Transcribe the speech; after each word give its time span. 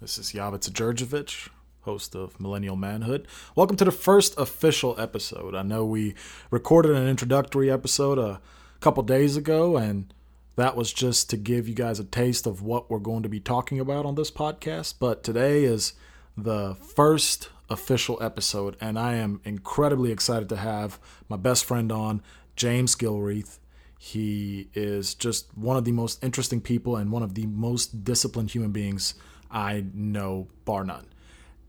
This 0.00 0.16
is 0.16 0.30
Javica 0.30 0.70
Djurdjevic, 0.70 1.48
host 1.80 2.14
of 2.14 2.38
Millennial 2.38 2.76
Manhood. 2.76 3.26
Welcome 3.56 3.76
to 3.78 3.84
the 3.84 3.90
first 3.90 4.32
official 4.38 4.94
episode. 4.96 5.56
I 5.56 5.64
know 5.64 5.84
we 5.84 6.14
recorded 6.52 6.94
an 6.94 7.08
introductory 7.08 7.68
episode 7.68 8.16
a 8.16 8.40
couple 8.78 9.02
days 9.02 9.36
ago, 9.36 9.76
and 9.76 10.14
that 10.54 10.76
was 10.76 10.92
just 10.92 11.28
to 11.30 11.36
give 11.36 11.66
you 11.66 11.74
guys 11.74 11.98
a 11.98 12.04
taste 12.04 12.46
of 12.46 12.62
what 12.62 12.88
we're 12.88 13.00
going 13.00 13.24
to 13.24 13.28
be 13.28 13.40
talking 13.40 13.80
about 13.80 14.06
on 14.06 14.14
this 14.14 14.30
podcast. 14.30 14.94
But 15.00 15.24
today 15.24 15.64
is 15.64 15.94
the 16.36 16.76
first 16.76 17.50
official 17.68 18.22
episode, 18.22 18.76
and 18.80 19.00
I 19.00 19.14
am 19.14 19.40
incredibly 19.42 20.12
excited 20.12 20.48
to 20.50 20.58
have 20.58 21.00
my 21.28 21.36
best 21.36 21.64
friend 21.64 21.90
on, 21.90 22.22
James 22.54 22.94
Gilreath. 22.94 23.58
He 23.98 24.68
is 24.74 25.16
just 25.16 25.58
one 25.58 25.76
of 25.76 25.84
the 25.84 25.90
most 25.90 26.22
interesting 26.22 26.60
people 26.60 26.94
and 26.94 27.10
one 27.10 27.24
of 27.24 27.34
the 27.34 27.46
most 27.46 28.04
disciplined 28.04 28.52
human 28.52 28.70
beings 28.70 29.14
I 29.50 29.84
know, 29.94 30.48
bar 30.64 30.84
none. 30.84 31.06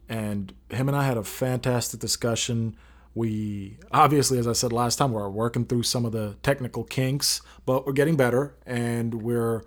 And 0.07 0.53
him 0.69 0.87
and 0.87 0.97
I 0.97 1.03
had 1.03 1.17
a 1.17 1.23
fantastic 1.23 1.99
discussion. 1.99 2.75
We 3.13 3.77
obviously, 3.91 4.39
as 4.39 4.47
I 4.47 4.53
said 4.53 4.73
last 4.73 4.97
time, 4.97 5.11
we're 5.11 5.29
working 5.29 5.65
through 5.65 5.83
some 5.83 6.05
of 6.05 6.11
the 6.11 6.35
technical 6.41 6.83
kinks, 6.83 7.41
but 7.65 7.85
we're 7.85 7.93
getting 7.93 8.17
better 8.17 8.55
and 8.65 9.21
we're 9.21 9.63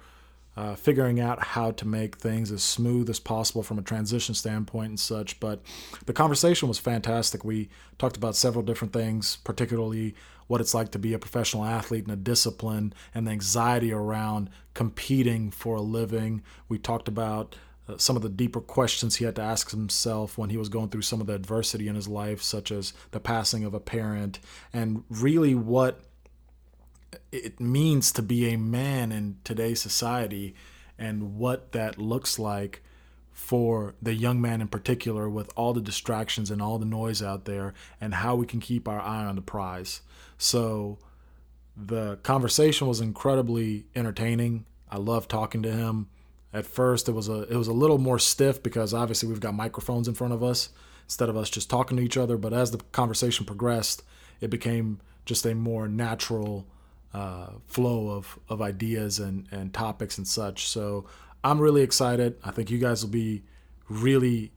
uh, 0.56 0.74
figuring 0.74 1.18
out 1.18 1.42
how 1.42 1.70
to 1.70 1.86
make 1.86 2.16
things 2.16 2.52
as 2.52 2.62
smooth 2.62 3.08
as 3.08 3.18
possible 3.18 3.62
from 3.62 3.78
a 3.78 3.82
transition 3.82 4.34
standpoint 4.34 4.88
and 4.90 5.00
such. 5.00 5.40
But 5.40 5.62
the 6.04 6.12
conversation 6.12 6.68
was 6.68 6.78
fantastic. 6.78 7.44
We 7.44 7.70
talked 7.98 8.16
about 8.16 8.36
several 8.36 8.64
different 8.64 8.92
things, 8.92 9.36
particularly 9.36 10.14
what 10.48 10.60
it's 10.60 10.74
like 10.74 10.90
to 10.90 10.98
be 10.98 11.14
a 11.14 11.18
professional 11.18 11.64
athlete 11.64 12.04
and 12.04 12.12
a 12.12 12.16
discipline 12.16 12.92
and 13.14 13.26
the 13.26 13.30
anxiety 13.30 13.92
around 13.92 14.50
competing 14.74 15.50
for 15.50 15.76
a 15.76 15.80
living. 15.80 16.42
We 16.68 16.78
talked 16.78 17.08
about 17.08 17.56
some 18.00 18.16
of 18.16 18.22
the 18.22 18.28
deeper 18.28 18.60
questions 18.60 19.16
he 19.16 19.24
had 19.24 19.36
to 19.36 19.42
ask 19.42 19.70
himself 19.70 20.38
when 20.38 20.50
he 20.50 20.56
was 20.56 20.68
going 20.68 20.88
through 20.88 21.02
some 21.02 21.20
of 21.20 21.26
the 21.26 21.34
adversity 21.34 21.88
in 21.88 21.94
his 21.94 22.08
life, 22.08 22.42
such 22.42 22.70
as 22.70 22.92
the 23.10 23.20
passing 23.20 23.64
of 23.64 23.74
a 23.74 23.80
parent, 23.80 24.38
and 24.72 25.04
really 25.10 25.54
what 25.54 26.00
it 27.30 27.60
means 27.60 28.12
to 28.12 28.22
be 28.22 28.52
a 28.52 28.58
man 28.58 29.12
in 29.12 29.36
today's 29.44 29.80
society 29.80 30.54
and 30.98 31.36
what 31.36 31.72
that 31.72 31.98
looks 31.98 32.38
like 32.38 32.82
for 33.32 33.94
the 34.00 34.14
young 34.14 34.40
man 34.40 34.60
in 34.60 34.68
particular 34.68 35.28
with 35.28 35.50
all 35.56 35.72
the 35.72 35.80
distractions 35.80 36.50
and 36.50 36.60
all 36.60 36.78
the 36.78 36.84
noise 36.84 37.22
out 37.22 37.44
there 37.44 37.74
and 38.00 38.14
how 38.14 38.34
we 38.34 38.46
can 38.46 38.60
keep 38.60 38.86
our 38.86 39.00
eye 39.00 39.24
on 39.24 39.36
the 39.36 39.42
prize. 39.42 40.02
So 40.38 40.98
the 41.76 42.16
conversation 42.16 42.86
was 42.86 43.00
incredibly 43.00 43.86
entertaining. 43.96 44.66
I 44.90 44.98
love 44.98 45.26
talking 45.26 45.62
to 45.62 45.72
him. 45.72 46.08
At 46.52 46.66
first 46.66 47.08
it 47.08 47.12
was 47.12 47.28
a 47.28 47.42
it 47.42 47.56
was 47.56 47.68
a 47.68 47.72
little 47.72 47.98
more 47.98 48.18
stiff 48.18 48.62
because 48.62 48.92
obviously 48.92 49.28
we've 49.28 49.40
got 49.40 49.54
microphones 49.54 50.08
in 50.08 50.14
front 50.14 50.34
of 50.34 50.42
us 50.42 50.70
instead 51.04 51.28
of 51.28 51.36
us 51.36 51.50
just 51.50 51.68
talking 51.68 51.96
to 51.96 52.02
each 52.02 52.16
other, 52.16 52.36
but 52.36 52.52
as 52.52 52.70
the 52.70 52.78
conversation 52.92 53.44
progressed, 53.44 54.02
it 54.40 54.48
became 54.48 55.00
just 55.24 55.44
a 55.44 55.54
more 55.54 55.88
natural 55.88 56.66
uh, 57.12 57.50
flow 57.66 58.08
of, 58.08 58.38
of 58.48 58.62
ideas 58.62 59.18
and, 59.18 59.46
and 59.50 59.74
topics 59.74 60.16
and 60.16 60.26
such. 60.26 60.66
So 60.68 61.04
I'm 61.44 61.60
really 61.60 61.82
excited. 61.82 62.38
I 62.42 62.50
think 62.50 62.70
you 62.70 62.78
guys 62.78 63.04
will 63.04 63.10
be 63.10 63.42
really 63.88 64.52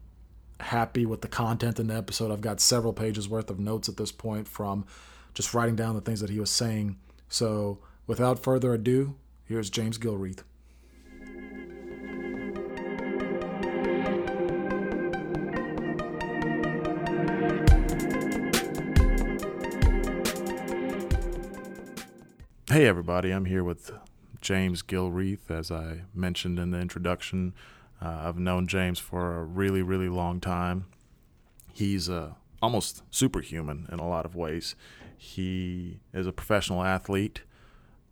happy 0.59 1.05
with 1.05 1.21
the 1.21 1.27
content 1.27 1.79
in 1.79 1.87
the 1.87 1.95
episode. 1.95 2.31
I've 2.31 2.41
got 2.41 2.61
several 2.61 2.93
pages 2.93 3.27
worth 3.27 3.49
of 3.49 3.59
notes 3.59 3.89
at 3.89 3.97
this 3.97 4.11
point 4.11 4.47
from 4.47 4.85
just 5.33 5.53
writing 5.53 5.75
down 5.75 5.95
the 5.95 6.01
things 6.01 6.21
that 6.21 6.29
he 6.29 6.39
was 6.39 6.49
saying. 6.49 6.97
So 7.27 7.79
without 8.07 8.41
further 8.41 8.73
ado, 8.73 9.15
here's 9.43 9.69
James 9.69 9.97
Gilreath. 9.97 10.43
Hey, 22.75 22.87
everybody, 22.87 23.31
I'm 23.31 23.45
here 23.45 23.63
with 23.63 23.89
James 24.41 24.83
Gilreath. 24.83 25.49
As 25.49 25.71
I 25.71 26.01
mentioned 26.13 26.59
in 26.59 26.71
the 26.71 26.77
introduction, 26.81 27.53
uh, 28.01 28.23
I've 28.25 28.37
known 28.37 28.67
James 28.67 28.99
for 28.99 29.37
a 29.37 29.45
really, 29.45 29.81
really 29.81 30.09
long 30.09 30.41
time. 30.41 30.85
He's 31.71 32.09
uh, 32.09 32.33
almost 32.61 33.01
superhuman 33.11 33.87
in 33.93 33.99
a 33.99 34.07
lot 34.09 34.25
of 34.25 34.35
ways. 34.35 34.75
He 35.17 36.01
is 36.13 36.27
a 36.27 36.33
professional 36.33 36.83
athlete, 36.83 37.43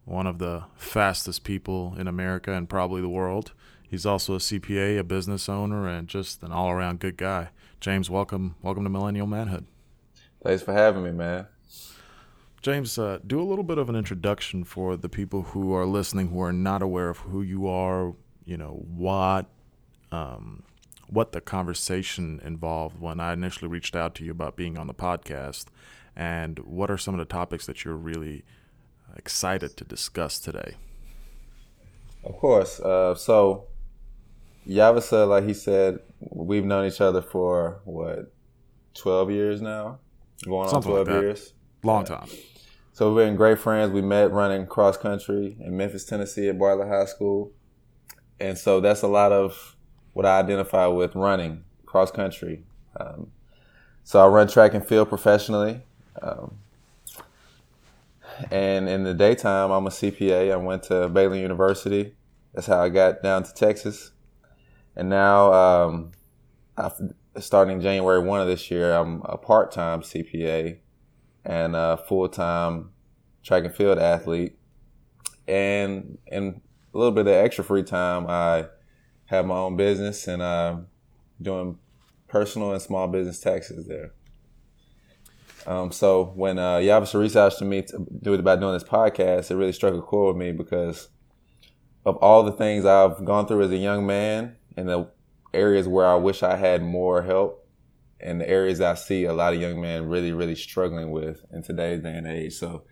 one 0.06 0.28
of 0.28 0.40
the 0.40 0.64
fastest 0.78 1.44
people 1.44 1.96
in 1.98 2.08
America 2.08 2.54
and 2.54 2.70
probably 2.70 3.02
the 3.02 3.10
world. 3.10 3.52
He's 3.86 4.06
also 4.06 4.36
a 4.36 4.40
CPA, 4.40 4.98
a 4.98 5.04
business 5.04 5.50
owner, 5.50 5.90
and 5.90 6.08
just 6.08 6.42
an 6.42 6.54
all 6.54 6.72
around 6.72 7.02
good 7.02 7.18
guy. 7.18 7.50
James, 7.82 8.10
welcome, 8.10 8.56
welcome 8.62 8.86
to 8.86 8.90
Millennial 8.90 9.28
Manhood. 9.28 9.66
Thanks 10.42 10.64
for 10.64 10.72
having 10.72 11.04
me, 11.04 11.12
man. 11.12 11.48
James, 12.64 12.98
uh, 12.98 13.20
do 13.28 13.42
a 13.42 13.44
little 13.44 13.66
bit 13.66 13.78
of 13.78 13.90
an 13.90 13.96
introduction 13.98 14.64
for 14.64 14.96
the 14.96 15.10
people 15.10 15.42
who 15.42 15.74
are 15.74 15.86
listening 15.86 16.30
who 16.30 16.42
are 16.42 16.54
not 16.54 16.82
aware 16.82 17.10
of 17.10 17.18
who 17.18 17.42
you 17.42 17.68
are. 17.68 18.14
You 18.46 18.56
know 18.56 18.86
what, 18.88 19.48
um, 20.14 20.64
what 21.08 21.34
the 21.34 21.42
conversation 21.42 22.40
involved 22.42 23.02
when 23.02 23.20
I 23.20 23.34
initially 23.34 23.68
reached 23.68 23.98
out 23.98 24.16
to 24.16 24.24
you 24.24 24.32
about 24.32 24.56
being 24.56 24.78
on 24.78 24.88
the 24.88 24.94
podcast, 24.94 25.66
and 26.16 26.58
what 26.60 26.90
are 26.90 26.98
some 26.98 27.14
of 27.14 27.18
the 27.18 27.26
topics 27.26 27.66
that 27.66 27.84
you're 27.84 27.98
really 27.98 28.46
excited 29.18 29.76
to 29.76 29.84
discuss 29.84 30.40
today. 30.40 30.76
Of 32.24 32.38
course. 32.38 32.80
Uh, 32.80 33.14
so, 33.16 33.66
Javica, 34.66 35.28
like 35.28 35.44
he 35.44 35.54
said, 35.54 36.00
we've 36.22 36.64
known 36.64 36.86
each 36.88 37.02
other 37.02 37.22
for 37.22 37.82
what, 37.84 38.34
twelve 38.94 39.30
years 39.30 39.62
now, 39.62 40.00
going 40.46 40.70
Something 40.70 40.92
on 40.94 41.04
twelve 41.04 41.08
like 41.10 41.22
years. 41.24 41.54
Long 41.84 42.06
time. 42.06 42.30
So 42.96 43.12
we've 43.12 43.26
been 43.26 43.36
great 43.36 43.58
friends. 43.58 43.92
We 43.92 44.04
met 44.04 44.32
running 44.32 44.68
cross 44.68 44.98
country 44.98 45.58
in 45.60 45.76
Memphis, 45.76 46.06
Tennessee 46.06 46.48
at 46.48 46.60
Bartlett 46.60 46.90
High 46.90 47.06
School. 47.06 47.52
And 48.40 48.56
so 48.56 48.80
that's 48.82 49.02
a 49.02 49.08
lot 49.08 49.32
of 49.32 49.76
what 50.14 50.28
I 50.28 50.38
identify 50.38 50.86
with 50.86 51.16
running 51.16 51.64
cross 51.88 52.12
country. 52.12 52.66
Um, 53.00 53.32
so 54.04 54.24
I 54.24 54.28
run 54.28 54.48
track 54.48 54.76
and 54.76 54.86
field 54.86 55.10
professionally. 55.10 55.82
Um, 56.22 56.60
and 58.52 58.88
in 58.88 59.02
the 59.02 59.16
daytime, 59.16 59.72
I'm 59.72 59.88
a 59.88 59.90
CPA. 59.90 60.54
I 60.54 60.58
went 60.58 60.84
to 60.84 61.10
Baylor 61.10 61.38
University. 61.38 62.14
That's 62.54 62.68
how 62.68 62.80
I 62.80 62.90
got 62.90 63.24
down 63.24 63.42
to 63.42 63.54
Texas. 63.56 64.12
And 64.96 65.10
now, 65.10 65.52
um, 65.52 66.12
starting 67.40 67.82
January 67.82 68.20
1 68.20 68.42
of 68.42 68.48
this 68.48 68.70
year, 68.70 68.94
I'm 68.94 69.24
a 69.24 69.36
part 69.36 69.72
time 69.72 70.02
CPA 70.02 70.78
and 71.46 71.76
a 71.76 71.98
full 71.98 72.28
time 72.30 72.92
track 73.44 73.66
and 73.66 73.76
field 73.76 74.00
athlete. 74.00 74.58
And 75.48 76.18
in 76.28 76.62
a 76.94 76.98
little 76.98 77.12
bit 77.12 77.28
of 77.28 77.34
extra 77.34 77.64
free 77.64 77.84
time, 77.84 78.26
I 78.28 78.68
have 79.26 79.46
my 79.46 79.56
own 79.56 79.76
business 79.76 80.28
and 80.28 80.42
I'm 80.42 80.88
doing 81.42 81.78
personal 82.28 82.72
and 82.72 82.82
small 82.82 83.08
business 83.08 83.40
taxes 83.40 83.88
there. 83.88 84.14
Um, 85.66 85.92
so 85.92 86.26
when 86.36 86.60
uh, 86.60 86.78
Javica 86.78 87.20
reached 87.20 87.60
to 87.60 87.66
me 87.66 87.84
to 87.84 88.06
do 88.22 88.34
it 88.34 88.40
about 88.40 88.60
doing 88.60 88.74
this 88.74 88.84
podcast, 88.84 89.50
it 89.50 89.56
really 89.56 89.72
struck 89.72 89.94
a 89.94 90.02
chord 90.02 90.36
with 90.36 90.46
me 90.46 90.52
because 90.52 91.10
of 92.06 92.18
all 92.18 92.44
the 92.44 92.52
things 92.52 92.86
I've 92.86 93.24
gone 93.24 93.48
through 93.48 93.64
as 93.64 93.72
a 93.72 93.78
young 93.78 94.06
man 94.06 94.58
and 94.76 94.90
the 94.90 95.10
areas 95.54 95.88
where 95.88 96.08
I 96.08 96.16
wish 96.16 96.44
I 96.44 96.58
had 96.58 96.84
more 96.84 97.22
help 97.24 97.63
and 98.24 98.40
the 98.40 98.50
areas 98.50 98.82
I 98.82 98.96
see 98.96 99.26
a 99.26 99.34
lot 99.34 99.54
of 99.54 99.62
young 99.62 99.80
men 99.82 100.08
really, 100.08 100.32
really 100.32 100.56
struggling 100.56 101.12
with 101.12 101.46
in 101.52 101.62
today's 101.62 102.02
day 102.02 102.16
and 102.16 102.26
age. 102.26 102.54
So, 102.54 102.84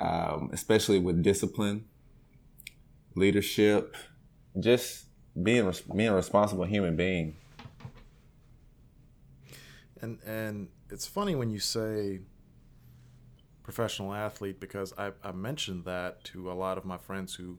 um, 0.00 0.50
especially 0.52 0.98
with 0.98 1.22
discipline, 1.22 1.86
leadership, 3.16 3.96
just 4.58 5.06
being 5.40 5.72
being 5.94 6.08
a 6.08 6.14
responsible 6.14 6.64
human 6.64 6.96
being. 6.96 7.36
And 10.00 10.18
and 10.24 10.68
it's 10.90 11.06
funny 11.06 11.34
when 11.34 11.50
you 11.50 11.58
say 11.58 12.20
professional 13.62 14.12
athlete 14.12 14.58
because 14.58 14.92
I, 14.96 15.12
I 15.22 15.32
mentioned 15.32 15.84
that 15.84 16.24
to 16.24 16.50
a 16.50 16.54
lot 16.54 16.78
of 16.78 16.84
my 16.84 16.96
friends 16.96 17.34
who 17.34 17.58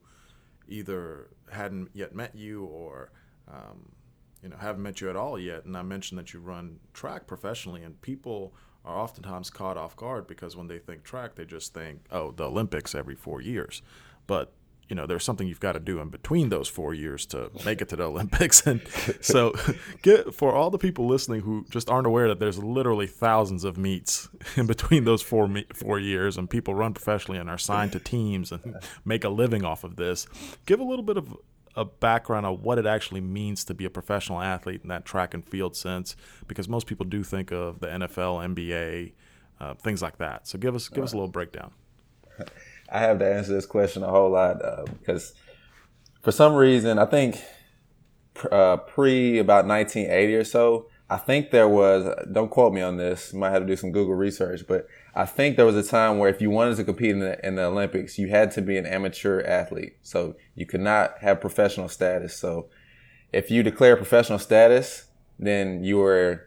either 0.68 1.28
hadn't 1.50 1.90
yet 1.94 2.14
met 2.14 2.34
you 2.34 2.64
or 2.64 3.12
um, 3.48 3.92
you 4.42 4.48
know 4.48 4.56
haven't 4.56 4.82
met 4.82 5.00
you 5.00 5.08
at 5.08 5.16
all 5.16 5.38
yet 5.38 5.64
and 5.64 5.76
i 5.76 5.82
mentioned 5.82 6.18
that 6.18 6.32
you 6.32 6.40
run 6.40 6.78
track 6.92 7.26
professionally 7.26 7.82
and 7.82 8.00
people 8.02 8.54
are 8.84 8.98
oftentimes 8.98 9.50
caught 9.50 9.76
off 9.76 9.96
guard 9.96 10.26
because 10.26 10.56
when 10.56 10.66
they 10.66 10.78
think 10.78 11.02
track 11.04 11.34
they 11.34 11.44
just 11.44 11.72
think 11.74 12.00
oh 12.10 12.32
the 12.32 12.44
olympics 12.44 12.94
every 12.94 13.14
four 13.14 13.40
years. 13.40 13.82
But 14.26 14.52
you 14.88 14.96
know 14.96 15.06
there's 15.06 15.24
something 15.24 15.46
you've 15.46 15.60
got 15.60 15.72
to 15.72 15.80
do 15.80 16.00
in 16.00 16.08
between 16.08 16.48
those 16.48 16.68
four 16.68 16.92
years 16.92 17.24
to 17.26 17.50
make 17.64 17.80
it 17.80 17.88
to 17.90 17.96
the 17.96 18.02
olympics. 18.12 18.66
And 18.66 18.82
so 19.20 19.54
get 20.02 20.34
for 20.34 20.52
all 20.52 20.70
the 20.70 20.78
people 20.78 21.06
listening 21.06 21.42
who 21.42 21.64
just 21.70 21.88
aren't 21.88 22.06
aware 22.06 22.28
that 22.28 22.40
there's 22.40 22.58
literally 22.58 23.06
thousands 23.06 23.64
of 23.64 23.78
meets 23.78 24.28
in 24.56 24.66
between 24.66 25.04
those 25.04 25.22
four 25.22 25.48
four 25.74 25.98
years 25.98 26.36
and 26.36 26.50
people 26.50 26.74
run 26.74 26.92
professionally 26.92 27.38
and 27.38 27.48
are 27.48 27.58
signed 27.58 27.92
to 27.92 28.00
teams 28.00 28.50
and 28.50 28.76
make 29.04 29.24
a 29.24 29.28
living 29.28 29.64
off 29.64 29.84
of 29.84 29.96
this 29.96 30.26
give 30.66 30.80
a 30.80 30.84
little 30.84 31.04
bit 31.04 31.16
of 31.16 31.36
a 31.76 31.84
background 31.84 32.46
on 32.46 32.62
what 32.62 32.78
it 32.78 32.86
actually 32.86 33.20
means 33.20 33.64
to 33.64 33.74
be 33.74 33.84
a 33.84 33.90
professional 33.90 34.40
athlete 34.40 34.80
in 34.82 34.88
that 34.88 35.04
track 35.04 35.34
and 35.34 35.44
field 35.44 35.76
sense? 35.76 36.16
Because 36.46 36.68
most 36.68 36.86
people 36.86 37.06
do 37.06 37.22
think 37.22 37.50
of 37.50 37.80
the 37.80 37.86
NFL, 37.86 38.54
NBA, 38.54 39.12
uh, 39.60 39.74
things 39.74 40.02
like 40.02 40.18
that. 40.18 40.46
So 40.46 40.58
give 40.58 40.74
us 40.74 40.88
give 40.88 41.04
us 41.04 41.12
a 41.12 41.16
little 41.16 41.28
breakdown. 41.28 41.72
I 42.90 42.98
have 42.98 43.18
to 43.20 43.26
answer 43.26 43.52
this 43.52 43.66
question 43.66 44.02
a 44.02 44.08
whole 44.08 44.30
lot 44.30 44.62
uh, 44.62 44.84
because 44.98 45.34
for 46.22 46.32
some 46.32 46.54
reason 46.54 46.98
I 46.98 47.06
think 47.06 47.40
uh, 48.50 48.78
pre 48.78 49.38
about 49.38 49.66
1980 49.66 50.34
or 50.34 50.44
so, 50.44 50.86
I 51.12 51.18
think 51.18 51.50
there 51.50 51.68
was, 51.68 52.08
don't 52.32 52.50
quote 52.50 52.72
me 52.72 52.80
on 52.80 52.96
this, 52.96 53.34
you 53.34 53.38
might 53.38 53.50
have 53.50 53.60
to 53.60 53.66
do 53.66 53.76
some 53.76 53.92
Google 53.92 54.14
research, 54.14 54.62
but 54.66 54.86
I 55.14 55.26
think 55.26 55.56
there 55.56 55.66
was 55.66 55.76
a 55.76 55.86
time 55.86 56.16
where 56.16 56.30
if 56.30 56.40
you 56.40 56.48
wanted 56.48 56.78
to 56.78 56.84
compete 56.84 57.10
in 57.10 57.18
the, 57.18 57.46
in 57.46 57.56
the 57.56 57.64
Olympics, 57.64 58.18
you 58.18 58.28
had 58.28 58.50
to 58.52 58.62
be 58.62 58.78
an 58.78 58.86
amateur 58.86 59.42
athlete. 59.42 59.96
So 60.00 60.36
you 60.54 60.64
could 60.64 60.80
not 60.80 61.18
have 61.20 61.38
professional 61.38 61.90
status. 61.90 62.34
So 62.34 62.70
if 63.30 63.50
you 63.50 63.62
declare 63.62 63.94
professional 63.94 64.38
status, 64.38 65.08
then 65.38 65.84
you 65.84 65.98
were 65.98 66.46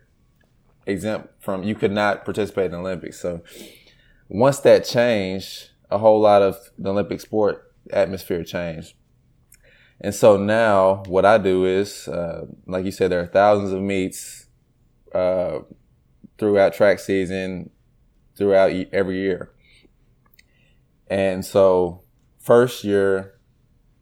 exempt 0.88 1.44
from, 1.44 1.62
you 1.62 1.76
could 1.76 1.92
not 1.92 2.26
participate 2.26 2.66
in 2.66 2.72
the 2.72 2.80
Olympics. 2.80 3.20
So 3.20 3.44
once 4.30 4.58
that 4.62 4.84
changed, 4.84 5.70
a 5.92 6.00
whole 6.00 6.20
lot 6.20 6.42
of 6.42 6.72
the 6.80 6.90
Olympic 6.90 7.22
sport 7.22 7.72
atmosphere 7.92 8.44
changed. 8.44 8.96
And 10.02 10.16
so 10.16 10.38
now 10.38 11.04
what 11.06 11.24
I 11.24 11.38
do 11.38 11.66
is, 11.66 12.08
uh, 12.08 12.48
like 12.66 12.84
you 12.84 12.92
said, 12.92 13.12
there 13.12 13.22
are 13.22 13.28
thousands 13.28 13.72
of 13.72 13.84
meets 13.84 14.45
uh, 15.16 15.60
throughout 16.38 16.74
track 16.74 17.00
season, 17.00 17.70
throughout 18.38 18.72
every 18.92 19.20
year. 19.20 19.52
And 21.08 21.46
so, 21.46 22.04
first 22.40 22.84
year, 22.84 23.40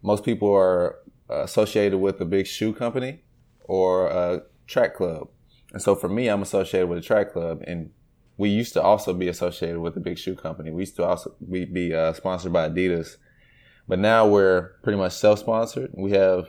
most 0.01 0.23
people 0.23 0.51
are 0.53 0.97
associated 1.29 1.99
with 1.99 2.19
a 2.21 2.25
big 2.25 2.47
shoe 2.47 2.73
company 2.73 3.21
or 3.65 4.07
a 4.07 4.43
track 4.67 4.95
club. 4.95 5.27
And 5.71 5.81
so, 5.81 5.95
for 5.95 6.09
me, 6.09 6.27
I'm 6.27 6.41
associated 6.41 6.87
with 6.87 6.97
a 6.97 7.01
track 7.01 7.31
club, 7.31 7.63
and 7.67 7.91
we 8.37 8.49
used 8.49 8.73
to 8.73 8.81
also 8.81 9.13
be 9.13 9.27
associated 9.27 9.79
with 9.79 9.95
a 9.97 9.99
big 9.99 10.17
shoe 10.17 10.35
company. 10.35 10.71
We 10.71 10.81
used 10.81 10.95
to 10.95 11.05
also 11.05 11.35
be, 11.51 11.65
be 11.65 11.93
uh, 11.93 12.13
sponsored 12.13 12.53
by 12.53 12.69
Adidas, 12.69 13.17
but 13.87 13.99
now 13.99 14.27
we're 14.27 14.71
pretty 14.81 14.97
much 14.97 15.13
self-sponsored. 15.13 15.91
We 15.93 16.11
have 16.11 16.47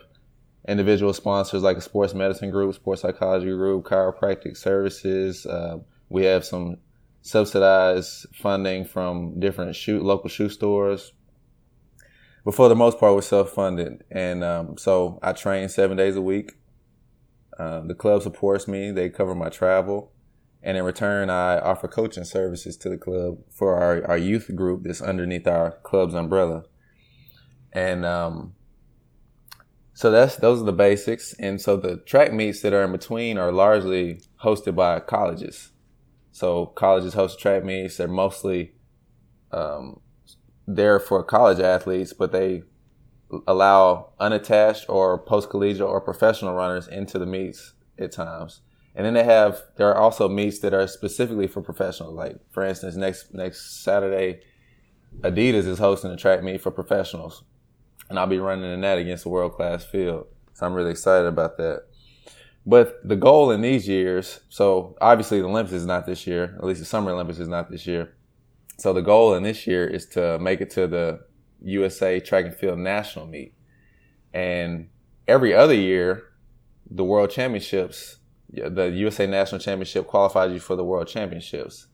individual 0.67 1.13
sponsors 1.13 1.63
like 1.63 1.77
a 1.77 1.81
sports 1.81 2.15
medicine 2.15 2.51
group, 2.51 2.75
sports 2.75 3.03
psychology 3.03 3.47
group, 3.47 3.85
chiropractic 3.85 4.57
services. 4.57 5.47
Uh, 5.47 5.79
we 6.09 6.25
have 6.25 6.45
some 6.45 6.79
subsidized 7.23 8.27
funding 8.35 8.85
from 8.85 9.39
different 9.41 9.75
shoe 9.75 10.01
local 10.01 10.29
shoe 10.29 10.49
stores. 10.49 11.13
But 12.45 12.55
for 12.55 12.69
the 12.69 12.77
most 12.77 12.99
part, 12.99 13.15
we're 13.15 13.23
self-funded, 13.23 14.05
and 14.11 14.45
um, 14.45 14.77
so 14.77 15.19
I 15.23 15.33
train 15.33 15.69
seven 15.71 15.97
days 15.97 16.15
a 16.15 16.21
week. 16.21 16.53
Uh, 17.59 17.81
the 17.81 17.95
club 17.95 18.23
supports 18.23 18.69
me; 18.69 18.91
they 18.91 19.09
cover 19.09 19.35
my 19.35 19.49
travel, 19.49 20.13
and 20.63 20.77
in 20.77 20.85
return, 20.85 21.31
I 21.31 21.59
offer 21.59 21.89
coaching 21.89 22.25
services 22.25 22.77
to 22.79 22.91
the 22.91 22.99
club 22.99 23.39
for 23.51 23.77
our, 23.77 24.07
our 24.07 24.19
youth 24.19 24.51
group 24.55 24.83
that's 24.85 25.01
underneath 25.01 25.47
our 25.47 25.73
club's 25.83 26.15
umbrella. 26.15 26.65
And 27.73 28.05
um, 28.05 28.55
so 29.95 30.11
that's 30.11 30.37
those 30.37 30.61
are 30.61 30.65
the 30.65 30.73
basics, 30.73 31.35
and 31.35 31.61
so 31.61 31.77
the 31.77 31.99
track 31.99 32.33
meets 32.33 32.63
that 32.63 32.73
are 32.73 32.83
in 32.83 32.91
between 32.91 33.39
are 33.39 33.53
largely 33.53 34.21
hosted 34.43 34.75
by 34.75 34.99
colleges. 34.99 35.71
So 36.33 36.67
colleges 36.67 37.15
host 37.15 37.39
track 37.39 37.65
meets. 37.65 37.97
They're 37.97 38.09
mostly 38.09 38.75
um, 39.53 40.01
there 40.67 40.99
for 40.99 41.23
college 41.23 41.61
athletes, 41.61 42.13
but 42.13 42.33
they 42.33 42.65
allow 43.47 44.11
unattached 44.19 44.87
or 44.89 45.17
post 45.17 45.49
collegiate 45.49 45.87
or 45.87 46.01
professional 46.01 46.55
runners 46.55 46.89
into 46.89 47.17
the 47.21 47.27
meets 47.27 47.75
at 47.97 48.11
times. 48.11 48.63
And 48.97 49.07
then 49.07 49.15
they 49.15 49.25
have 49.25 49.63
there 49.77 49.89
are 49.95 49.97
also 49.97 50.29
meets 50.29 50.59
that 50.61 50.75
are 50.75 50.89
specifically 50.89 51.47
for 51.47 51.63
professionals. 51.63 52.15
Like 52.15 52.41
for 52.51 52.65
instance, 52.65 52.97
next 52.97 53.33
next 53.33 53.85
Saturday, 53.85 54.41
Adidas 55.21 55.69
is 55.69 55.79
hosting 55.79 56.11
a 56.11 56.17
track 56.17 56.43
meet 56.43 56.61
for 56.61 56.73
professionals 56.73 57.45
and 58.15 58.21
I'll 58.21 58.29
be 58.29 58.39
running 58.39 58.73
in 58.73 58.81
that 58.83 58.99
against 58.99 59.27
a 59.27 59.29
world 59.29 59.55
class 59.55 59.85
field. 59.85 60.29
So 60.53 60.65
I'm 60.65 60.73
really 60.73 60.93
excited 60.93 61.27
about 61.27 61.57
that. 61.57 61.87
But 62.65 62.97
the 63.03 63.17
goal 63.17 63.51
in 63.51 63.61
these 63.61 63.89
years, 63.89 64.39
so 64.49 64.97
obviously 65.01 65.41
the 65.41 65.49
Olympics 65.49 65.75
is 65.75 65.85
not 65.85 66.07
this 66.07 66.25
year, 66.25 66.55
at 66.57 66.65
least 66.65 66.79
the 66.79 66.87
Summer 66.87 67.11
Olympics 67.11 67.41
is 67.41 67.49
not 67.49 67.73
this 67.73 67.89
year. 67.89 68.15
So 68.79 68.93
the 68.93 69.03
goal 69.03 69.35
in 69.35 69.43
this 69.43 69.67
year 69.67 69.85
is 69.85 70.07
to 70.11 70.39
make 70.39 70.61
it 70.61 70.71
to 70.71 70.87
the 70.87 71.25
USA 71.63 72.21
Track 72.21 72.45
and 72.45 72.55
Field 72.55 72.79
National 72.79 73.27
Meet. 73.27 73.53
And 74.33 74.91
every 75.27 75.53
other 75.53 75.75
year, 75.75 76.23
the 76.89 77.03
World 77.03 77.31
Championships, 77.31 78.19
the 78.49 78.93
USA 78.95 79.27
National 79.27 79.61
Championship 79.61 80.07
qualifies 80.07 80.53
you 80.53 80.61
for 80.61 80.77
the 80.77 80.85
World 80.85 81.09
Championships. 81.09 81.89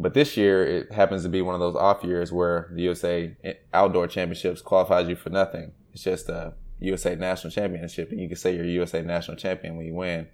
But 0.00 0.14
this 0.14 0.36
year, 0.36 0.64
it 0.64 0.92
happens 0.92 1.24
to 1.24 1.28
be 1.28 1.42
one 1.42 1.54
of 1.56 1.60
those 1.60 1.74
off 1.74 2.04
years 2.04 2.32
where 2.32 2.70
the 2.72 2.82
USA 2.82 3.36
Outdoor 3.74 4.06
Championships 4.06 4.62
qualifies 4.62 5.08
you 5.08 5.16
for 5.16 5.30
nothing. 5.30 5.72
It's 5.92 6.04
just 6.04 6.28
a 6.28 6.54
USA 6.78 7.16
National 7.16 7.50
Championship, 7.50 8.12
and 8.12 8.20
you 8.20 8.28
can 8.28 8.36
say 8.36 8.54
you're 8.54 8.64
a 8.64 8.68
USA 8.68 9.02
National 9.02 9.36
Champion 9.36 9.76
when 9.76 9.86
you 9.86 9.94
win. 9.94 10.28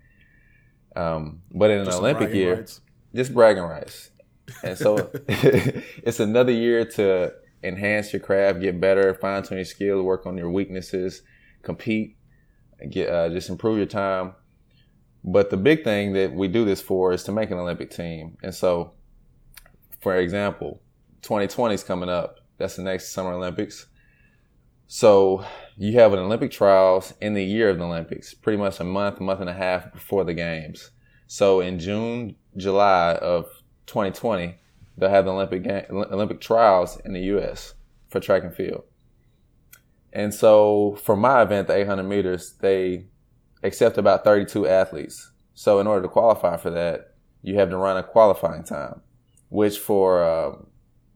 Um, 0.95 1.41
but 1.51 1.71
in 1.71 1.81
an 1.81 1.89
Olympic 1.89 2.35
year, 2.35 2.57
rights. 2.57 2.83
just 3.15 3.33
bragging 3.33 3.63
rights. 3.63 4.11
And 4.63 4.77
so 4.77 5.11
it's 5.29 6.21
another 6.21 6.53
year 6.53 6.85
to 6.85 7.33
enhance 7.63 8.13
your 8.13 8.21
craft, 8.21 8.61
get 8.61 8.79
better, 8.79 9.15
fine 9.15 9.43
tune 9.43 9.59
your 9.59 9.65
skills, 9.65 10.05
work 10.05 10.27
on 10.27 10.37
your 10.37 10.51
weaknesses, 10.51 11.23
compete, 11.63 12.19
get 12.91 13.09
uh, 13.09 13.31
just 13.31 13.49
improve 13.49 13.79
your 13.79 13.87
time. 13.87 14.35
But 15.25 15.49
the 15.49 15.57
big 15.57 15.85
thing 15.85 16.13
that 16.13 16.35
we 16.35 16.49
do 16.49 16.67
this 16.67 16.83
for 16.83 17.15
is 17.15 17.25
to 17.25 17.33
make 17.33 17.51
an 17.51 17.57
Olympic 17.57 17.91
team. 17.91 18.37
And 18.43 18.55
so 18.55 18.93
for 20.05 20.19
example, 20.19 20.83
2020 21.23 21.77
is 21.77 21.83
coming 21.83 22.11
up. 22.11 22.41
That's 22.59 22.77
the 22.77 22.83
next 22.83 23.13
Summer 23.13 23.33
Olympics. 23.33 23.87
So 24.87 25.47
you 25.79 25.95
have 25.95 26.13
an 26.13 26.19
Olympic 26.19 26.51
trials 26.51 27.15
in 27.23 27.33
the 27.33 27.43
year 27.43 27.71
of 27.71 27.79
the 27.79 27.87
Olympics, 27.87 28.35
pretty 28.35 28.59
much 28.59 28.81
a 28.81 28.85
month, 28.85 29.19
month 29.19 29.41
and 29.41 29.49
a 29.49 29.55
half 29.55 29.95
before 29.95 30.25
the 30.25 30.35
games. 30.35 30.91
So 31.27 31.61
in 31.61 31.79
June, 31.79 32.37
July 32.55 33.15
of 33.15 33.47
2020, 33.87 34.59
they'll 34.99 35.09
have 35.09 35.25
the 35.25 35.33
Olympic 35.33 35.67
Olympic 35.89 36.43
trials 36.43 37.01
in 37.07 37.15
the 37.15 37.23
U.S. 37.23 37.73
for 38.11 38.21
track 38.21 38.43
and 38.43 38.55
field. 38.55 38.85
And 40.13 40.35
so 40.35 40.99
for 41.03 41.17
my 41.17 41.41
event, 41.41 41.69
the 41.69 41.77
800 41.77 42.03
meters, 42.03 42.57
they 42.61 43.07
accept 43.63 43.97
about 43.97 44.23
32 44.23 44.69
athletes. 44.69 45.33
So 45.55 45.81
in 45.81 45.87
order 45.87 46.03
to 46.03 46.09
qualify 46.09 46.59
for 46.59 46.69
that, 46.69 47.15
you 47.41 47.59
have 47.59 47.71
to 47.71 47.79
run 47.79 47.97
a 47.97 48.03
qualifying 48.03 48.65
time 48.65 49.01
which 49.55 49.79
for 49.79 50.25
uh, 50.25 50.51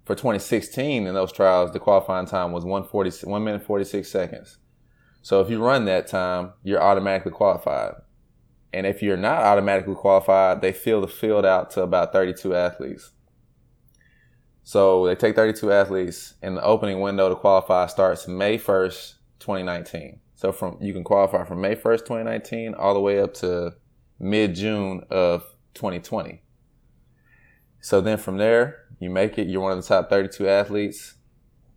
for 0.05 0.15
2016 0.15 1.09
in 1.09 1.13
those 1.13 1.33
trials, 1.33 1.73
the 1.73 1.81
qualifying 1.81 2.25
time 2.25 2.53
was 2.53 2.65
140, 2.65 3.27
1 3.27 3.45
minute 3.45 3.65
46 3.65 4.09
seconds. 4.09 4.59
So 5.23 5.41
if 5.41 5.51
you 5.51 5.61
run 5.61 5.87
that 5.87 6.07
time, 6.07 6.53
you're 6.63 6.81
automatically 6.81 7.33
qualified. 7.33 7.95
And 8.73 8.87
if 8.87 9.03
you're 9.03 9.17
not 9.17 9.43
automatically 9.43 9.97
qualified, 9.97 10.63
they 10.63 10.73
fill 10.73 11.01
the 11.01 11.09
field 11.09 11.45
out 11.45 11.73
to 11.73 11.83
about 11.83 12.13
32 12.13 12.55
athletes. 12.55 13.11
So 14.63 15.05
they 15.07 15.17
take 15.17 15.35
32 15.35 15.73
athletes, 15.73 16.35
and 16.41 16.57
the 16.57 16.63
opening 16.63 17.01
window 17.01 17.29
to 17.29 17.35
qualify 17.35 17.87
starts 17.87 18.29
May 18.29 18.57
1st, 18.57 19.15
2019. 19.41 20.21
So 20.37 20.53
from 20.53 20.79
you 20.81 20.93
can 20.93 21.03
qualify 21.03 21.45
from 21.45 21.61
May 21.61 21.75
1st, 21.75 21.99
2019, 22.05 22.75
all 22.75 22.95
the 22.95 23.01
way 23.01 23.21
up 23.21 23.35
to 23.35 23.75
mid 24.21 24.55
June 24.55 25.03
of 25.11 25.43
2020. 25.75 26.43
So 27.81 28.01
then 28.01 28.19
from 28.19 28.39
there, 28.39 28.85
you 28.99 29.11
make 29.11 29.39
it. 29.39 29.49
You're 29.49 29.61
one 29.61 29.73
of 29.73 29.83
the 29.83 29.87
top 29.89 30.11
32 30.11 30.49
athletes. 30.49 31.15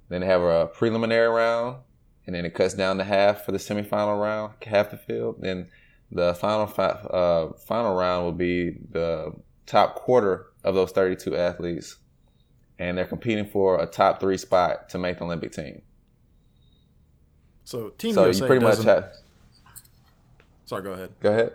Then 0.09 0.21
they 0.21 0.27
have 0.27 0.41
a 0.41 0.67
preliminary 0.67 1.29
round, 1.29 1.77
and 2.25 2.35
then 2.35 2.45
it 2.45 2.53
cuts 2.53 2.73
down 2.73 2.97
to 2.97 3.03
half 3.03 3.45
for 3.45 3.51
the 3.51 3.57
semifinal 3.57 4.21
round, 4.21 4.53
half 4.65 4.91
the 4.91 4.97
field. 4.97 5.37
Then 5.39 5.69
the 6.11 6.33
final 6.35 6.63
uh, 6.77 7.53
final 7.65 7.95
round 7.95 8.25
will 8.25 8.33
be 8.33 8.77
the 8.91 9.33
top 9.65 9.95
quarter 9.95 10.47
of 10.63 10.75
those 10.75 10.91
32 10.91 11.35
athletes, 11.37 11.97
and 12.77 12.97
they're 12.97 13.05
competing 13.05 13.45
for 13.45 13.81
a 13.81 13.85
top 13.85 14.19
three 14.19 14.37
spot 14.37 14.89
to 14.89 14.97
make 14.97 15.19
the 15.19 15.23
Olympic 15.23 15.53
team. 15.53 15.81
So 17.63 17.89
Team 17.89 18.13
so 18.13 18.25
USA 18.25 18.41
you 18.41 18.47
pretty 18.47 18.65
much 18.65 18.83
have. 18.83 19.13
Sorry, 20.65 20.83
go 20.83 20.91
ahead. 20.91 21.11
Go 21.21 21.31
ahead. 21.31 21.53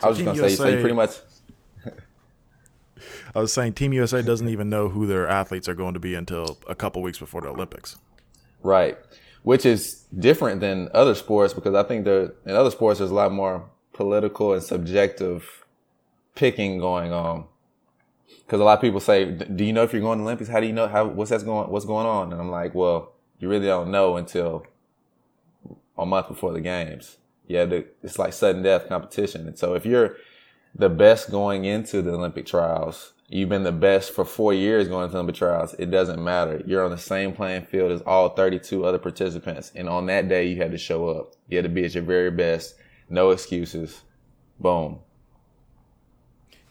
So 0.00 0.06
I 0.06 0.08
was 0.08 0.18
just 0.18 0.24
gonna 0.24 0.36
USA... 0.36 0.48
say, 0.48 0.56
so 0.56 0.68
you 0.68 0.80
pretty 0.80 0.96
much 0.96 1.10
I 3.34 3.40
was 3.40 3.52
saying 3.52 3.74
Team 3.74 3.92
USA 3.92 4.22
doesn't 4.22 4.48
even 4.48 4.68
know 4.68 4.88
who 4.88 5.06
their 5.06 5.28
athletes 5.28 5.68
are 5.68 5.74
going 5.74 5.94
to 5.94 6.00
be 6.00 6.14
until 6.14 6.58
a 6.68 6.74
couple 6.74 7.02
weeks 7.02 7.18
before 7.18 7.40
the 7.40 7.48
Olympics. 7.48 7.96
Right. 8.62 8.98
Which 9.42 9.66
is 9.66 10.04
different 10.18 10.60
than 10.60 10.88
other 10.94 11.14
sports 11.14 11.52
because 11.52 11.74
I 11.74 11.82
think 11.82 12.04
there 12.04 12.32
in 12.46 12.54
other 12.54 12.70
sports 12.70 12.98
there's 12.98 13.10
a 13.10 13.14
lot 13.14 13.32
more 13.32 13.68
political 13.92 14.54
and 14.54 14.62
subjective 14.62 15.64
picking 16.34 16.78
going 16.78 17.12
on. 17.12 17.44
Because 18.46 18.60
a 18.60 18.64
lot 18.64 18.74
of 18.74 18.80
people 18.80 19.00
say, 19.00 19.24
"Do 19.30 19.64
you 19.64 19.72
know 19.72 19.82
if 19.82 19.92
you're 19.92 20.02
going 20.02 20.18
to 20.18 20.22
the 20.22 20.28
Olympics? 20.28 20.50
How 20.50 20.60
do 20.60 20.66
you 20.66 20.72
know 20.72 20.88
how 20.88 21.06
what's 21.06 21.30
that's 21.30 21.42
going 21.42 21.70
what's 21.70 21.84
going 21.84 22.06
on?" 22.06 22.32
And 22.32 22.40
I'm 22.40 22.50
like, 22.50 22.74
"Well, 22.74 23.12
you 23.38 23.48
really 23.48 23.66
don't 23.66 23.90
know 23.90 24.16
until 24.16 24.66
a 25.96 26.06
month 26.06 26.28
before 26.28 26.52
the 26.52 26.60
games. 26.60 27.16
Yeah, 27.46 27.66
it's 28.02 28.18
like 28.18 28.32
sudden 28.32 28.62
death 28.62 28.88
competition. 28.88 29.46
And 29.46 29.58
so 29.58 29.74
if 29.74 29.84
you're 29.84 30.16
the 30.74 30.88
best 30.88 31.30
going 31.30 31.64
into 31.64 32.02
the 32.02 32.12
Olympic 32.12 32.46
trials, 32.46 33.12
you've 33.28 33.48
been 33.48 33.62
the 33.62 33.72
best 33.72 34.12
for 34.12 34.24
four 34.24 34.52
years 34.52 34.88
going 34.88 35.08
to 35.08 35.14
Olympic 35.14 35.36
trials, 35.36 35.74
it 35.74 35.90
doesn't 35.90 36.22
matter. 36.22 36.62
You're 36.66 36.84
on 36.84 36.90
the 36.90 36.98
same 36.98 37.32
playing 37.32 37.62
field 37.66 37.92
as 37.92 38.00
all 38.02 38.30
32 38.30 38.84
other 38.84 38.98
participants. 38.98 39.72
And 39.74 39.88
on 39.88 40.06
that 40.06 40.28
day, 40.28 40.46
you 40.46 40.56
had 40.56 40.72
to 40.72 40.78
show 40.78 41.08
up. 41.08 41.32
You 41.48 41.58
had 41.58 41.64
to 41.64 41.68
be 41.68 41.84
at 41.84 41.94
your 41.94 42.02
very 42.02 42.30
best. 42.30 42.74
No 43.08 43.30
excuses. 43.30 44.02
Boom. 44.58 44.98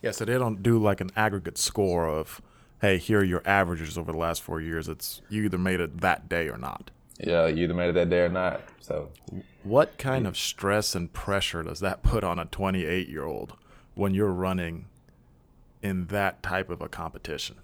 Yeah, 0.02 0.12
so 0.12 0.26
they 0.26 0.34
don't 0.34 0.62
do 0.62 0.78
like 0.78 1.00
an 1.00 1.12
aggregate 1.16 1.58
score 1.58 2.08
of, 2.08 2.42
hey, 2.82 2.98
here 2.98 3.20
are 3.20 3.24
your 3.24 3.42
averages 3.46 3.98
over 3.98 4.12
the 4.12 4.18
last 4.18 4.42
four 4.42 4.60
years. 4.60 4.90
It's 4.90 5.22
you 5.30 5.44
either 5.44 5.58
made 5.58 5.80
it 5.80 6.02
that 6.02 6.28
day 6.28 6.50
or 6.50 6.58
not. 6.58 6.92
Yeah, 7.20 7.48
you 7.48 7.64
either 7.64 7.74
made 7.74 7.90
it 7.90 7.94
that 7.94 8.10
day 8.10 8.20
or 8.20 8.30
not. 8.30 8.62
So, 8.82 9.12
what 9.64 9.98
kind 9.98 10.28
of 10.28 10.36
stress 10.38 10.94
and 10.94 11.14
pressure 11.14 11.64
does 11.64 11.80
that 11.80 12.04
put 12.04 12.24
on 12.24 12.38
a 12.38 12.46
28 12.46 13.08
year 13.08 13.24
old 13.24 13.56
when 13.96 14.14
you're 14.14 14.32
running 14.32 14.86
in 15.82 16.08
that 16.08 16.42
type 16.42 16.70
of 16.70 16.82
a 16.82 16.90
competition? 16.90 17.58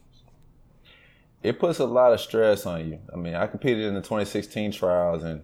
It 1.41 1.59
puts 1.59 1.79
a 1.79 1.85
lot 1.85 2.13
of 2.13 2.19
stress 2.19 2.65
on 2.65 2.89
you. 2.89 2.99
I 3.13 3.15
mean, 3.15 3.33
I 3.33 3.47
competed 3.47 3.85
in 3.85 3.93
the 3.93 4.01
2016 4.01 4.73
trials 4.73 5.23
and 5.23 5.43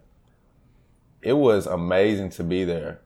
it 1.21 1.33
was 1.33 1.65
amazing 1.65 2.29
to 2.31 2.43
be 2.43 2.65
there. 2.65 2.99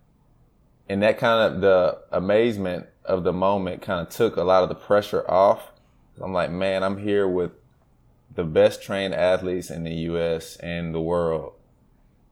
And 0.89 1.03
that 1.03 1.19
kind 1.19 1.53
of 1.53 1.61
the 1.61 1.99
amazement 2.11 2.87
of 3.05 3.23
the 3.23 3.31
moment 3.31 3.81
kind 3.81 4.05
of 4.05 4.13
took 4.13 4.35
a 4.35 4.43
lot 4.43 4.63
of 4.63 4.69
the 4.69 4.75
pressure 4.75 5.29
off. 5.29 5.71
I'm 6.21 6.33
like, 6.33 6.51
man, 6.51 6.83
I'm 6.83 6.97
here 6.97 7.27
with 7.27 7.51
the 8.33 8.43
best 8.43 8.81
trained 8.81 9.13
athletes 9.13 9.69
in 9.69 9.83
the 9.83 9.93
US 9.93 10.57
and 10.57 10.93
the 10.93 10.99
world. 10.99 11.53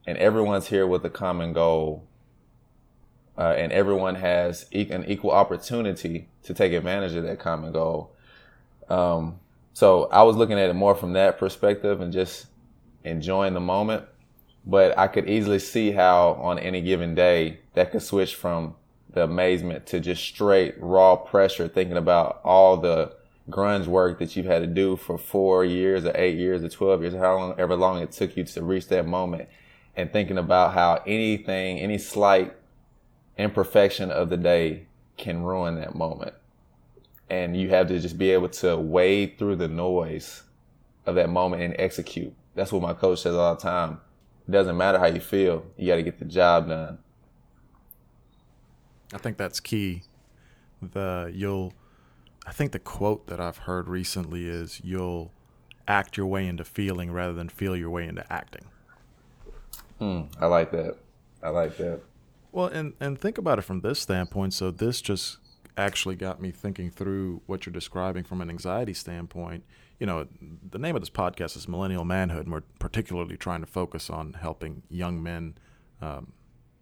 And 0.05 0.17
everyone's 0.17 0.67
here 0.67 0.87
with 0.87 1.05
a 1.05 1.09
common 1.09 1.53
goal. 1.53 2.07
Uh, 3.37 3.53
and 3.55 3.71
everyone 3.71 4.15
has 4.15 4.65
e- 4.73 4.89
an 4.89 5.05
equal 5.05 5.31
opportunity 5.31 6.27
to 6.43 6.53
take 6.53 6.73
advantage 6.73 7.13
of 7.13 7.23
that 7.23 7.39
common 7.39 7.71
goal. 7.71 8.15
Um, 8.89 9.39
so 9.73 10.05
I 10.05 10.23
was 10.23 10.35
looking 10.35 10.57
at 10.57 10.69
it 10.69 10.73
more 10.73 10.95
from 10.95 11.13
that 11.13 11.37
perspective 11.37 12.01
and 12.01 12.11
just 12.11 12.47
enjoying 13.03 13.53
the 13.53 13.59
moment. 13.59 14.05
But 14.65 14.97
I 14.97 15.07
could 15.07 15.29
easily 15.29 15.59
see 15.59 15.91
how 15.91 16.33
on 16.41 16.59
any 16.59 16.81
given 16.81 17.15
day 17.15 17.59
that 17.73 17.91
could 17.91 18.01
switch 18.01 18.35
from 18.35 18.75
the 19.13 19.23
amazement 19.23 19.85
to 19.87 19.99
just 19.99 20.23
straight 20.23 20.75
raw 20.79 21.15
pressure, 21.15 21.67
thinking 21.67 21.97
about 21.97 22.41
all 22.43 22.77
the 22.77 23.13
grunge 23.49 23.87
work 23.87 24.19
that 24.19 24.35
you've 24.35 24.45
had 24.45 24.59
to 24.59 24.67
do 24.67 24.95
for 24.95 25.17
four 25.17 25.63
years 25.63 26.05
or 26.05 26.11
eight 26.15 26.37
years 26.37 26.63
or 26.63 26.69
12 26.69 27.01
years, 27.01 27.13
how 27.13 27.35
long, 27.35 27.79
long 27.79 28.01
it 28.01 28.11
took 28.11 28.35
you 28.35 28.43
to 28.43 28.61
reach 28.61 28.87
that 28.89 29.05
moment 29.05 29.47
and 29.95 30.11
thinking 30.11 30.37
about 30.37 30.73
how 30.73 31.01
anything, 31.07 31.79
any 31.79 31.97
slight 31.97 32.53
imperfection 33.37 34.11
of 34.11 34.29
the 34.29 34.37
day 34.37 34.87
can 35.17 35.43
ruin 35.43 35.75
that 35.75 35.95
moment. 35.95 36.33
And 37.29 37.57
you 37.57 37.69
have 37.69 37.87
to 37.87 37.99
just 37.99 38.17
be 38.17 38.31
able 38.31 38.49
to 38.49 38.77
wade 38.77 39.37
through 39.37 39.57
the 39.57 39.67
noise 39.67 40.43
of 41.05 41.15
that 41.15 41.29
moment 41.29 41.61
and 41.61 41.75
execute. 41.77 42.33
That's 42.55 42.71
what 42.71 42.81
my 42.81 42.93
coach 42.93 43.21
says 43.21 43.35
all 43.35 43.55
the 43.55 43.61
time. 43.61 43.99
It 44.47 44.51
doesn't 44.51 44.77
matter 44.77 44.97
how 44.97 45.07
you 45.07 45.19
feel. 45.19 45.65
You 45.77 45.87
got 45.87 45.97
to 45.97 46.03
get 46.03 46.19
the 46.19 46.25
job 46.25 46.69
done. 46.69 46.99
I 49.13 49.17
think 49.17 49.37
that's 49.37 49.59
key. 49.59 50.03
The 50.81 51.31
you'll 51.33 51.73
I 52.45 52.51
think 52.51 52.71
the 52.71 52.79
quote 52.79 53.27
that 53.27 53.41
I've 53.41 53.57
heard 53.57 53.87
recently 53.87 54.47
is 54.47 54.79
you'll 54.83 55.31
act 55.87 56.17
your 56.17 56.27
way 56.27 56.47
into 56.47 56.63
feeling 56.63 57.11
rather 57.11 57.33
than 57.33 57.49
feel 57.49 57.75
your 57.75 57.89
way 57.89 58.07
into 58.07 58.31
acting. 58.31 58.65
Hmm, 59.99 60.23
I 60.39 60.45
like 60.45 60.71
that. 60.71 60.97
I 61.41 61.49
like 61.49 61.77
that. 61.77 62.01
Well, 62.57 62.69
and 62.69 62.93
and 62.99 63.21
think 63.21 63.37
about 63.37 63.59
it 63.59 63.61
from 63.61 63.81
this 63.81 63.99
standpoint. 63.99 64.51
So 64.51 64.71
this 64.71 64.99
just 64.99 65.37
actually 65.77 66.15
got 66.15 66.41
me 66.41 66.49
thinking 66.49 66.89
through 66.89 67.43
what 67.45 67.67
you're 67.67 67.71
describing 67.71 68.23
from 68.23 68.41
an 68.41 68.49
anxiety 68.49 68.95
standpoint. 68.95 69.63
You 69.99 70.07
know, 70.07 70.27
the 70.67 70.79
name 70.79 70.95
of 70.95 71.03
this 71.03 71.11
podcast 71.11 71.55
is 71.55 71.67
Millennial 71.67 72.03
Manhood, 72.03 72.47
and 72.47 72.51
we're 72.51 72.63
particularly 72.79 73.37
trying 73.37 73.61
to 73.61 73.67
focus 73.67 74.09
on 74.09 74.33
helping 74.33 74.81
young 74.89 75.21
men 75.21 75.53
um, 76.01 76.33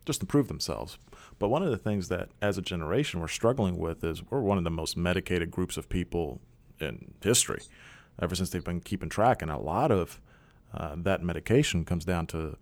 just 0.06 0.22
improve 0.22 0.48
themselves. 0.48 0.98
But 1.40 1.50
one 1.50 1.62
of 1.62 1.72
the 1.72 1.78
things 1.78 2.08
that, 2.08 2.30
as 2.42 2.58
a 2.58 2.62
generation, 2.62 3.20
we're 3.20 3.28
struggling 3.28 3.78
with 3.78 4.02
is 4.02 4.24
we're 4.24 4.40
one 4.40 4.58
of 4.58 4.64
the 4.64 4.72
most 4.72 4.96
medicated 4.96 5.52
groups 5.52 5.76
of 5.76 5.90
people 5.90 6.40
in 6.80 7.16
history, 7.22 7.64
ever 8.22 8.34
since 8.34 8.50
they've 8.50 8.64
been 8.64 8.80
keeping 8.80 9.10
track. 9.10 9.42
And 9.42 9.52
a 9.52 9.58
lot 9.58 9.92
of 9.92 10.22
uh, 10.74 10.96
that 11.00 11.22
medication 11.22 11.84
comes 11.84 12.06
down 12.06 12.28
to 12.28 12.56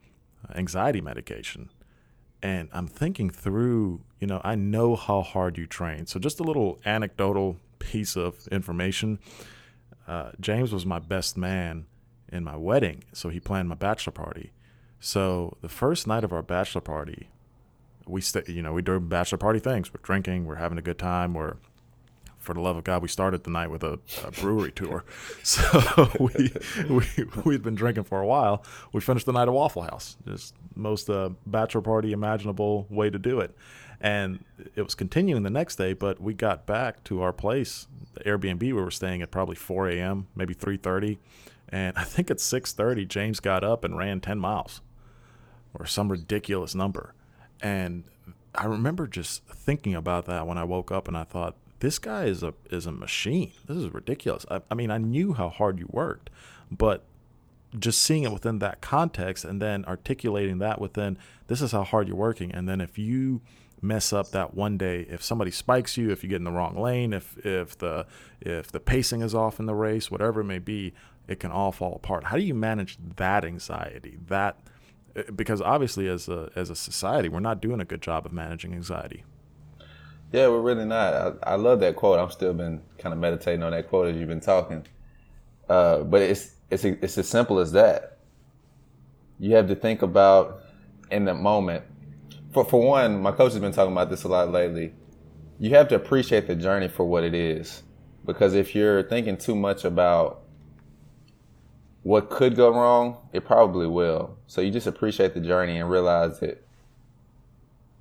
anxiety 0.55 0.99
medication. 0.99 1.69
And 2.43 2.69
I'm 2.71 2.87
thinking 2.87 3.31
through, 3.31 4.01
you 4.19 4.27
know, 4.27 4.39
I 4.43 4.53
know 4.53 4.95
how 4.95 5.21
hard 5.21 5.57
you 5.57 5.65
train. 5.65 6.05
So, 6.05 6.19
just 6.19 6.39
a 6.39 6.43
little 6.43 6.79
anecdotal 6.85 7.57
piece 7.79 8.15
of 8.15 8.47
information. 8.49 9.17
Uh, 10.07 10.31
James 10.39 10.73
was 10.73 10.85
my 10.85 10.99
best 10.99 11.37
man 11.37 11.85
in 12.31 12.43
my 12.43 12.57
wedding, 12.57 13.03
so 13.13 13.29
he 13.29 13.39
planned 13.39 13.69
my 13.69 13.75
bachelor 13.75 14.11
party. 14.11 14.51
So 14.99 15.57
the 15.61 15.67
first 15.69 16.07
night 16.07 16.23
of 16.23 16.31
our 16.31 16.41
bachelor 16.41 16.79
party, 16.79 17.27
we 18.07 18.21
you 18.47 18.61
know, 18.61 18.71
we 18.71 18.81
do 18.81 18.99
bachelor 19.01 19.37
party 19.37 19.59
things. 19.59 19.93
We're 19.93 19.99
drinking, 20.01 20.45
we're 20.45 20.55
having 20.55 20.77
a 20.77 20.81
good 20.81 20.97
time. 20.97 21.33
We're, 21.33 21.57
for 22.43 22.53
the 22.53 22.59
love 22.59 22.75
of 22.75 22.83
God, 22.83 23.01
we 23.01 23.07
started 23.07 23.43
the 23.43 23.49
night 23.49 23.71
with 23.71 23.83
a, 23.83 23.99
a 24.23 24.31
brewery 24.31 24.71
tour. 24.75 25.03
So 25.43 26.09
we, 26.19 26.53
we, 26.89 27.05
we'd 27.43 27.63
been 27.63 27.75
drinking 27.75 28.03
for 28.03 28.21
a 28.21 28.27
while. 28.27 28.63
We 28.91 29.01
finished 29.01 29.25
the 29.25 29.31
night 29.31 29.47
at 29.47 29.53
Waffle 29.53 29.83
House. 29.83 30.17
Just 30.27 30.55
most 30.75 31.09
uh, 31.09 31.29
bachelor 31.45 31.81
party 31.81 32.11
imaginable 32.11 32.85
way 32.89 33.09
to 33.09 33.17
do 33.17 33.39
it. 33.39 33.55
And 34.01 34.43
it 34.75 34.81
was 34.81 34.95
continuing 34.95 35.43
the 35.43 35.49
next 35.49 35.77
day, 35.77 35.93
but 35.93 36.19
we 36.19 36.33
got 36.33 36.65
back 36.65 37.03
to 37.05 37.21
our 37.21 37.31
place, 37.31 37.87
the 38.13 38.19
Airbnb 38.21 38.61
we 38.61 38.73
were 38.73 38.91
staying 38.91 39.21
at 39.21 39.31
probably 39.31 39.55
4 39.55 39.89
a.m., 39.89 40.27
maybe 40.35 40.53
3.30. 40.53 41.17
And 41.69 41.97
I 41.97 42.03
think 42.03 42.29
at 42.29 42.37
6.30, 42.37 43.07
James 43.07 43.39
got 43.39 43.63
up 43.63 43.85
and 43.85 43.97
ran 43.97 44.19
10 44.19 44.39
miles 44.39 44.81
or 45.73 45.85
some 45.85 46.11
ridiculous 46.11 46.75
number. 46.75 47.13
And 47.61 48.03
I 48.53 48.65
remember 48.65 49.07
just 49.07 49.45
thinking 49.45 49.95
about 49.95 50.25
that 50.25 50.45
when 50.45 50.57
I 50.57 50.63
woke 50.65 50.91
up 50.91 51.07
and 51.07 51.17
I 51.17 51.23
thought, 51.23 51.55
this 51.83 51.99
guy 51.99 52.23
is 52.23 52.43
a 52.43 52.53
is 52.71 52.85
a 52.85 52.93
machine. 52.93 53.51
This 53.67 53.75
is 53.75 53.93
ridiculous. 53.93 54.45
I, 54.49 54.61
I 54.71 54.73
mean, 54.73 54.89
I 54.89 54.99
knew 54.99 55.33
how 55.33 55.49
hard 55.49 55.79
you 55.79 55.87
worked, 55.89 56.29
but 56.71 57.03
just 57.77 58.01
seeing 58.01 58.23
it 58.23 58.31
within 58.31 58.59
that 58.59 58.79
context 58.79 59.43
and 59.43 59.61
then 59.61 59.83
articulating 59.83 60.59
that 60.59 60.79
within 60.79 61.17
this 61.47 61.61
is 61.61 61.73
how 61.73 61.83
hard 61.83 62.07
you're 62.07 62.15
working. 62.15 62.53
And 62.53 62.69
then 62.69 62.79
if 62.79 62.97
you 62.97 63.41
mess 63.81 64.13
up 64.13 64.31
that 64.31 64.53
one 64.53 64.77
day, 64.77 65.05
if 65.09 65.21
somebody 65.21 65.51
spikes 65.51 65.97
you, 65.97 66.09
if 66.09 66.23
you 66.23 66.29
get 66.29 66.37
in 66.37 66.45
the 66.45 66.53
wrong 66.53 66.79
lane, 66.79 67.11
if 67.11 67.37
if 67.45 67.77
the 67.77 68.05
if 68.39 68.71
the 68.71 68.79
pacing 68.79 69.21
is 69.21 69.35
off 69.35 69.59
in 69.59 69.65
the 69.65 69.75
race, 69.75 70.09
whatever 70.09 70.39
it 70.39 70.45
may 70.45 70.59
be, 70.59 70.93
it 71.27 71.41
can 71.41 71.51
all 71.51 71.73
fall 71.73 71.95
apart. 71.95 72.23
How 72.23 72.37
do 72.37 72.43
you 72.43 72.53
manage 72.53 72.97
that 73.17 73.43
anxiety? 73.43 74.19
That 74.27 74.57
eh, 75.17 75.23
because 75.35 75.61
obviously 75.61 76.07
as 76.07 76.29
a 76.29 76.49
as 76.55 76.69
a 76.69 76.77
society 76.77 77.27
we're 77.27 77.41
not 77.41 77.59
doing 77.59 77.81
a 77.81 77.85
good 77.85 78.01
job 78.01 78.25
of 78.25 78.31
managing 78.31 78.71
anxiety 78.71 79.25
yeah 80.33 80.47
we're 80.49 80.61
really 80.61 80.85
not. 80.85 81.13
I, 81.13 81.53
I 81.53 81.55
love 81.55 81.79
that 81.79 81.95
quote. 81.95 82.19
I'm 82.19 82.31
still 82.31 82.53
been 82.53 82.81
kind 82.97 83.13
of 83.13 83.19
meditating 83.19 83.63
on 83.63 83.71
that 83.71 83.87
quote 83.87 84.07
as 84.07 84.17
you've 84.17 84.27
been 84.27 84.41
talking. 84.41 84.85
Uh, 85.69 85.99
but 85.99 86.21
it's 86.21 86.55
it's 86.69 86.83
it's 86.83 87.17
as 87.17 87.29
simple 87.29 87.59
as 87.59 87.71
that. 87.71 88.17
You 89.39 89.55
have 89.55 89.67
to 89.69 89.75
think 89.75 90.01
about 90.01 90.61
in 91.09 91.25
the 91.25 91.33
moment. 91.33 91.85
For 92.51 92.65
for 92.65 92.81
one 92.81 93.21
my 93.21 93.31
coach 93.31 93.53
has 93.53 93.61
been 93.61 93.71
talking 93.71 93.93
about 93.93 94.09
this 94.09 94.23
a 94.23 94.27
lot 94.27 94.51
lately. 94.51 94.93
You 95.59 95.69
have 95.71 95.87
to 95.89 95.95
appreciate 95.95 96.47
the 96.47 96.55
journey 96.55 96.89
for 96.89 97.05
what 97.05 97.23
it 97.23 97.33
is. 97.33 97.83
Because 98.25 98.53
if 98.53 98.73
you're 98.73 99.03
thinking 99.03 99.37
too 99.37 99.55
much 99.55 99.85
about 99.85 100.43
what 102.03 102.29
could 102.29 102.55
go 102.55 102.69
wrong, 102.69 103.17
it 103.33 103.45
probably 103.45 103.87
will. 103.87 104.37
So 104.47 104.61
you 104.61 104.71
just 104.71 104.87
appreciate 104.87 105.33
the 105.33 105.39
journey 105.39 105.79
and 105.79 105.89
realize 105.89 106.39
that 106.39 106.65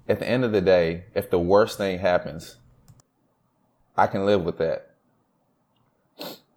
at 0.08 0.18
the 0.18 0.28
end 0.28 0.44
of 0.44 0.52
the 0.52 0.60
day, 0.60 1.04
if 1.14 1.30
the 1.30 1.38
worst 1.38 1.78
thing 1.78 1.98
happens, 1.98 2.56
I 3.96 4.06
can 4.06 4.26
live 4.26 4.42
with 4.42 4.58
that. 4.58 4.90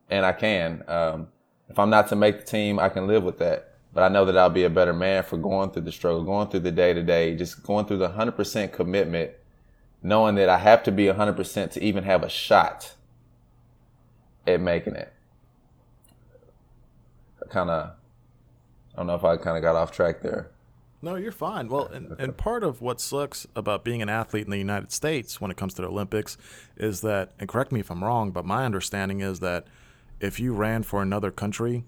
And 0.10 0.26
I 0.26 0.32
can. 0.32 0.84
Um, 0.88 1.28
if 1.70 1.80
I'm 1.80 1.90
not 1.90 2.08
to 2.10 2.16
make 2.16 2.40
the 2.40 2.46
team, 2.46 2.80
I 2.80 2.90
can 2.90 3.08
live 3.08 3.24
with 3.24 3.40
that. 3.40 3.74
But 3.94 4.04
I 4.04 4.10
know 4.10 4.26
that 4.26 4.38
I'll 4.38 4.50
be 4.50 4.64
a 4.64 4.70
better 4.70 4.94
man 4.94 5.24
for 5.24 5.38
going 5.38 5.72
through 5.72 5.84
the 5.84 5.92
struggle, 5.92 6.24
going 6.24 6.50
through 6.50 6.60
the 6.62 6.72
day 6.72 6.94
to 6.94 7.02
day, 7.02 7.36
just 7.36 7.64
going 7.64 7.86
through 7.86 7.98
the 7.98 8.10
100% 8.10 8.74
commitment, 8.74 9.32
knowing 10.04 10.36
that 10.36 10.50
I 10.50 10.58
have 10.58 10.84
to 10.84 10.92
be 10.92 11.06
100% 11.06 11.72
to 11.72 11.84
even 11.84 12.04
have 12.04 12.24
a 12.24 12.30
shot 12.30 12.94
at 14.46 14.60
making 14.60 14.96
it 14.96 15.12
kind 17.50 17.70
of, 17.70 17.92
I 18.94 18.98
don't 18.98 19.08
know 19.08 19.16
if 19.16 19.24
I 19.24 19.38
kind 19.38 19.58
of 19.58 19.64
got 19.64 19.76
off 19.76 19.92
track 19.92 20.22
there. 20.22 20.52
No, 21.02 21.16
you're 21.16 21.32
fine. 21.32 21.68
Well, 21.68 21.88
and, 21.88 22.16
and 22.20 22.36
part 22.36 22.64
of 22.64 22.82
what 22.82 23.00
sucks 23.00 23.46
about 23.56 23.84
being 23.84 24.02
an 24.02 24.10
athlete 24.10 24.46
in 24.46 24.52
the 24.52 24.58
United 24.58 24.92
States 24.92 25.40
when 25.40 25.52
it 25.52 25.58
comes 25.58 25.74
to 25.76 25.82
the 25.82 25.88
Olympics 25.88 26.38
is 26.78 27.02
that, 27.02 27.34
and 27.40 27.48
correct 27.48 27.72
me 27.72 27.80
if 27.80 27.92
I'm 27.92 28.04
wrong, 28.04 28.32
but 28.32 28.46
my 28.46 28.66
understanding 28.66 29.22
is 29.22 29.40
that 29.42 29.68
if 30.20 30.40
you 30.40 30.54
ran 30.54 30.84
for 30.84 31.02
another 31.02 31.30
country, 31.32 31.84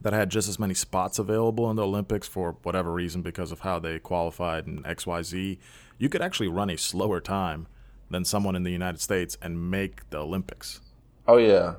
that 0.00 0.12
had 0.12 0.30
just 0.30 0.48
as 0.48 0.58
many 0.58 0.74
spots 0.74 1.18
available 1.18 1.70
in 1.70 1.76
the 1.76 1.84
Olympics 1.84 2.28
for 2.28 2.56
whatever 2.62 2.92
reason 2.92 3.22
because 3.22 3.50
of 3.50 3.60
how 3.60 3.78
they 3.78 3.98
qualified 3.98 4.66
in 4.66 4.82
XYZ, 4.82 5.58
you 5.98 6.08
could 6.08 6.22
actually 6.22 6.48
run 6.48 6.70
a 6.70 6.76
slower 6.76 7.20
time 7.20 7.66
than 8.10 8.24
someone 8.24 8.56
in 8.56 8.62
the 8.62 8.70
United 8.70 9.00
States 9.00 9.36
and 9.42 9.70
make 9.70 10.08
the 10.10 10.18
Olympics. 10.18 10.80
Oh 11.26 11.36
yeah, 11.36 11.74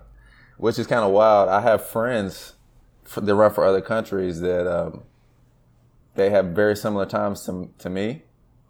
which 0.58 0.78
is 0.78 0.86
kind 0.86 1.04
of 1.04 1.12
wild. 1.12 1.50
I 1.50 1.62
have 1.62 1.86
friends 1.86 2.54
that 3.16 3.34
run 3.36 3.52
for 3.52 3.64
other 3.64 3.82
countries 3.82 4.42
that 4.42 4.68
um, 4.68 5.04
they 6.20 6.30
have 6.30 6.48
very 6.48 6.76
similar 6.76 7.06
times 7.06 7.46
to, 7.46 7.70
to 7.78 7.90
me, 7.90 8.24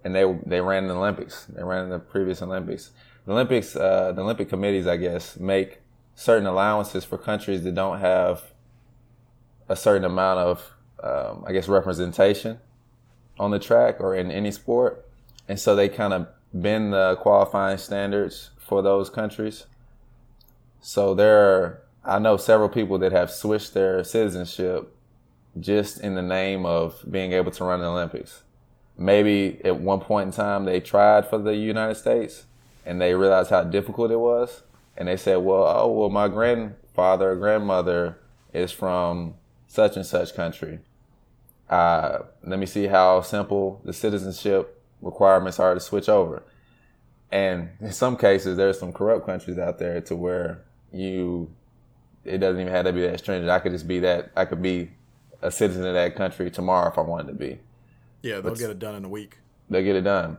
and 0.03 0.13
they 0.15 0.23
they 0.45 0.61
ran 0.61 0.83
in 0.83 0.89
the 0.89 0.95
Olympics. 0.95 1.45
They 1.45 1.63
ran 1.63 1.83
in 1.85 1.89
the 1.89 1.99
previous 1.99 2.41
Olympics. 2.43 2.91
The 3.25 3.31
Olympics, 3.33 3.75
uh, 3.75 4.11
the 4.11 4.21
Olympic 4.21 4.49
committees, 4.49 4.85
I 4.85 4.97
guess, 4.97 5.37
make 5.37 5.81
certain 6.13 6.45
allowances 6.45 7.03
for 7.03 7.17
countries 7.17 7.63
that 7.63 7.73
don't 7.73 7.99
have 7.99 8.43
a 9.67 9.75
certain 9.75 10.05
amount 10.05 10.39
of, 10.39 10.73
um, 11.03 11.43
I 11.47 11.51
guess, 11.51 11.67
representation 11.67 12.59
on 13.39 13.49
the 13.49 13.59
track 13.59 13.99
or 13.99 14.15
in 14.15 14.29
any 14.31 14.51
sport, 14.51 15.09
and 15.47 15.59
so 15.59 15.75
they 15.75 15.89
kind 15.89 16.13
of 16.13 16.27
bend 16.53 16.93
the 16.93 17.15
qualifying 17.15 17.79
standards 17.79 18.51
for 18.57 18.83
those 18.83 19.09
countries. 19.09 19.65
So 20.81 21.15
there 21.15 21.37
are, 21.39 21.81
I 22.05 22.19
know 22.19 22.37
several 22.37 22.69
people 22.69 22.99
that 22.99 23.11
have 23.11 23.31
switched 23.31 23.73
their 23.73 24.03
citizenship 24.03 24.93
just 25.59 25.99
in 26.01 26.15
the 26.15 26.21
name 26.21 26.65
of 26.65 27.03
being 27.09 27.31
able 27.31 27.51
to 27.51 27.63
run 27.63 27.79
the 27.79 27.87
Olympics. 27.87 28.43
Maybe 28.97 29.59
at 29.63 29.79
one 29.79 30.01
point 30.01 30.27
in 30.27 30.33
time 30.33 30.65
they 30.65 30.79
tried 30.79 31.27
for 31.27 31.37
the 31.37 31.55
United 31.55 31.95
States 31.95 32.45
and 32.85 32.99
they 32.99 33.13
realized 33.13 33.49
how 33.49 33.63
difficult 33.63 34.11
it 34.11 34.19
was. 34.19 34.63
And 34.97 35.07
they 35.07 35.15
said, 35.17 35.37
well, 35.37 35.63
oh, 35.65 35.91
well, 35.91 36.09
my 36.09 36.27
grandfather 36.27 37.31
or 37.31 37.35
grandmother 37.37 38.19
is 38.53 38.71
from 38.71 39.35
such 39.67 39.95
and 39.95 40.05
such 40.05 40.35
country. 40.35 40.79
Uh, 41.69 42.19
let 42.43 42.59
me 42.59 42.65
see 42.65 42.87
how 42.87 43.21
simple 43.21 43.79
the 43.85 43.93
citizenship 43.93 44.83
requirements 45.01 45.59
are 45.59 45.73
to 45.73 45.79
switch 45.79 46.09
over. 46.09 46.43
And 47.31 47.69
in 47.79 47.91
some 47.91 48.17
cases, 48.17 48.57
there's 48.57 48.79
some 48.79 48.91
corrupt 48.91 49.25
countries 49.25 49.59
out 49.59 49.77
there 49.77 50.01
to 50.01 50.15
where 50.15 50.63
you, 50.91 51.53
it 52.25 52.39
doesn't 52.39 52.59
even 52.59 52.73
have 52.73 52.85
to 52.85 52.93
be 52.93 53.01
that 53.01 53.19
stringent. 53.19 53.51
I 53.51 53.59
could 53.59 53.71
just 53.71 53.87
be 53.87 53.99
that, 53.99 54.31
I 54.35 54.45
could 54.45 54.61
be 54.61 54.91
a 55.41 55.51
citizen 55.51 55.85
of 55.85 55.93
that 55.93 56.15
country 56.15 56.49
tomorrow 56.51 56.91
if 56.91 56.97
I 56.97 57.01
wanted 57.01 57.27
to 57.27 57.33
be. 57.33 57.59
Yeah, 58.21 58.35
they'll 58.35 58.51
but 58.51 58.57
get 58.57 58.69
it 58.69 58.79
done 58.79 58.95
in 58.95 59.05
a 59.05 59.09
week. 59.09 59.37
They'll 59.69 59.83
get 59.83 59.95
it 59.95 60.01
done. 60.01 60.37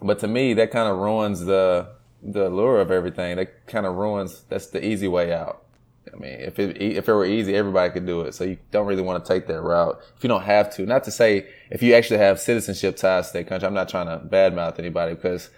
But 0.00 0.18
to 0.20 0.28
me, 0.28 0.54
that 0.54 0.70
kind 0.70 0.88
of 0.88 0.98
ruins 0.98 1.40
the 1.40 1.88
the 2.22 2.48
allure 2.48 2.80
of 2.80 2.90
everything. 2.90 3.36
That 3.36 3.66
kind 3.66 3.86
of 3.86 3.94
ruins. 3.94 4.42
That's 4.48 4.68
the 4.68 4.84
easy 4.84 5.08
way 5.08 5.32
out. 5.32 5.64
I 6.12 6.16
mean, 6.16 6.32
if 6.32 6.58
it 6.58 6.80
if 6.80 7.08
it 7.08 7.12
were 7.12 7.24
easy, 7.24 7.54
everybody 7.54 7.92
could 7.92 8.06
do 8.06 8.22
it. 8.22 8.34
So 8.34 8.44
you 8.44 8.58
don't 8.70 8.86
really 8.86 9.02
want 9.02 9.24
to 9.24 9.32
take 9.32 9.46
that 9.48 9.60
route 9.60 10.00
if 10.16 10.22
you 10.22 10.28
don't 10.28 10.42
have 10.42 10.74
to. 10.76 10.86
Not 10.86 11.04
to 11.04 11.10
say 11.10 11.48
if 11.70 11.82
you 11.82 11.94
actually 11.94 12.18
have 12.18 12.40
citizenship 12.40 12.96
ties 12.96 13.28
to 13.28 13.38
that 13.38 13.48
country. 13.48 13.66
I'm 13.66 13.74
not 13.74 13.88
trying 13.88 14.06
to 14.06 14.24
badmouth 14.24 14.78
anybody 14.78 15.14
because, 15.14 15.50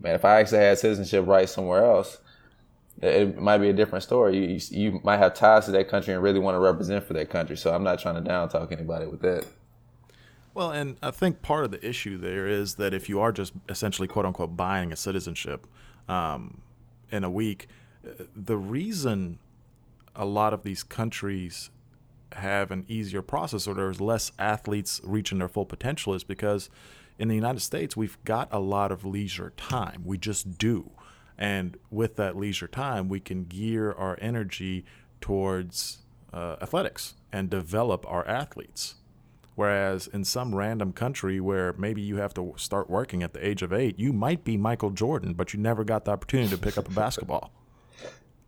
man, 0.00 0.14
if 0.14 0.24
I 0.24 0.40
actually 0.40 0.58
had 0.58 0.78
citizenship 0.78 1.26
rights 1.26 1.52
somewhere 1.52 1.84
else, 1.84 2.18
it 3.00 3.38
might 3.38 3.58
be 3.58 3.68
a 3.68 3.72
different 3.72 4.02
story. 4.02 4.36
You, 4.36 4.60
you, 4.70 5.00
might 5.04 5.18
have 5.18 5.34
ties 5.34 5.66
to 5.66 5.70
that 5.72 5.88
country 5.88 6.14
and 6.14 6.22
really 6.22 6.40
want 6.40 6.54
to 6.56 6.58
represent 6.58 7.04
for 7.04 7.12
that 7.14 7.30
country. 7.30 7.56
So 7.56 7.72
I'm 7.72 7.84
not 7.84 8.00
trying 8.00 8.16
to 8.16 8.20
down 8.20 8.48
talk 8.48 8.72
anybody 8.72 9.06
with 9.06 9.20
that. 9.20 9.46
Well, 10.54 10.72
and 10.72 10.96
I 11.02 11.12
think 11.12 11.40
part 11.40 11.64
of 11.64 11.70
the 11.70 11.86
issue 11.86 12.18
there 12.18 12.48
is 12.48 12.74
that 12.74 12.92
if 12.92 13.08
you 13.08 13.20
are 13.20 13.30
just 13.30 13.52
essentially 13.68 14.08
quote 14.08 14.26
unquote 14.26 14.56
buying 14.56 14.92
a 14.92 14.96
citizenship 14.96 15.66
um, 16.08 16.62
in 17.10 17.22
a 17.22 17.30
week, 17.30 17.68
the 18.34 18.56
reason 18.56 19.38
a 20.16 20.24
lot 20.24 20.52
of 20.52 20.64
these 20.64 20.82
countries 20.82 21.70
have 22.32 22.70
an 22.70 22.84
easier 22.88 23.22
process 23.22 23.66
or 23.66 23.74
there's 23.74 24.00
less 24.00 24.32
athletes 24.38 25.00
reaching 25.04 25.38
their 25.38 25.48
full 25.48 25.64
potential 25.64 26.12
is 26.12 26.24
because 26.24 26.68
in 27.18 27.28
the 27.28 27.34
United 27.34 27.60
States, 27.60 27.96
we've 27.96 28.18
got 28.24 28.48
a 28.52 28.58
lot 28.60 28.92
of 28.92 29.04
leisure 29.04 29.52
time. 29.56 30.02
We 30.04 30.18
just 30.18 30.58
do. 30.58 30.90
And 31.38 31.78
with 31.90 32.16
that 32.16 32.36
leisure 32.36 32.66
time, 32.66 33.08
we 33.08 33.20
can 33.20 33.44
gear 33.44 33.92
our 33.92 34.18
energy 34.20 34.84
towards 35.20 35.98
uh, 36.32 36.56
athletics 36.60 37.14
and 37.32 37.48
develop 37.48 38.04
our 38.08 38.26
athletes. 38.26 38.96
Whereas 39.54 40.06
in 40.06 40.24
some 40.24 40.54
random 40.54 40.92
country 40.92 41.40
where 41.40 41.72
maybe 41.72 42.00
you 42.00 42.16
have 42.16 42.34
to 42.34 42.54
start 42.56 42.88
working 42.88 43.22
at 43.22 43.32
the 43.32 43.44
age 43.44 43.62
of 43.62 43.72
eight, 43.72 43.98
you 43.98 44.12
might 44.12 44.44
be 44.44 44.56
Michael 44.56 44.90
Jordan, 44.90 45.34
but 45.34 45.52
you 45.52 45.58
never 45.58 45.82
got 45.84 46.04
the 46.04 46.12
opportunity 46.12 46.50
to 46.50 46.58
pick 46.58 46.78
up 46.78 46.88
a 46.88 46.92
basketball. 46.92 47.52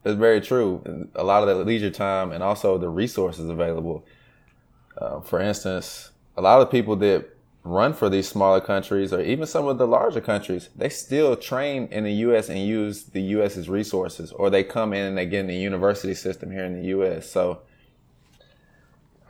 It's 0.03 0.19
very 0.19 0.41
true. 0.41 0.83
A 1.15 1.23
lot 1.23 1.47
of 1.47 1.59
the 1.59 1.63
leisure 1.63 1.91
time 1.91 2.33
and 2.33 2.43
also 2.43 2.79
the 2.79 2.89
resources 2.89 3.51
available. 3.51 4.07
Uh, 4.97 5.21
for 5.21 5.43
instance, 5.43 6.13
a 6.39 6.41
lot 6.41 6.63
of 6.63 6.71
people 6.71 6.97
that 6.97 7.29
run 7.63 7.93
for 7.93 8.09
these 8.09 8.29
smaller 8.29 8.61
countries 8.61 9.13
or 9.13 9.21
even 9.21 9.47
some 9.47 9.67
of 9.67 9.79
the 9.79 9.87
larger 9.87 10.21
countries, 10.21 10.71
they 10.75 10.89
still 10.89 11.37
train 11.37 11.89
in 11.91 12.05
the 12.05 12.13
U.S. 12.13 12.49
and 12.49 12.59
use 12.59 13.05
the 13.05 13.21
U.S.'s 13.23 13.69
resources, 13.69 14.33
or 14.33 14.49
they 14.51 14.65
come 14.65 14.93
in 14.93 15.07
and 15.07 15.19
they 15.19 15.27
get 15.27 15.41
in 15.41 15.47
the 15.47 15.57
university 15.57 16.15
system 16.15 16.51
here 16.51 16.65
in 16.65 16.81
the 16.81 16.89
U.S. 16.89 17.31
So, 17.31 17.61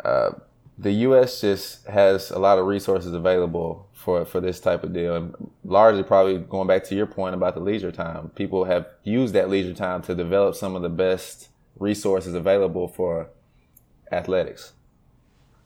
uh, 0.05 0.31
the 0.79 0.93
U.S. 0.93 1.41
just 1.41 1.87
has 1.87 2.31
a 2.31 2.39
lot 2.39 2.59
of 2.59 2.67
resources 2.67 3.13
available 3.13 3.89
for 3.93 4.25
for 4.25 4.41
this 4.41 4.61
type 4.61 4.83
of 4.83 4.95
deal, 4.95 5.15
and 5.15 5.51
largely 5.63 6.03
probably 6.03 6.39
going 6.39 6.67
back 6.67 6.85
to 6.85 6.95
your 6.95 7.07
point 7.07 7.35
about 7.35 7.55
the 7.55 7.61
leisure 7.61 7.93
time, 7.93 8.31
people 8.31 8.65
have 8.65 8.87
used 9.05 9.35
that 9.35 9.51
leisure 9.51 9.75
time 9.75 10.01
to 10.03 10.15
develop 10.15 10.55
some 10.55 10.75
of 10.75 10.83
the 10.83 10.89
best 10.89 11.49
resources 11.79 12.33
available 12.35 12.89
for 12.89 13.29
athletics. 14.11 14.73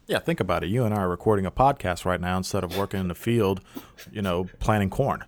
Yeah, 0.07 0.19
think 0.19 0.40
about 0.40 0.62
it. 0.62 0.69
You 0.69 0.85
and 0.85 0.93
I 0.95 0.99
are 0.99 1.09
recording 1.09 1.47
a 1.47 1.51
podcast 1.51 2.05
right 2.05 2.21
now 2.21 2.37
instead 2.37 2.62
of 2.62 2.77
working 2.77 3.01
in 3.01 3.09
the 3.09 3.14
field, 3.14 3.61
you 4.12 4.21
know, 4.21 4.49
planting 4.59 4.90
corn. 4.90 5.25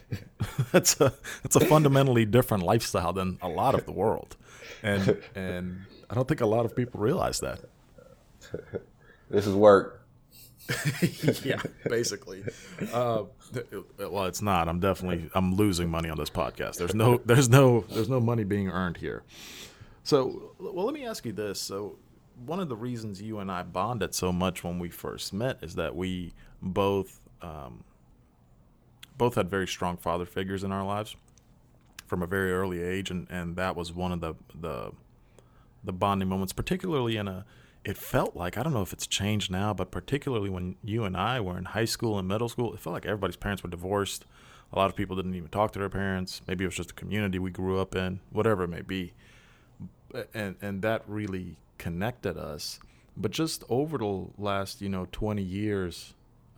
that's 0.72 1.00
a 1.00 1.14
that's 1.42 1.56
a 1.56 1.60
fundamentally 1.60 2.24
different 2.24 2.62
lifestyle 2.62 3.12
than 3.12 3.38
a 3.40 3.48
lot 3.48 3.74
of 3.74 3.86
the 3.86 3.92
world, 3.92 4.36
and 4.82 5.18
and 5.34 5.86
I 6.10 6.14
don't 6.14 6.28
think 6.28 6.40
a 6.40 6.46
lot 6.46 6.64
of 6.64 6.76
people 6.76 7.00
realize 7.00 7.40
that. 7.40 7.60
This 9.30 9.46
is 9.46 9.54
work. 9.54 10.06
yeah, 11.42 11.62
basically. 11.88 12.44
Uh, 12.92 13.24
well, 13.98 14.26
it's 14.26 14.42
not. 14.42 14.68
I'm 14.68 14.78
definitely 14.78 15.30
I'm 15.34 15.54
losing 15.54 15.88
money 15.88 16.10
on 16.10 16.18
this 16.18 16.30
podcast. 16.30 16.76
There's 16.76 16.94
no 16.94 17.20
there's 17.24 17.48
no 17.48 17.80
there's 17.90 18.08
no 18.08 18.20
money 18.20 18.44
being 18.44 18.68
earned 18.68 18.98
here. 18.98 19.22
So, 20.04 20.54
well, 20.58 20.84
let 20.84 20.94
me 20.94 21.06
ask 21.06 21.24
you 21.24 21.32
this. 21.32 21.60
So, 21.60 21.96
one 22.44 22.60
of 22.60 22.68
the 22.68 22.76
reasons 22.76 23.22
you 23.22 23.38
and 23.38 23.50
I 23.50 23.62
bonded 23.62 24.14
so 24.14 24.32
much 24.32 24.64
when 24.64 24.78
we 24.78 24.90
first 24.90 25.32
met 25.32 25.58
is 25.62 25.74
that 25.76 25.94
we 25.94 26.32
both 26.60 27.20
um, 27.40 27.84
both 29.16 29.34
had 29.34 29.48
very 29.48 29.66
strong 29.66 29.96
father 29.96 30.24
figures 30.24 30.64
in 30.64 30.72
our 30.72 30.84
lives 30.84 31.16
from 32.06 32.22
a 32.22 32.26
very 32.26 32.52
early 32.52 32.82
age, 32.82 33.10
and, 33.10 33.26
and 33.30 33.56
that 33.56 33.76
was 33.76 33.92
one 33.92 34.12
of 34.12 34.20
the 34.20 34.34
the 34.60 34.92
the 35.84 35.92
bonding 35.92 36.28
moments, 36.28 36.52
particularly 36.52 37.16
in 37.16 37.28
a. 37.28 37.44
It 37.84 37.96
felt 37.96 38.36
like 38.36 38.56
I 38.56 38.62
don't 38.62 38.72
know 38.72 38.82
if 38.82 38.92
it's 38.92 39.08
changed 39.08 39.50
now, 39.50 39.74
but 39.74 39.90
particularly 39.90 40.48
when 40.48 40.76
you 40.84 41.04
and 41.04 41.16
I 41.16 41.40
were 41.40 41.58
in 41.58 41.64
high 41.64 41.84
school 41.84 42.18
and 42.18 42.28
middle 42.28 42.48
school, 42.48 42.72
it 42.74 42.80
felt 42.80 42.94
like 42.94 43.06
everybody's 43.06 43.36
parents 43.36 43.62
were 43.64 43.70
divorced. 43.70 44.24
A 44.72 44.78
lot 44.78 44.88
of 44.88 44.94
people 44.94 45.16
didn't 45.16 45.34
even 45.34 45.48
talk 45.48 45.72
to 45.72 45.80
their 45.80 45.88
parents. 45.88 46.42
Maybe 46.46 46.64
it 46.64 46.68
was 46.68 46.76
just 46.76 46.90
the 46.90 46.94
community 46.94 47.40
we 47.40 47.50
grew 47.50 47.80
up 47.80 47.96
in, 47.96 48.20
whatever 48.30 48.64
it 48.64 48.68
may 48.68 48.82
be. 48.82 49.14
And 50.32 50.56
and 50.62 50.82
that 50.82 51.02
really 51.08 51.56
connected 51.82 52.38
us. 52.38 52.78
But 53.16 53.32
just 53.32 53.64
over 53.68 53.98
the 53.98 54.26
last, 54.38 54.80
you 54.80 54.88
know, 54.88 55.08
20 55.10 55.42
years, 55.42 56.14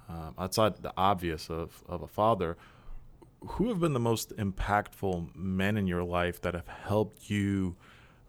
um, 0.06 0.34
outside 0.38 0.76
the 0.82 0.92
obvious 0.98 1.48
of, 1.48 1.82
of 1.88 2.02
a 2.02 2.06
father, 2.06 2.58
who 3.46 3.68
have 3.68 3.80
been 3.80 3.94
the 3.94 4.00
most 4.00 4.37
impactful 4.37 5.34
men 5.34 5.78
in 5.78 5.87
your 5.87 6.04
life 6.04 6.42
that 6.42 6.52
have 6.52 6.68
helped 6.68 7.30
you 7.30 7.74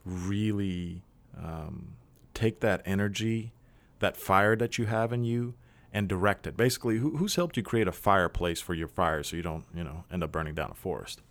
really 0.05 1.01
um, 1.38 1.95
take 2.34 2.62
that 2.62 2.81
energy, 2.86 3.51
that 3.99 4.15
fire 4.15 4.55
that 4.55 4.77
you 4.77 4.86
have 4.86 5.12
in 5.12 5.25
you, 5.25 5.53
and 5.91 6.08
direct 6.08 6.47
it? 6.47 6.55
Basically, 6.55 6.97
who, 6.97 7.17
who's 7.17 7.36
helped 7.36 7.58
you 7.58 7.63
create 7.63 7.89
a 7.89 7.91
fireplace 7.91 8.62
for 8.62 8.73
your 8.73 8.88
fire 8.88 9.21
so 9.21 9.36
you 9.36 9.43
don't, 9.43 9.65
you 9.75 9.84
know, 9.84 10.05
end 10.10 10.23
up 10.23 10.31
burning 10.31 10.55
down 10.55 10.71
a 10.71 10.75
forest? 10.75 11.21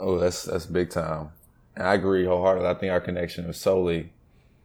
Oh, 0.00 0.18
that's 0.18 0.44
that's 0.44 0.64
big 0.64 0.90
time. 0.90 1.30
And 1.76 1.86
I 1.86 1.94
agree 1.94 2.24
wholeheartedly. 2.24 2.68
I 2.68 2.74
think 2.74 2.92
our 2.92 3.00
connection 3.00 3.44
is 3.46 3.58
solely 3.58 4.12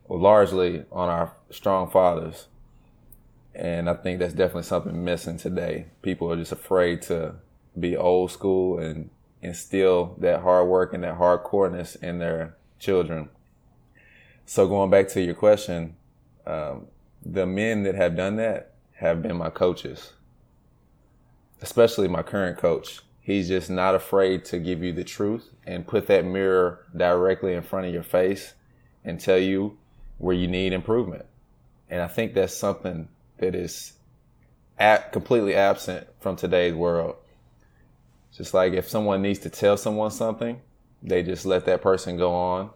largely 0.10 0.86
on 0.92 1.10
our 1.10 1.34
strong 1.50 1.90
fathers. 1.90 2.48
And 3.56 3.90
I 3.90 3.94
think 3.94 4.20
that's 4.20 4.34
definitely 4.34 4.64
something 4.64 5.04
missing 5.04 5.38
today. 5.38 5.88
People 6.02 6.32
are 6.32 6.36
just 6.36 6.52
afraid 6.52 7.02
to 7.04 7.36
be 7.80 7.96
old 7.96 8.32
school 8.32 8.80
and 8.80 9.10
instill 9.42 10.16
that 10.20 10.42
hard 10.42 10.68
work 10.68 10.94
and 10.94 11.04
that 11.04 11.18
hardcoreness 11.18 12.02
in 12.02 12.20
their 12.20 12.56
children. 12.80 13.30
So 14.46 14.68
going 14.68 14.90
back 14.90 15.08
to 15.10 15.22
your 15.22 15.36
question, 15.36 15.96
um, 16.46 16.88
the 17.26 17.46
men 17.46 17.84
that 17.84 17.96
have 17.96 18.16
done 18.16 18.36
that 18.38 18.74
have 18.96 19.22
been 19.22 19.38
my 19.38 19.50
coaches, 19.50 20.14
especially 21.62 22.08
my 22.08 22.24
current 22.24 22.58
coach. 22.58 23.02
He's 23.22 23.48
just 23.48 23.70
not 23.70 23.96
afraid 23.96 24.44
to 24.46 24.60
give 24.60 24.84
you 24.84 24.92
the 24.92 25.06
truth 25.06 25.50
and 25.66 25.88
put 25.88 26.08
that 26.08 26.26
mirror 26.26 26.86
directly 26.96 27.54
in 27.54 27.64
front 27.64 27.88
of 27.88 27.94
your 27.94 28.04
face 28.04 28.54
and 29.06 29.20
tell 29.20 29.38
you 29.38 29.78
where 30.18 30.36
you 30.36 30.48
need 30.48 30.74
improvement. 30.74 31.26
And 31.90 32.02
I 32.02 32.08
think 32.08 32.34
that's 32.34 32.56
something 32.56 33.08
that 33.38 33.56
is 33.56 33.94
at, 34.80 35.12
completely 35.12 35.56
absent 35.56 36.08
from 36.20 36.36
today's 36.36 36.74
world. 36.74 37.16
Just 38.36 38.54
like 38.54 38.74
if 38.74 38.90
someone 38.90 39.22
needs 39.22 39.40
to 39.40 39.50
tell 39.50 39.78
someone 39.78 40.12
something, 40.12 40.60
they 41.04 41.22
just 41.22 41.46
let 41.46 41.66
that 41.66 41.82
person 41.82 42.18
go 42.18 42.34
on 42.34 42.70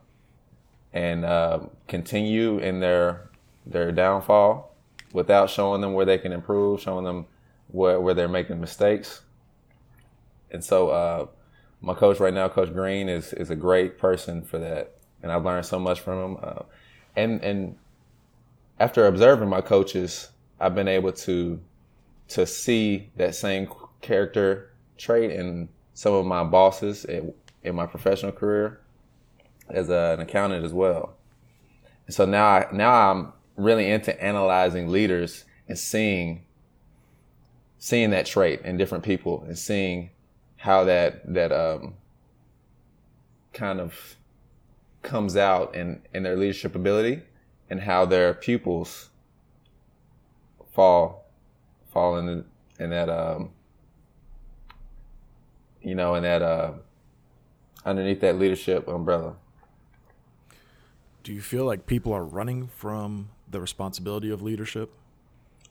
and 0.94 1.26
uh, 1.26 1.60
continue 1.88 2.60
in 2.60 2.80
their 2.80 3.30
their 3.66 3.92
downfall 3.92 4.76
without 5.14 5.50
showing 5.50 5.82
them 5.82 5.94
where 5.94 6.06
they 6.06 6.18
can 6.18 6.32
improve, 6.32 6.82
showing 6.82 7.04
them 7.04 7.26
where, 7.68 8.00
where 8.00 8.14
they're 8.14 8.28
making 8.28 8.62
mistakes. 8.62 9.22
And 10.52 10.64
so, 10.64 10.90
uh, 10.90 11.28
my 11.82 11.94
coach 11.94 12.20
right 12.20 12.34
now, 12.34 12.48
Coach 12.50 12.74
Green, 12.74 13.10
is 13.10 13.34
is 13.34 13.50
a 13.50 13.56
great 13.56 13.98
person 13.98 14.42
for 14.42 14.58
that, 14.60 14.96
and 15.22 15.32
I've 15.32 15.46
learned 15.46 15.66
so 15.66 15.80
much 15.80 16.00
from 16.00 16.24
him. 16.24 16.38
Uh, 16.42 16.64
and 17.18 17.44
and 17.44 17.76
after 18.80 19.08
observing 19.08 19.50
my 19.50 19.62
coaches, 19.62 20.30
I've 20.60 20.76
been 20.76 20.88
able 20.88 21.12
to 21.12 21.60
to 22.30 22.46
see 22.46 23.10
that 23.18 23.36
same 23.36 23.68
character 24.02 24.72
trait 24.98 25.32
in 25.32 25.70
some 25.94 26.14
of 26.14 26.26
my 26.26 26.44
bosses 26.44 27.06
in, 27.06 27.34
in 27.64 27.76
my 27.76 27.86
professional 27.86 28.32
career 28.32 28.80
as 29.70 29.90
a, 29.90 30.14
an 30.14 30.20
accountant 30.20 30.64
as 30.64 30.74
well. 30.74 31.16
And 32.06 32.14
so 32.14 32.26
now 32.26 32.46
I, 32.46 32.68
now 32.72 33.12
I'm 33.12 33.34
really 33.56 33.90
into 33.90 34.22
analyzing 34.24 34.90
leaders 34.90 35.46
and 35.68 35.78
seeing 35.78 36.46
seeing 37.80 38.10
that 38.12 38.26
trait 38.26 38.62
in 38.62 38.78
different 38.78 39.04
people 39.04 39.44
and 39.48 39.58
seeing 39.58 40.12
how 40.58 40.84
that 40.84 41.34
that 41.34 41.52
um, 41.52 41.96
kind 43.54 43.80
of 43.80 44.18
comes 45.02 45.38
out 45.38 45.76
in 45.76 46.02
in 46.14 46.24
their 46.24 46.36
leadership 46.36 46.76
ability 46.76 47.22
and 47.70 47.82
how 47.82 48.06
their 48.06 48.34
pupils 48.34 49.10
fall 50.72 51.26
fall 51.92 52.18
in 52.18 52.46
in 52.80 52.90
that 52.90 53.10
um, 53.10 53.52
you 55.82 55.96
know 55.96 56.16
in 56.16 56.24
that 56.24 56.42
uh, 56.42 56.74
underneath 57.86 58.22
that 58.22 58.38
leadership 58.38 58.88
umbrella. 58.88 59.36
Do 61.24 61.34
you 61.34 61.42
feel 61.42 61.66
like 61.66 61.86
people 61.86 62.14
are 62.14 62.24
running 62.24 62.68
from 62.68 63.30
the 63.50 63.60
responsibility 63.60 64.30
of 64.30 64.42
leadership? 64.42 64.92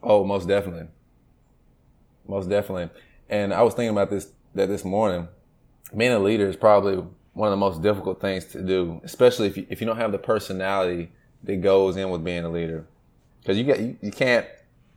Oh, 0.03 0.25
most 0.25 0.47
definitely. 0.47 0.89
Most 2.29 2.49
definitely. 2.49 2.91
And 3.29 3.55
I 3.55 3.62
was 3.62 3.75
thinking 3.75 3.91
about 3.91 4.11
this 4.11 4.33
that 4.55 4.67
this 4.69 4.85
morning. 4.85 5.29
Being 5.97 6.12
a 6.12 6.19
leader 6.19 6.49
is 6.49 6.57
probably 6.57 7.05
one 7.37 7.49
of 7.49 7.53
the 7.53 7.59
most 7.59 7.83
difficult 7.83 8.18
things 8.18 8.46
to 8.46 8.62
do, 8.62 8.99
especially 9.05 9.46
if 9.46 9.59
you, 9.59 9.66
if 9.68 9.83
you 9.83 9.87
don't 9.87 9.99
have 9.99 10.11
the 10.11 10.18
personality 10.18 11.12
that 11.42 11.57
goes 11.61 11.99
in 11.99 12.09
with 12.09 12.25
being 12.25 12.44
a 12.44 12.49
leader. 12.49 12.87
Because 13.40 13.59
you 13.59 13.64
get 13.64 13.79
you, 13.79 13.99
you 14.01 14.11
can't 14.11 14.46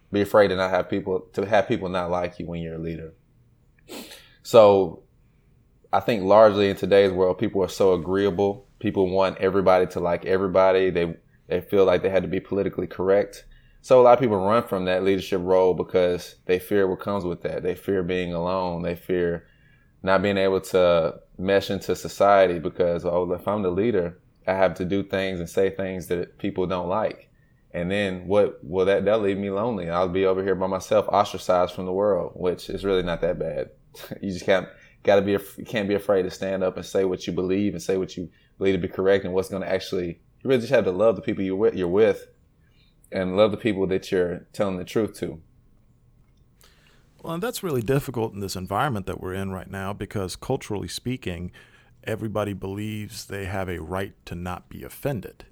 be 0.09 0.21
afraid 0.21 0.47
to 0.47 0.55
not 0.55 0.71
have 0.71 0.89
people 0.89 1.27
to 1.33 1.45
have 1.45 1.67
people 1.67 1.89
not 1.89 2.09
like 2.09 2.39
you 2.39 2.45
when 2.45 2.61
you're 2.61 2.75
a 2.75 2.79
leader. 2.79 3.13
So 4.41 5.03
I 5.91 5.99
think 5.99 6.23
largely 6.23 6.69
in 6.69 6.77
today's 6.77 7.11
world, 7.11 7.37
people 7.39 7.61
are 7.61 7.67
so 7.67 7.91
agreeable. 7.91 8.65
People 8.79 9.09
want 9.09 9.37
everybody 9.39 9.85
to 9.87 9.99
like 9.99 10.25
everybody. 10.25 10.89
They 10.91 11.17
they 11.49 11.59
feel 11.59 11.83
like 11.83 12.03
they 12.03 12.09
had 12.09 12.23
to 12.23 12.29
be 12.29 12.39
politically 12.39 12.87
correct. 12.87 13.43
So 13.81 13.99
a 13.99 14.03
lot 14.03 14.13
of 14.13 14.19
people 14.21 14.37
run 14.37 14.63
from 14.63 14.85
that 14.85 15.03
leadership 15.03 15.41
role 15.43 15.73
because 15.73 16.35
they 16.45 16.57
fear 16.57 16.87
what 16.87 17.01
comes 17.01 17.25
with 17.25 17.41
that. 17.41 17.63
They 17.63 17.75
fear 17.75 18.01
being 18.01 18.33
alone. 18.33 18.81
They 18.81 18.95
fear 18.95 19.48
not 20.01 20.21
being 20.21 20.37
able 20.37 20.61
to 20.61 21.19
mesh 21.37 21.69
into 21.69 21.95
society 21.95 22.59
because 22.59 23.05
oh, 23.05 23.31
if 23.33 23.47
I'm 23.47 23.61
the 23.61 23.71
leader, 23.71 24.19
I 24.47 24.53
have 24.53 24.75
to 24.75 24.85
do 24.85 25.03
things 25.03 25.39
and 25.39 25.49
say 25.49 25.69
things 25.69 26.07
that 26.07 26.37
people 26.37 26.65
don't 26.65 26.87
like. 26.87 27.29
And 27.71 27.91
then 27.91 28.27
what 28.27 28.63
will 28.63 28.85
that 28.85 29.05
that 29.05 29.21
leave 29.21 29.37
me 29.37 29.51
lonely? 29.51 29.89
I'll 29.89 30.09
be 30.09 30.25
over 30.25 30.43
here 30.43 30.55
by 30.55 30.67
myself, 30.67 31.07
ostracized 31.07 31.73
from 31.73 31.85
the 31.85 31.93
world, 31.93 32.31
which 32.35 32.69
is 32.69 32.83
really 32.83 33.03
not 33.03 33.21
that 33.21 33.37
bad. 33.37 33.69
you 34.21 34.31
just 34.31 34.45
can't 34.45 34.67
got 35.03 35.15
to 35.17 35.21
be 35.21 35.31
you 35.31 35.65
can't 35.65 35.87
be 35.87 35.95
afraid 35.95 36.23
to 36.23 36.31
stand 36.31 36.63
up 36.63 36.77
and 36.77 36.85
say 36.85 37.05
what 37.05 37.27
you 37.27 37.33
believe 37.33 37.73
and 37.73 37.81
say 37.81 37.97
what 37.97 38.17
you 38.17 38.29
believe 38.57 38.75
to 38.75 38.87
be 38.87 38.87
correct 38.87 39.23
and 39.23 39.33
what's 39.33 39.49
going 39.49 39.61
to 39.61 39.71
actually 39.71 40.19
you 40.41 40.49
really 40.49 40.61
just 40.61 40.73
have 40.73 40.85
to 40.85 40.91
love 40.91 41.15
the 41.15 41.21
people 41.21 41.55
with, 41.55 41.75
you're 41.75 41.87
with 41.87 42.27
and 43.11 43.35
love 43.35 43.51
the 43.51 43.57
people 43.57 43.87
that 43.87 44.11
you're 44.11 44.47
telling 44.53 44.77
the 44.77 44.85
truth 44.85 45.13
to. 45.19 45.41
Well, 47.21 47.33
and 47.33 47.43
that's 47.43 47.63
really 47.63 47.81
difficult 47.81 48.33
in 48.33 48.39
this 48.39 48.55
environment 48.55 49.05
that 49.07 49.19
we're 49.19 49.33
in 49.33 49.51
right 49.51 49.69
now 49.69 49.91
because 49.93 50.35
culturally 50.35 50.87
speaking, 50.87 51.51
everybody 52.03 52.53
believes 52.53 53.25
they 53.25 53.45
have 53.45 53.69
a 53.69 53.81
right 53.81 54.13
to 54.25 54.35
not 54.35 54.69
be 54.69 54.83
offended. 54.83 55.45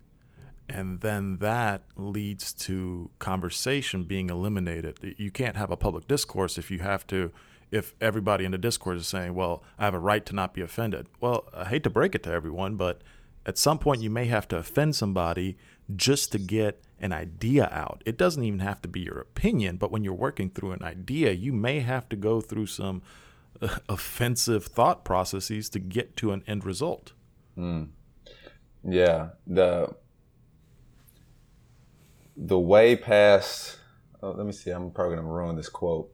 And 0.69 1.01
then 1.01 1.37
that 1.37 1.83
leads 1.95 2.53
to 2.53 3.09
conversation 3.19 4.03
being 4.03 4.29
eliminated. 4.29 5.15
You 5.17 5.31
can't 5.31 5.55
have 5.55 5.71
a 5.71 5.77
public 5.77 6.07
discourse 6.07 6.57
if 6.57 6.69
you 6.69 6.79
have 6.79 7.07
to, 7.07 7.31
if 7.71 7.95
everybody 8.01 8.43
in 8.43 8.51
the 8.51 8.57
discourse 8.57 9.01
is 9.01 9.07
saying, 9.07 9.33
well, 9.33 9.63
I 9.77 9.85
have 9.85 9.93
a 9.93 9.99
right 9.99 10.25
to 10.25 10.35
not 10.35 10.53
be 10.53 10.61
offended. 10.61 11.07
Well, 11.21 11.47
I 11.53 11.65
hate 11.65 11.83
to 11.83 11.89
break 11.89 12.15
it 12.15 12.23
to 12.23 12.31
everyone, 12.31 12.75
but 12.75 13.01
at 13.47 13.57
some 13.57 13.79
point 13.79 14.01
you 14.01 14.09
may 14.09 14.25
have 14.25 14.47
to 14.49 14.57
offend 14.57 14.95
somebody 14.95 15.57
just 15.95 16.31
to 16.33 16.37
get 16.37 16.83
an 16.99 17.13
idea 17.13 17.69
out. 17.71 18.03
It 18.05 18.17
doesn't 18.17 18.43
even 18.43 18.59
have 18.59 18.81
to 18.81 18.87
be 18.87 18.99
your 18.99 19.19
opinion, 19.19 19.77
but 19.77 19.91
when 19.91 20.03
you're 20.03 20.13
working 20.13 20.49
through 20.49 20.73
an 20.73 20.83
idea, 20.83 21.31
you 21.31 21.53
may 21.53 21.79
have 21.79 22.09
to 22.09 22.15
go 22.15 22.41
through 22.41 22.65
some 22.65 23.01
uh, 23.61 23.77
offensive 23.89 24.65
thought 24.65 25.05
processes 25.05 25.69
to 25.69 25.79
get 25.79 26.17
to 26.17 26.33
an 26.33 26.43
end 26.45 26.65
result. 26.65 27.13
Mm. 27.57 27.89
Yeah, 28.83 29.29
the 29.45 29.95
the 32.35 32.59
way 32.59 32.95
past. 32.95 33.79
Oh, 34.21 34.31
let 34.31 34.45
me 34.45 34.51
see. 34.51 34.71
I'm 34.71 34.91
probably 34.91 35.15
gonna 35.15 35.27
ruin 35.27 35.55
this 35.55 35.69
quote. 35.69 36.13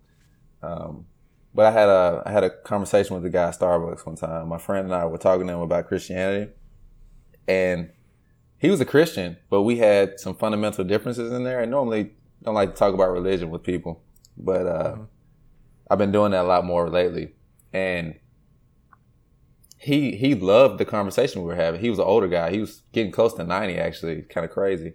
Um, 0.62 1.06
but 1.54 1.66
I 1.66 1.72
had 1.72 1.90
a 1.90 2.24
I 2.26 2.32
had 2.32 2.44
a 2.44 2.50
conversation 2.50 3.16
with 3.16 3.26
a 3.26 3.30
guy 3.30 3.50
at 3.50 3.60
Starbucks 3.60 4.06
one 4.06 4.16
time. 4.16 4.48
My 4.48 4.58
friend 4.58 4.86
and 4.86 4.96
I 4.96 5.06
were 5.06 5.18
talking 5.18 5.48
to 5.48 5.54
him 5.54 5.60
about 5.60 5.88
Christianity, 5.88 6.52
and 7.48 7.90
he 8.58 8.70
was 8.70 8.80
a 8.80 8.86
Christian, 8.86 9.38
but 9.50 9.64
we 9.64 9.78
had 9.78 10.20
some 10.20 10.36
fundamental 10.36 10.86
differences 10.86 11.34
in 11.34 11.44
there. 11.44 11.60
And 11.60 11.70
normally 11.70 12.12
don't 12.44 12.56
like 12.56 12.72
to 12.72 12.76
talk 12.76 12.94
about 12.94 13.12
religion 13.12 13.50
with 13.50 13.64
people, 13.64 14.02
but 14.38 14.66
uh, 14.66 14.92
mm-hmm. 14.94 15.04
I've 15.92 15.98
been 15.98 16.12
doing 16.12 16.32
that 16.32 16.46
a 16.46 16.48
lot 16.48 16.66
more 16.66 16.90
lately. 16.90 17.34
And 17.74 18.16
he 19.78 20.16
he 20.16 20.34
loved 20.34 20.78
the 20.78 20.86
conversation 20.86 21.42
we 21.42 21.48
were 21.48 21.56
having. 21.56 21.82
He 21.82 21.90
was 21.90 22.00
an 22.00 22.06
older 22.06 22.30
guy. 22.30 22.52
He 22.52 22.62
was 22.62 22.84
getting 22.94 23.12
close 23.12 23.34
to 23.34 23.44
ninety, 23.44 23.78
actually, 23.78 24.22
kind 24.22 24.46
of 24.46 24.52
crazy. 24.52 24.94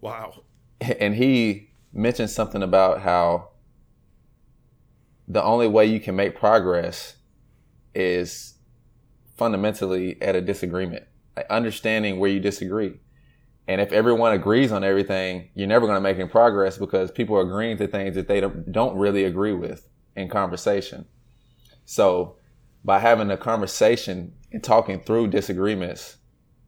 Wow. 0.00 0.42
And 1.00 1.14
he 1.14 1.70
mentioned 1.92 2.28
something 2.28 2.62
about 2.62 3.00
how 3.00 3.48
the 5.26 5.42
only 5.42 5.66
way 5.66 5.86
you 5.86 6.00
can 6.00 6.14
make 6.14 6.38
progress 6.38 7.16
is 7.94 8.54
fundamentally 9.36 10.20
at 10.20 10.36
a 10.36 10.42
disagreement 10.42 11.06
understanding 11.50 12.18
where 12.18 12.30
you 12.30 12.40
disagree. 12.40 13.00
And 13.68 13.80
if 13.80 13.92
everyone 13.92 14.32
agrees 14.32 14.70
on 14.70 14.84
everything, 14.84 15.48
you're 15.54 15.66
never 15.66 15.86
going 15.86 15.96
to 15.96 16.00
make 16.00 16.18
any 16.18 16.28
progress 16.28 16.78
because 16.78 17.10
people 17.10 17.36
are 17.36 17.42
agreeing 17.42 17.76
to 17.78 17.88
things 17.88 18.14
that 18.14 18.28
they 18.28 18.40
don't 18.40 18.96
really 18.96 19.24
agree 19.24 19.52
with 19.52 19.88
in 20.14 20.28
conversation. 20.28 21.06
So 21.84 22.36
by 22.84 23.00
having 23.00 23.30
a 23.30 23.36
conversation 23.36 24.34
and 24.52 24.62
talking 24.62 25.00
through 25.00 25.28
disagreements, 25.28 26.16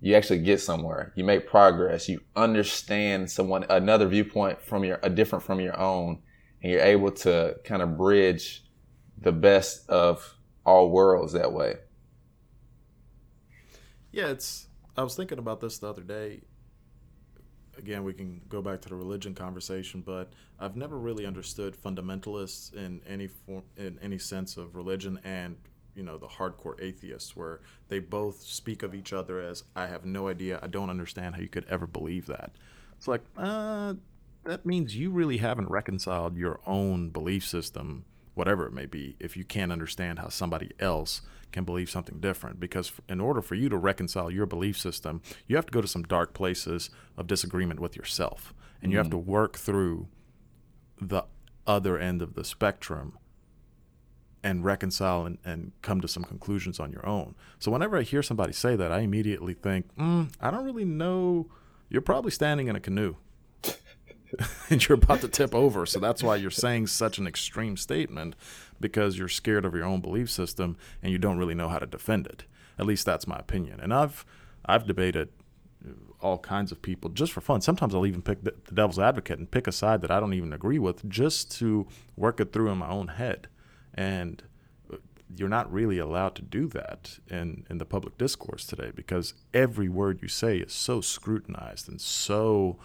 you 0.01 0.15
actually 0.15 0.41
get 0.41 0.61
somewhere. 0.61 1.13
You 1.17 1.25
make 1.25 1.47
progress. 1.47 2.09
You 2.09 2.21
understand 2.37 3.31
someone, 3.31 3.65
another 3.69 4.07
viewpoint 4.07 4.61
from 4.61 4.85
your, 4.85 4.99
a 5.03 5.11
different 5.11 5.45
from 5.45 5.61
your 5.61 5.79
own, 5.79 6.21
and 6.63 6.73
you're 6.73 6.83
able 6.83 7.13
to 7.13 7.57
kind 7.65 7.83
of 7.83 7.97
bridge 7.97 8.65
the 9.21 9.33
best 9.33 9.89
of 9.89 10.35
all 10.65 10.91
worlds 10.91 11.33
that 11.33 11.53
way. 11.53 11.77
Yeah, 14.13 14.29
it's. 14.29 14.69
I 14.97 15.03
was 15.03 15.15
thinking 15.15 15.39
about 15.39 15.61
this 15.61 15.79
the 15.79 15.89
other 15.89 16.03
day. 16.03 16.41
Again, 17.77 18.03
we 18.03 18.13
can 18.13 18.41
go 18.49 18.61
back 18.61 18.81
to 18.83 18.89
the 18.89 18.97
religion 18.97 19.35
conversation, 19.35 20.03
but 20.05 20.33
I've 20.59 20.75
never 20.75 20.99
really 20.99 21.25
understood 21.25 21.77
fundamentalists 21.81 22.75
in 22.75 23.01
any 23.07 23.29
form, 23.29 23.63
in 23.77 23.99
any 24.03 24.19
sense 24.19 24.57
of 24.57 24.75
religion, 24.75 25.21
and 25.23 25.57
you 25.95 26.03
know 26.03 26.19
the 26.19 26.27
hardcore 26.27 26.81
atheists, 26.81 27.37
where 27.37 27.61
they 27.89 28.01
both 28.01 28.43
speak 28.43 28.83
of 28.83 28.95
each 28.95 29.13
other 29.13 29.41
as 29.41 29.63
"I 29.77 29.87
have 29.87 30.05
no 30.05 30.29
idea, 30.29 30.59
I 30.61 30.67
don't 30.67 30.91
understand 30.91 31.37
how 31.37 31.41
you 31.41 31.49
could 31.49 31.67
ever 31.69 31.87
believe 31.87 32.27
that." 32.27 32.53
It's 32.97 33.07
like, 33.07 33.23
uh, 33.37 33.95
that 34.45 34.67
means 34.67 34.97
you 34.97 35.11
really 35.11 35.37
haven't 35.37 35.71
reconciled 35.71 36.37
your 36.37 36.59
own 36.67 37.11
belief 37.11 37.47
system, 37.47 38.05
whatever 38.35 38.67
it 38.67 38.73
may 38.73 38.87
be, 38.87 39.15
if 39.21 39.37
you 39.37 39.45
can't 39.45 39.71
understand 39.71 40.19
how 40.19 40.29
somebody 40.29 40.73
else 40.81 41.23
can 41.53 41.65
believe 41.65 41.91
something 41.91 42.21
different. 42.21 42.61
Because 42.61 42.93
in 43.09 43.21
order 43.21 43.43
for 43.43 43.55
you 43.55 43.69
to 43.69 43.77
reconcile 43.77 44.31
your 44.31 44.47
belief 44.47 44.79
system, 44.79 45.23
you 45.47 45.57
have 45.57 45.67
to 45.67 45.73
go 45.73 45.81
to 45.81 45.89
some 45.89 46.03
dark 46.03 46.35
places 46.35 46.91
of 47.17 47.27
disagreement 47.27 47.81
with 47.81 47.97
yourself. 47.97 48.55
And 48.83 48.93
you 48.93 48.99
have 48.99 49.09
mm. 49.09 49.13
to 49.13 49.19
work 49.19 49.57
through 49.57 50.09
the 51.01 51.25
other 51.67 51.99
end 51.99 52.23
of 52.23 52.35
the 52.35 52.45
spectrum 52.45 53.19
and 54.43 54.65
reconcile 54.65 55.27
and, 55.27 55.39
and 55.45 55.73
come 55.83 56.01
to 56.01 56.09
some 56.09 56.23
conclusions 56.23 56.79
on 56.79 56.93
your 56.93 57.07
own. 57.07 57.35
So 57.59 57.73
whenever 57.73 57.97
I 57.99 58.03
hear 58.03 58.23
somebody 58.23 58.53
say 58.53 58.77
that, 58.77 58.93
I 58.93 59.01
immediately 59.01 59.55
think, 59.55 59.95
mm, 59.97 60.33
I 60.41 60.51
don't 60.51 60.65
really 60.65 60.85
know 60.85 61.51
you're 61.89 62.03
probably 62.03 62.31
standing 62.31 62.69
in 62.69 62.77
a 62.77 62.81
canoe 62.81 63.17
and 64.71 64.87
you're 64.87 64.99
about 64.99 65.21
to 65.23 65.29
tip 65.29 65.55
over. 65.55 65.87
So 65.87 65.99
that's 65.99 66.23
why 66.23 66.37
you're 66.37 66.51
saying 66.51 66.89
such 66.89 67.19
an 67.19 67.27
extreme 67.27 67.77
statement 67.77 68.37
because 68.81 69.19
you're 69.19 69.29
scared 69.29 69.65
of 69.65 69.75
your 69.75 69.85
own 69.85 70.01
belief 70.01 70.31
system 70.31 70.77
and 71.03 71.13
you 71.13 71.19
don't 71.19 71.39
really 71.39 71.55
know 71.55 71.69
how 71.69 71.79
to 71.79 71.87
defend 71.87 72.27
it. 72.27 72.45
At 72.79 72.87
least 72.87 73.05
that's 73.07 73.27
my 73.27 73.39
opinion. 73.39 73.81
And 73.81 73.93
I've 73.93 74.25
I've 74.65 74.87
debated 74.87 75.31
all 76.21 76.39
kinds 76.39 76.73
of 76.73 76.83
people 76.83 77.11
just 77.11 77.33
for 77.33 77.41
fun. 77.41 77.61
Sometimes 77.61 77.95
I'll 77.95 78.07
even 78.07 78.23
pick 78.23 78.43
the, 78.43 78.55
the 78.65 78.75
devil's 78.75 78.99
advocate 78.99 79.39
and 79.39 79.51
pick 79.51 79.67
a 79.67 79.73
side 79.73 80.03
that 80.03 80.11
I 80.11 80.21
don't 80.21 80.35
even 80.35 80.53
agree 80.53 80.79
with 80.79 81.09
just 81.09 81.51
to 81.59 81.87
work 82.17 82.41
it 82.41 82.53
through 82.53 82.71
in 82.71 82.79
my 82.79 82.89
own 82.89 83.09
head. 83.09 83.49
And 83.95 84.43
you're 85.37 85.49
not 85.49 85.73
really 85.73 85.99
allowed 85.99 86.35
to 86.37 86.43
do 86.43 86.67
that 86.69 87.19
in, 87.29 87.67
in 87.69 87.79
the 87.79 87.85
public 87.85 88.17
discourse 88.19 88.65
today 88.65 88.91
because 88.95 89.35
every 89.53 89.89
word 89.89 90.21
you 90.23 90.29
say 90.29 90.59
is 90.59 90.73
so 90.73 91.01
scrutinized 91.01 91.89
and 91.89 92.01
so 92.01 92.79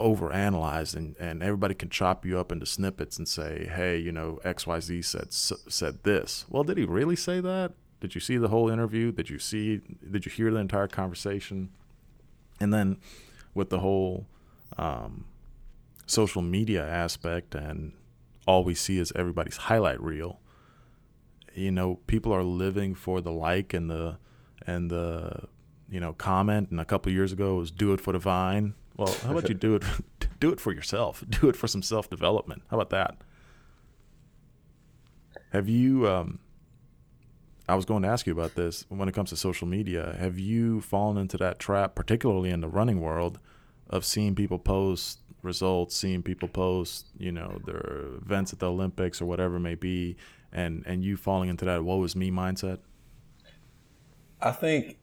overanalyzed 0.00 0.96
and, 0.96 1.16
and 1.18 1.42
everybody 1.42 1.74
can 1.74 1.88
chop 1.90 2.26
you 2.26 2.38
up 2.38 2.50
into 2.50 2.66
snippets 2.66 3.18
and 3.18 3.28
say, 3.28 3.70
hey, 3.72 3.98
you 3.98 4.10
know, 4.10 4.40
XYZ 4.44 5.04
said 5.04 5.32
said 5.32 6.02
this. 6.02 6.46
Well, 6.48 6.64
did 6.64 6.78
he 6.78 6.84
really 6.84 7.16
say 7.16 7.40
that? 7.40 7.72
Did 8.00 8.14
you 8.14 8.20
see 8.20 8.38
the 8.38 8.48
whole 8.48 8.70
interview? 8.70 9.12
Did 9.12 9.30
you 9.30 9.38
see 9.38 9.80
did 10.10 10.26
you 10.26 10.32
hear 10.32 10.50
the 10.50 10.58
entire 10.58 10.88
conversation? 10.88 11.70
And 12.58 12.72
then 12.72 12.98
with 13.54 13.70
the 13.70 13.80
whole 13.80 14.26
um, 14.78 15.26
social 16.06 16.42
media 16.42 16.86
aspect 16.86 17.54
and 17.54 17.92
all 18.46 18.64
we 18.64 18.74
see 18.74 18.98
is 18.98 19.12
everybody's 19.14 19.56
highlight 19.56 20.00
reel 20.00 20.40
you 21.54 21.70
know 21.70 21.96
people 22.06 22.32
are 22.32 22.42
living 22.42 22.94
for 22.94 23.20
the 23.20 23.32
like 23.32 23.74
and 23.74 23.90
the 23.90 24.16
and 24.66 24.90
the 24.90 25.44
you 25.88 26.00
know 26.00 26.12
comment 26.12 26.70
and 26.70 26.80
a 26.80 26.84
couple 26.84 27.10
years 27.12 27.32
ago 27.32 27.56
it 27.56 27.60
was 27.60 27.70
do 27.70 27.92
it 27.92 28.00
for 28.00 28.12
the 28.12 28.18
vine 28.18 28.74
well 28.96 29.12
how 29.24 29.30
about 29.30 29.48
you 29.48 29.54
do 29.54 29.74
it 29.74 29.84
do 30.40 30.50
it 30.50 30.58
for 30.58 30.72
yourself. 30.72 31.22
Do 31.28 31.48
it 31.48 31.56
for 31.56 31.68
some 31.68 31.82
self-development. 31.82 32.62
How 32.70 32.80
about 32.80 32.90
that? 32.90 33.22
Have 35.52 35.68
you 35.68 36.08
um, 36.08 36.40
i 37.68 37.74
was 37.74 37.84
going 37.84 38.02
to 38.02 38.08
ask 38.08 38.26
you 38.26 38.32
about 38.32 38.54
this 38.56 38.84
when 38.88 39.08
it 39.08 39.14
comes 39.14 39.30
to 39.30 39.36
social 39.36 39.68
media. 39.68 40.16
Have 40.18 40.38
you 40.38 40.80
fallen 40.80 41.16
into 41.16 41.36
that 41.38 41.58
trap 41.58 41.94
particularly 41.94 42.50
in 42.50 42.60
the 42.60 42.68
running 42.68 43.00
world 43.00 43.38
of 43.88 44.04
seeing 44.04 44.34
people 44.34 44.58
post 44.58 45.18
results 45.42 45.96
seeing 45.96 46.22
people 46.22 46.48
post 46.48 47.06
you 47.16 47.32
know 47.32 47.58
their 47.64 48.08
events 48.22 48.52
at 48.52 48.58
the 48.58 48.66
olympics 48.66 49.22
or 49.22 49.24
whatever 49.24 49.56
it 49.56 49.60
may 49.60 49.74
be 49.74 50.14
and 50.52 50.84
and 50.86 51.02
you 51.02 51.16
falling 51.16 51.48
into 51.48 51.64
that 51.64 51.84
woe 51.84 52.02
is 52.04 52.14
me 52.14 52.30
mindset? 52.30 52.78
I 54.40 54.52
think 54.52 54.98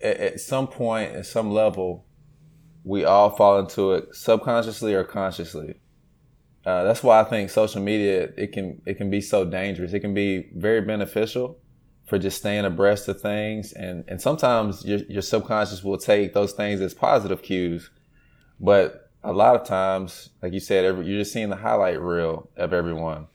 at, 0.00 0.16
at 0.18 0.40
some 0.40 0.66
point, 0.66 1.14
at 1.14 1.26
some 1.26 1.50
level, 1.50 2.04
we 2.84 3.04
all 3.04 3.30
fall 3.30 3.58
into 3.58 3.92
it 3.92 4.14
subconsciously 4.14 4.94
or 4.94 5.04
consciously. 5.04 5.74
Uh, 6.64 6.84
that's 6.84 7.02
why 7.02 7.20
I 7.20 7.24
think 7.24 7.50
social 7.50 7.82
media 7.82 8.30
it 8.36 8.52
can 8.52 8.80
it 8.86 8.94
can 8.94 9.10
be 9.10 9.20
so 9.20 9.44
dangerous. 9.44 9.92
It 9.92 10.00
can 10.00 10.14
be 10.14 10.50
very 10.54 10.80
beneficial 10.80 11.58
for 12.06 12.18
just 12.18 12.38
staying 12.38 12.64
abreast 12.64 13.08
of 13.08 13.20
things, 13.20 13.72
and 13.72 14.04
and 14.08 14.20
sometimes 14.20 14.84
your 14.84 14.98
your 15.08 15.22
subconscious 15.22 15.82
will 15.82 15.98
take 15.98 16.34
those 16.34 16.52
things 16.52 16.80
as 16.80 16.94
positive 16.94 17.42
cues, 17.42 17.90
but 18.60 19.10
a 19.24 19.32
lot 19.32 19.54
of 19.54 19.64
times, 19.64 20.30
like 20.42 20.52
you 20.52 20.58
said, 20.58 20.84
every, 20.84 21.06
you're 21.06 21.20
just 21.20 21.32
seeing 21.32 21.48
the 21.48 21.56
highlight 21.56 22.00
reel 22.00 22.50
of 22.56 22.72
everyone 22.72 23.28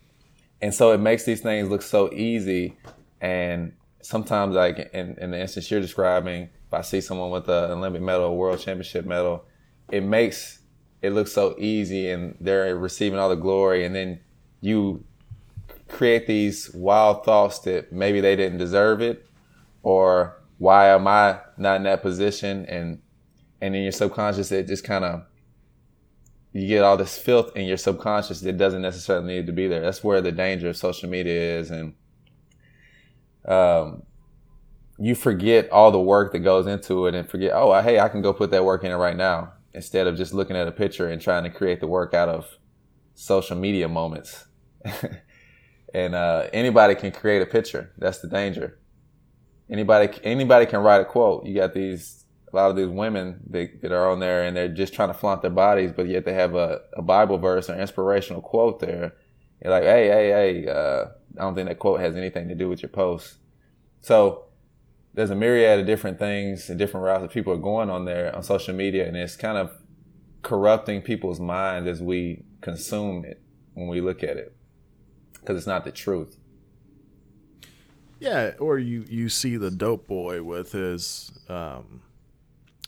and 0.61 0.73
so 0.73 0.91
it 0.91 0.99
makes 0.99 1.23
these 1.23 1.41
things 1.41 1.69
look 1.69 1.81
so 1.81 2.11
easy 2.13 2.77
and 3.21 3.73
sometimes 4.01 4.55
like 4.55 4.89
in, 4.93 5.15
in 5.19 5.31
the 5.31 5.39
instance 5.39 5.69
you're 5.69 5.81
describing 5.81 6.49
if 6.67 6.73
i 6.73 6.81
see 6.81 7.01
someone 7.01 7.31
with 7.31 7.47
an 7.49 7.71
olympic 7.71 8.01
medal 8.01 8.25
a 8.25 8.33
world 8.33 8.59
championship 8.59 9.05
medal 9.05 9.45
it 9.89 10.03
makes 10.03 10.59
it 11.01 11.11
look 11.11 11.27
so 11.27 11.55
easy 11.57 12.09
and 12.09 12.35
they're 12.39 12.75
receiving 12.75 13.19
all 13.19 13.29
the 13.29 13.35
glory. 13.35 13.85
And 13.85 13.95
then 13.95 14.19
you 14.61 15.03
create 15.87 16.27
these 16.27 16.71
wild 16.73 17.23
thoughts 17.23 17.59
that 17.59 17.91
maybe 17.91 18.19
they 18.19 18.35
didn't 18.35 18.57
deserve 18.57 19.01
it 19.01 19.25
or 19.83 20.41
why 20.57 20.87
am 20.89 21.07
i 21.07 21.39
not 21.57 21.77
in 21.77 21.83
that 21.83 22.01
position? 22.01 22.65
And 22.65 23.01
and 23.61 23.75
in 23.75 23.83
your 23.83 23.91
subconscious 23.91 24.51
it 24.51 24.67
just 24.67 24.83
kind 24.83 25.05
of 25.05 25.23
you 26.51 26.67
get 26.67 26.83
all 26.83 26.97
this 26.97 27.17
filth 27.17 27.55
in 27.55 27.65
your 27.65 27.77
subconscious 27.77 28.41
that 28.41 28.57
doesn't 28.57 28.81
necessarily 28.81 29.27
need 29.27 29.45
to 29.45 29.53
be 29.53 29.67
there. 29.67 29.81
That's 29.81 30.03
where 30.03 30.21
the 30.21 30.31
danger 30.31 30.69
of 30.69 30.77
social 30.77 31.07
media 31.07 31.59
is, 31.59 31.69
and 31.69 31.93
um, 33.45 34.03
you 34.99 35.15
forget 35.15 35.69
all 35.69 35.91
the 35.91 35.99
work 35.99 36.31
that 36.31 36.39
goes 36.39 36.67
into 36.67 37.07
it, 37.07 37.15
and 37.15 37.29
forget, 37.29 37.51
oh, 37.53 37.79
hey, 37.81 37.99
I 37.99 38.09
can 38.09 38.21
go 38.21 38.33
put 38.33 38.51
that 38.51 38.65
work 38.65 38.83
in 38.83 38.91
it 38.91 38.95
right 38.95 39.15
now, 39.15 39.53
instead 39.73 40.07
of 40.07 40.17
just 40.17 40.33
looking 40.33 40.55
at 40.55 40.67
a 40.67 40.71
picture 40.71 41.09
and 41.09 41.21
trying 41.21 41.43
to 41.43 41.49
create 41.49 41.79
the 41.79 41.87
work 41.87 42.13
out 42.13 42.29
of 42.29 42.57
social 43.13 43.55
media 43.55 43.87
moments. 43.87 44.45
and 45.93 46.15
uh, 46.15 46.47
anybody 46.53 46.95
can 46.95 47.11
create 47.11 47.41
a 47.41 47.45
picture. 47.45 47.91
That's 47.97 48.19
the 48.19 48.27
danger. 48.27 48.79
Anybody, 49.69 50.17
anybody 50.23 50.65
can 50.65 50.79
write 50.79 51.01
a 51.01 51.05
quote. 51.05 51.45
You 51.45 51.55
got 51.55 51.73
these 51.73 52.25
a 52.51 52.55
lot 52.55 52.69
of 52.69 52.77
these 52.77 52.87
women 52.87 53.41
that, 53.49 53.81
that 53.81 53.91
are 53.91 54.09
on 54.09 54.19
there 54.19 54.43
and 54.43 54.55
they're 54.55 54.69
just 54.69 54.93
trying 54.93 55.09
to 55.09 55.13
flaunt 55.13 55.41
their 55.41 55.51
bodies, 55.51 55.91
but 55.95 56.07
yet 56.07 56.23
they 56.23 56.33
have 56.33 56.55
a, 56.55 56.79
a 56.93 57.01
Bible 57.01 57.37
verse 57.37 57.69
or 57.69 57.77
inspirational 57.77 58.41
quote 58.41 58.79
there. 58.79 59.13
You're 59.61 59.73
like, 59.73 59.83
hey, 59.83 60.07
hey, 60.07 60.29
hey, 60.29 60.67
uh, 60.67 61.05
I 61.37 61.41
don't 61.41 61.55
think 61.55 61.67
that 61.67 61.79
quote 61.79 61.99
has 61.99 62.15
anything 62.15 62.47
to 62.47 62.55
do 62.55 62.69
with 62.69 62.81
your 62.81 62.89
post. 62.89 63.35
So 64.01 64.45
there's 65.17 65.31
a 65.31 65.35
myriad 65.35 65.79
of 65.79 65.87
different 65.87 66.19
things 66.19 66.69
and 66.69 66.77
different 66.77 67.03
routes 67.03 67.23
that 67.23 67.31
people 67.31 67.51
are 67.51 67.57
going 67.57 67.89
on 67.89 68.05
there 68.05 68.33
on 68.35 68.43
social 68.43 68.75
media, 68.75 69.07
and 69.07 69.17
it's 69.17 69.35
kind 69.35 69.57
of 69.57 69.71
corrupting 70.43 71.01
people's 71.01 71.39
minds 71.39 71.89
as 71.89 72.03
we 72.03 72.43
consume 72.61 73.25
it 73.25 73.41
when 73.73 73.87
we 73.87 73.99
look 73.99 74.21
at 74.21 74.37
it 74.37 74.55
because 75.33 75.57
it's 75.57 75.65
not 75.65 75.83
the 75.83 75.91
truth. 75.91 76.37
Yeah, 78.19 78.51
or 78.59 78.77
you 78.77 79.05
you 79.09 79.27
see 79.27 79.57
the 79.57 79.71
dope 79.71 80.07
boy 80.07 80.43
with 80.43 80.73
his 80.73 81.31
um, 81.49 82.03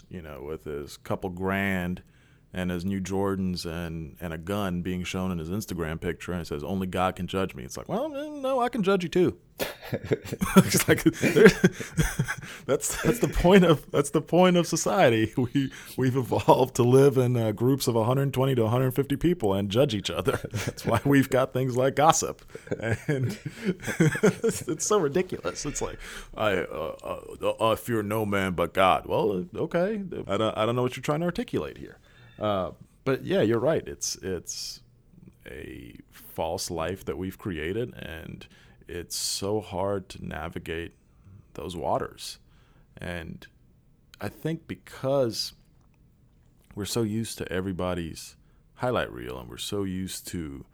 you 0.08 0.22
know, 0.22 0.44
with 0.44 0.66
his 0.66 0.98
couple 0.98 1.32
grand 1.32 2.04
and 2.54 2.72
his 2.72 2.86
new 2.86 3.00
Jordans 3.00 3.66
and, 3.66 4.16
and 4.20 4.34
a 4.34 4.38
gun 4.38 4.82
being 4.82 5.04
shown 5.04 5.32
in 5.32 5.38
his 5.38 5.50
Instagram 5.50 6.00
picture, 6.00 6.32
and 6.32 6.42
it 6.42 6.46
says, 6.46 6.64
"Only 6.64 6.88
God 6.88 7.16
can 7.16 7.28
judge 7.28 7.56
me." 7.56 7.64
It's 7.64 7.78
like, 7.78 7.90
well, 7.90 8.10
no, 8.10 8.60
I 8.60 8.70
can 8.70 8.84
judge 8.84 9.04
you 9.04 9.10
too. 9.10 9.38
it's 9.92 10.88
like 10.88 11.04
that's 12.66 13.02
that's 13.02 13.20
the 13.20 13.32
point 13.34 13.64
of 13.64 13.90
that's 13.92 14.12
the 14.12 14.22
point 14.22 14.56
of 14.56 14.68
society. 14.68 15.34
We 15.36 15.72
we've 15.98 16.16
evolved 16.16 16.76
to 16.76 16.84
live 16.84 17.18
in 17.18 17.36
uh, 17.36 17.52
groups 17.54 17.88
of 17.88 17.96
120 17.96 18.56
to 18.56 18.62
150 18.62 19.16
people 19.16 19.54
and 19.54 19.70
judge 19.70 19.96
each 19.96 20.12
other. 20.12 20.40
That's 20.52 20.86
why 20.86 21.02
we've 21.06 21.30
got 21.30 21.54
things 21.54 21.76
like 21.76 21.96
gossip, 21.96 22.44
and 23.08 23.38
it's, 24.44 24.62
it's, 24.68 24.86
so 24.86 25.00
ridiculous. 25.00 25.66
It's 25.66 25.82
like 25.82 25.98
I 26.36 26.58
uh, 26.58 26.96
uh, 27.42 27.50
uh, 27.50 27.76
fear 27.76 28.04
no 28.04 28.26
man 28.26 28.54
but 28.54 28.74
God. 28.74 29.08
Well, 29.08 29.46
okay, 29.56 30.04
I 30.28 30.38
don't 30.38 30.58
I 30.58 30.66
don't 30.66 30.76
know 30.76 30.84
what 30.84 30.96
you're 30.96 31.04
trying 31.04 31.22
to 31.22 31.26
articulate 31.26 31.78
here, 31.78 31.98
uh, 32.40 32.72
but 33.06 33.24
yeah, 33.24 33.42
you're 33.42 33.60
right. 33.60 33.86
It's 33.88 34.16
it's 34.18 34.82
a 35.48 35.96
false 36.12 36.70
life 36.70 37.06
that 37.06 37.18
we've 37.18 37.38
created 37.38 37.94
and 37.96 38.46
it's 38.88 39.16
so 39.16 39.62
hard 39.62 40.10
to 40.10 40.26
navigate 40.26 40.94
those 41.54 41.76
waters. 41.76 42.40
And 42.98 43.46
I 44.20 44.30
think 44.30 44.68
because 44.68 45.54
we're 46.76 46.86
so 46.86 47.04
used 47.04 47.38
to 47.38 47.52
everybody's 47.52 48.36
highlight 48.76 49.12
reel 49.12 49.40
and 49.40 49.50
we're 49.50 49.58
so 49.58 49.84
used 49.84 50.28
to 50.28 50.66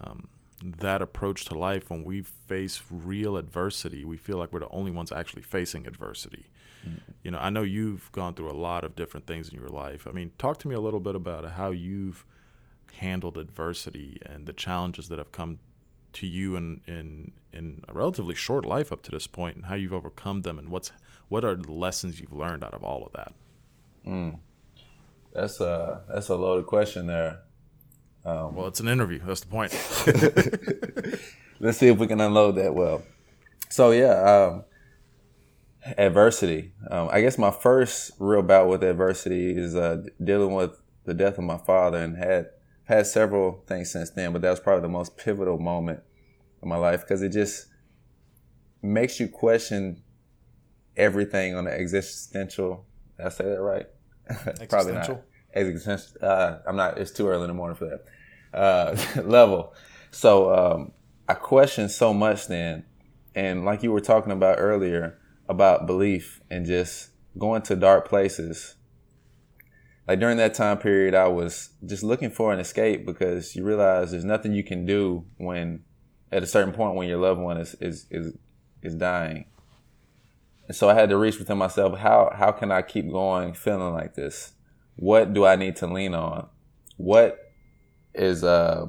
um, 0.00 0.28
that 0.62 1.02
approach 1.02 1.44
to 1.46 1.58
life 1.58 1.90
when 1.90 2.04
we 2.04 2.22
face 2.22 2.82
real 2.90 3.36
adversity, 3.36 4.04
we 4.04 4.16
feel 4.16 4.38
like 4.38 4.52
we're 4.52 4.60
the 4.60 4.68
only 4.68 4.90
ones 4.90 5.12
actually 5.12 5.42
facing 5.42 5.86
adversity. 5.86 6.46
You 7.22 7.30
know, 7.30 7.38
I 7.38 7.50
know 7.50 7.62
you've 7.62 8.10
gone 8.12 8.34
through 8.34 8.50
a 8.50 8.52
lot 8.52 8.84
of 8.84 8.96
different 8.96 9.26
things 9.26 9.48
in 9.48 9.58
your 9.58 9.68
life. 9.68 10.06
I 10.08 10.12
mean, 10.12 10.32
talk 10.38 10.58
to 10.60 10.68
me 10.68 10.74
a 10.74 10.80
little 10.80 11.00
bit 11.00 11.14
about 11.14 11.48
how 11.52 11.70
you've 11.70 12.24
handled 12.96 13.38
adversity 13.38 14.18
and 14.26 14.46
the 14.46 14.52
challenges 14.52 15.08
that 15.08 15.18
have 15.18 15.32
come 15.32 15.58
to 16.14 16.26
you 16.26 16.56
in 16.56 16.80
in 16.86 17.32
in 17.52 17.82
a 17.88 17.92
relatively 17.92 18.34
short 18.34 18.64
life 18.64 18.92
up 18.92 19.02
to 19.02 19.10
this 19.10 19.26
point, 19.26 19.56
and 19.56 19.66
how 19.66 19.74
you've 19.74 19.92
overcome 19.92 20.42
them, 20.42 20.58
and 20.58 20.68
what's 20.68 20.92
what 21.28 21.44
are 21.44 21.54
the 21.54 21.72
lessons 21.72 22.20
you've 22.20 22.32
learned 22.32 22.64
out 22.64 22.74
of 22.74 22.82
all 22.82 23.04
of 23.06 23.12
that? 23.12 23.32
Mm. 24.06 24.38
That's 25.32 25.60
a 25.60 26.02
that's 26.08 26.28
a 26.28 26.36
loaded 26.36 26.66
question 26.66 27.06
there. 27.06 27.40
Um, 28.24 28.54
well, 28.54 28.66
it's 28.68 28.80
an 28.80 28.88
interview. 28.88 29.20
That's 29.24 29.40
the 29.40 29.46
point. 29.46 29.72
Let's 31.60 31.78
see 31.78 31.88
if 31.88 31.98
we 31.98 32.06
can 32.06 32.20
unload 32.20 32.56
that 32.56 32.74
well. 32.74 33.02
So 33.68 33.90
yeah, 33.90 34.20
um, 34.22 34.64
adversity. 35.96 36.72
Um, 36.90 37.08
I 37.10 37.20
guess 37.20 37.38
my 37.38 37.50
first 37.50 38.12
real 38.18 38.42
bout 38.42 38.68
with 38.68 38.82
adversity 38.82 39.56
is 39.56 39.74
uh, 39.74 40.02
dealing 40.22 40.54
with 40.54 40.80
the 41.04 41.14
death 41.14 41.38
of 41.38 41.44
my 41.44 41.58
father, 41.58 41.98
and 41.98 42.16
had 42.16 42.46
had 42.84 43.06
several 43.06 43.64
things 43.66 43.90
since 43.90 44.10
then, 44.10 44.32
but 44.32 44.42
that 44.42 44.50
was 44.50 44.60
probably 44.60 44.82
the 44.82 44.88
most 44.88 45.16
pivotal 45.16 45.58
moment 45.58 46.00
in 46.62 46.68
my 46.68 46.76
life 46.76 47.00
because 47.00 47.22
it 47.22 47.30
just 47.30 47.66
makes 48.82 49.18
you 49.20 49.28
question 49.28 50.02
everything 50.96 51.54
on 51.54 51.64
the 51.64 51.72
existential. 51.72 52.86
Did 53.16 53.26
I 53.26 53.28
say 53.30 53.44
that 53.44 53.60
right? 53.60 53.86
probably 54.68 54.92
not 54.92 55.22
existential. 55.54 56.16
Uh, 56.22 56.58
I'm 56.66 56.76
not. 56.76 56.98
It's 56.98 57.10
too 57.10 57.28
early 57.28 57.42
in 57.42 57.48
the 57.48 57.54
morning 57.54 57.76
for 57.76 57.86
that 57.86 58.04
uh, 58.56 59.22
level. 59.22 59.74
So 60.10 60.54
um, 60.54 60.92
I 61.28 61.34
questioned 61.34 61.90
so 61.90 62.12
much 62.12 62.46
then, 62.46 62.84
and 63.34 63.64
like 63.64 63.82
you 63.82 63.92
were 63.92 64.00
talking 64.00 64.32
about 64.32 64.56
earlier 64.58 65.18
about 65.52 65.86
belief 65.86 66.40
and 66.50 66.66
just 66.66 67.10
going 67.38 67.62
to 67.62 67.76
dark 67.76 68.08
places. 68.08 68.74
Like 70.08 70.18
during 70.18 70.38
that 70.38 70.54
time 70.54 70.78
period, 70.78 71.14
I 71.14 71.28
was 71.28 71.70
just 71.86 72.02
looking 72.02 72.30
for 72.30 72.52
an 72.52 72.58
escape 72.58 73.06
because 73.06 73.54
you 73.54 73.62
realize 73.62 74.10
there's 74.10 74.24
nothing 74.24 74.52
you 74.52 74.64
can 74.64 74.84
do 74.84 75.24
when, 75.36 75.84
at 76.32 76.42
a 76.42 76.46
certain 76.46 76.72
point, 76.72 76.96
when 76.96 77.08
your 77.08 77.18
loved 77.18 77.40
one 77.40 77.58
is 77.58 77.74
is 77.80 78.06
is, 78.10 78.34
is 78.82 78.94
dying. 78.96 79.44
And 80.66 80.76
so 80.76 80.88
I 80.88 80.94
had 80.94 81.10
to 81.10 81.16
reach 81.16 81.38
within 81.38 81.58
myself. 81.58 81.98
How 81.98 82.32
how 82.34 82.50
can 82.50 82.72
I 82.72 82.82
keep 82.82 83.08
going 83.10 83.54
feeling 83.54 83.94
like 83.94 84.14
this? 84.14 84.52
What 84.96 85.32
do 85.32 85.46
I 85.46 85.54
need 85.54 85.76
to 85.76 85.86
lean 85.86 86.14
on? 86.14 86.48
What 86.96 87.38
is 88.14 88.42
uh 88.42 88.86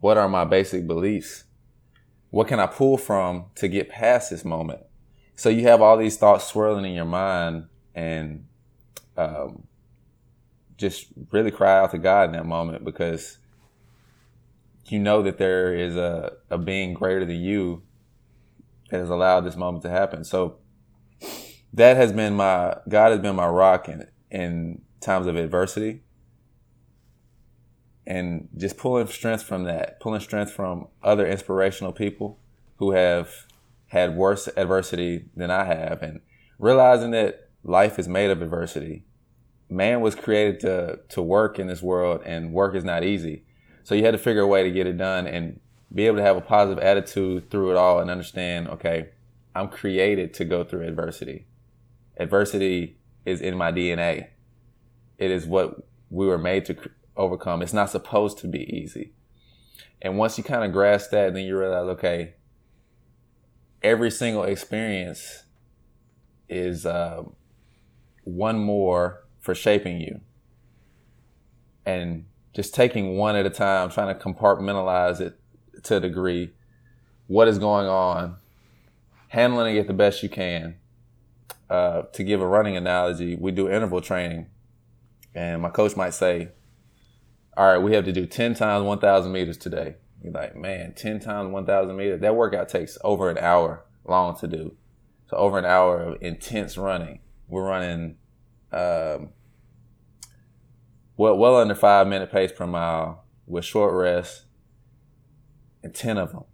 what 0.00 0.18
are 0.18 0.28
my 0.28 0.44
basic 0.44 0.86
beliefs? 0.86 1.44
What 2.30 2.48
can 2.48 2.60
I 2.60 2.66
pull 2.66 2.96
from 2.96 3.46
to 3.56 3.68
get 3.68 3.88
past 3.88 4.30
this 4.30 4.44
moment? 4.44 4.82
So 5.34 5.48
you 5.48 5.62
have 5.62 5.82
all 5.82 5.96
these 5.96 6.16
thoughts 6.16 6.46
swirling 6.46 6.84
in 6.84 6.92
your 6.92 7.04
mind 7.04 7.66
and 7.94 8.46
um, 9.16 9.66
just 10.76 11.06
really 11.30 11.50
cry 11.50 11.78
out 11.78 11.90
to 11.90 11.98
God 11.98 12.24
in 12.26 12.32
that 12.32 12.46
moment 12.46 12.84
because 12.84 13.38
you 14.86 14.98
know 14.98 15.22
that 15.22 15.38
there 15.38 15.74
is 15.74 15.96
a, 15.96 16.32
a 16.50 16.58
being 16.58 16.94
greater 16.94 17.24
than 17.24 17.40
you 17.40 17.82
that 18.90 18.98
has 18.98 19.10
allowed 19.10 19.40
this 19.40 19.56
moment 19.56 19.82
to 19.82 19.90
happen. 19.90 20.24
So 20.24 20.58
that 21.72 21.96
has 21.96 22.12
been 22.12 22.34
my 22.34 22.76
God 22.88 23.12
has 23.12 23.20
been 23.20 23.36
my 23.36 23.46
rock 23.46 23.88
in 23.88 24.08
in 24.30 24.82
times 25.00 25.26
of 25.26 25.36
adversity 25.36 26.02
and 28.06 28.48
just 28.56 28.76
pulling 28.76 29.06
strength 29.06 29.42
from 29.42 29.64
that, 29.64 30.00
pulling 30.00 30.20
strength 30.20 30.52
from 30.52 30.88
other 31.02 31.26
inspirational 31.26 31.92
people 31.92 32.38
who 32.76 32.92
have 32.92 33.46
had 33.88 34.16
worse 34.16 34.48
adversity 34.56 35.26
than 35.36 35.50
I 35.50 35.64
have, 35.64 36.02
and 36.02 36.20
realizing 36.58 37.10
that 37.10 37.48
life 37.62 37.98
is 37.98 38.08
made 38.08 38.30
of 38.30 38.42
adversity. 38.42 39.04
Man 39.68 40.00
was 40.00 40.14
created 40.14 40.60
to 40.60 41.00
to 41.10 41.22
work 41.22 41.58
in 41.58 41.66
this 41.66 41.82
world, 41.82 42.22
and 42.24 42.52
work 42.52 42.74
is 42.74 42.84
not 42.84 43.04
easy. 43.04 43.44
So 43.84 43.94
you 43.94 44.04
had 44.04 44.12
to 44.12 44.18
figure 44.18 44.42
a 44.42 44.46
way 44.46 44.62
to 44.62 44.70
get 44.70 44.86
it 44.86 44.96
done 44.96 45.26
and 45.26 45.60
be 45.92 46.06
able 46.06 46.18
to 46.18 46.22
have 46.22 46.36
a 46.36 46.40
positive 46.40 46.82
attitude 46.82 47.50
through 47.50 47.72
it 47.72 47.76
all, 47.76 48.00
and 48.00 48.10
understand, 48.10 48.68
okay, 48.68 49.10
I'm 49.54 49.68
created 49.68 50.32
to 50.34 50.44
go 50.44 50.64
through 50.64 50.86
adversity. 50.86 51.46
Adversity 52.16 52.98
is 53.24 53.40
in 53.40 53.56
my 53.56 53.72
DNA. 53.72 54.28
It 55.18 55.30
is 55.30 55.46
what 55.46 55.86
we 56.10 56.26
were 56.26 56.38
made 56.38 56.64
to 56.66 56.76
overcome. 57.20 57.62
It's 57.62 57.72
not 57.72 57.90
supposed 57.90 58.38
to 58.38 58.48
be 58.48 58.64
easy. 58.74 59.12
And 60.02 60.16
once 60.16 60.38
you 60.38 60.44
kind 60.44 60.64
of 60.64 60.72
grasp 60.72 61.10
that, 61.10 61.34
then 61.34 61.44
you 61.44 61.58
realize, 61.58 61.88
okay, 61.90 62.34
every 63.82 64.10
single 64.10 64.44
experience 64.44 65.44
is 66.48 66.86
uh, 66.86 67.22
one 68.24 68.58
more 68.58 69.24
for 69.38 69.54
shaping 69.54 70.00
you. 70.00 70.20
And 71.84 72.26
just 72.54 72.74
taking 72.74 73.16
one 73.16 73.36
at 73.36 73.46
a 73.46 73.50
time, 73.50 73.90
trying 73.90 74.14
to 74.14 74.20
compartmentalize 74.20 75.20
it 75.20 75.38
to 75.84 75.96
a 75.96 76.00
degree, 76.00 76.52
what 77.26 77.46
is 77.46 77.58
going 77.58 77.86
on, 77.86 78.36
handling 79.28 79.76
it 79.76 79.86
the 79.86 79.92
best 79.92 80.22
you 80.22 80.28
can. 80.28 80.76
Uh, 81.68 82.02
to 82.12 82.24
give 82.24 82.40
a 82.40 82.46
running 82.46 82.76
analogy, 82.76 83.36
we 83.36 83.52
do 83.52 83.70
interval 83.70 84.00
training, 84.00 84.46
and 85.36 85.62
my 85.62 85.70
coach 85.70 85.96
might 85.96 86.12
say, 86.12 86.48
all 87.56 87.66
right, 87.66 87.78
we 87.78 87.94
have 87.94 88.04
to 88.04 88.12
do 88.12 88.26
10 88.26 88.54
times 88.54 88.84
1,000 88.84 89.32
meters 89.32 89.56
today. 89.56 89.96
You're 90.22 90.32
like, 90.32 90.54
man, 90.54 90.94
10 90.94 91.20
times 91.20 91.50
1,000 91.50 91.96
meters. 91.96 92.20
That 92.20 92.36
workout 92.36 92.68
takes 92.68 92.98
over 93.02 93.30
an 93.30 93.38
hour 93.38 93.84
long 94.04 94.38
to 94.38 94.46
do. 94.46 94.76
So 95.28 95.36
over 95.36 95.58
an 95.58 95.64
hour 95.64 96.00
of 96.00 96.22
intense 96.22 96.76
running. 96.76 97.20
We're 97.48 97.64
running, 97.64 98.16
um, 98.72 99.30
well, 101.16 101.36
well 101.36 101.56
under 101.56 101.74
five 101.74 102.06
minute 102.06 102.30
pace 102.30 102.52
per 102.52 102.66
mile 102.66 103.24
with 103.46 103.64
short 103.64 103.94
rest 103.94 104.44
and 105.82 105.94
10 105.94 106.18
of 106.18 106.32
them. 106.32 106.44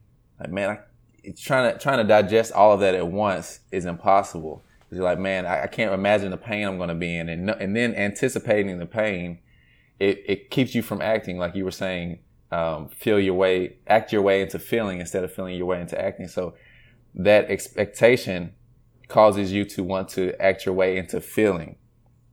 Like, 0.41 0.51
man, 0.51 0.71
I, 0.71 0.79
it's 1.23 1.41
trying 1.41 1.73
to, 1.73 1.79
trying 1.79 1.99
to 1.99 2.05
digest 2.05 2.53
all 2.53 2.73
of 2.73 2.81
that 2.81 2.95
at 2.95 3.09
once 3.09 3.61
is 3.73 3.85
impossible. 3.85 4.65
You're 4.91 5.03
like, 5.03 5.19
man, 5.19 5.47
I, 5.47 5.65
I 5.65 5.67
can't 5.67 5.93
imagine 5.93 6.31
the 6.31 6.37
pain 6.37 6.67
I'm 6.67 6.77
going 6.77 6.89
to 6.89 6.95
be 6.95 7.17
in. 7.17 7.29
And, 7.29 7.51
and 7.51 7.75
then 7.75 7.95
anticipating 7.95 8.79
the 8.79 8.87
pain, 8.87 9.41
it, 9.99 10.23
it 10.27 10.51
keeps 10.51 10.75
you 10.75 10.83
from 10.83 11.01
acting 11.01 11.39
like 11.39 11.55
you 11.55 11.65
were 11.65 11.71
saying, 11.71 12.19
um, 12.53 12.89
feel 12.89 13.19
your 13.19 13.35
way, 13.35 13.77
act 13.87 14.13
your 14.13 14.23
way 14.23 14.43
into 14.43 14.59
feeling 14.59 15.01
instead 15.01 15.25
of 15.25 15.33
feeling 15.33 15.57
your 15.57 15.67
way 15.67 15.81
into 15.81 16.01
acting. 16.01 16.29
So 16.29 16.55
that 17.15 17.51
expectation 17.51 18.55
causes 19.09 19.53
you 19.53 19.65
to 19.65 19.83
want 19.83 20.09
to 20.11 20.41
act 20.41 20.67
your 20.67 20.75
way 20.75 20.97
into 20.97 21.21
feeling. 21.21 21.77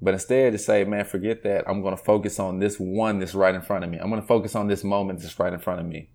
But 0.01 0.13
instead 0.13 0.51
to 0.51 0.59
say, 0.59 0.83
man, 0.83 1.05
forget 1.05 1.43
that. 1.43 1.67
I'm 1.67 1.81
going 1.81 1.95
to 1.95 2.03
focus 2.03 2.39
on 2.39 2.59
this 2.59 2.77
one 2.77 3.19
that's 3.19 3.33
right 3.33 3.55
in 3.55 3.61
front 3.61 3.85
of 3.85 3.89
me. 3.89 3.97
I'm 3.97 4.09
going 4.09 4.21
to 4.21 4.27
focus 4.27 4.55
on 4.55 4.67
this 4.67 4.83
moment 4.83 5.21
that's 5.21 5.39
right 5.39 5.53
in 5.53 5.59
front 5.59 5.79
of 5.79 5.85
me 5.85 6.09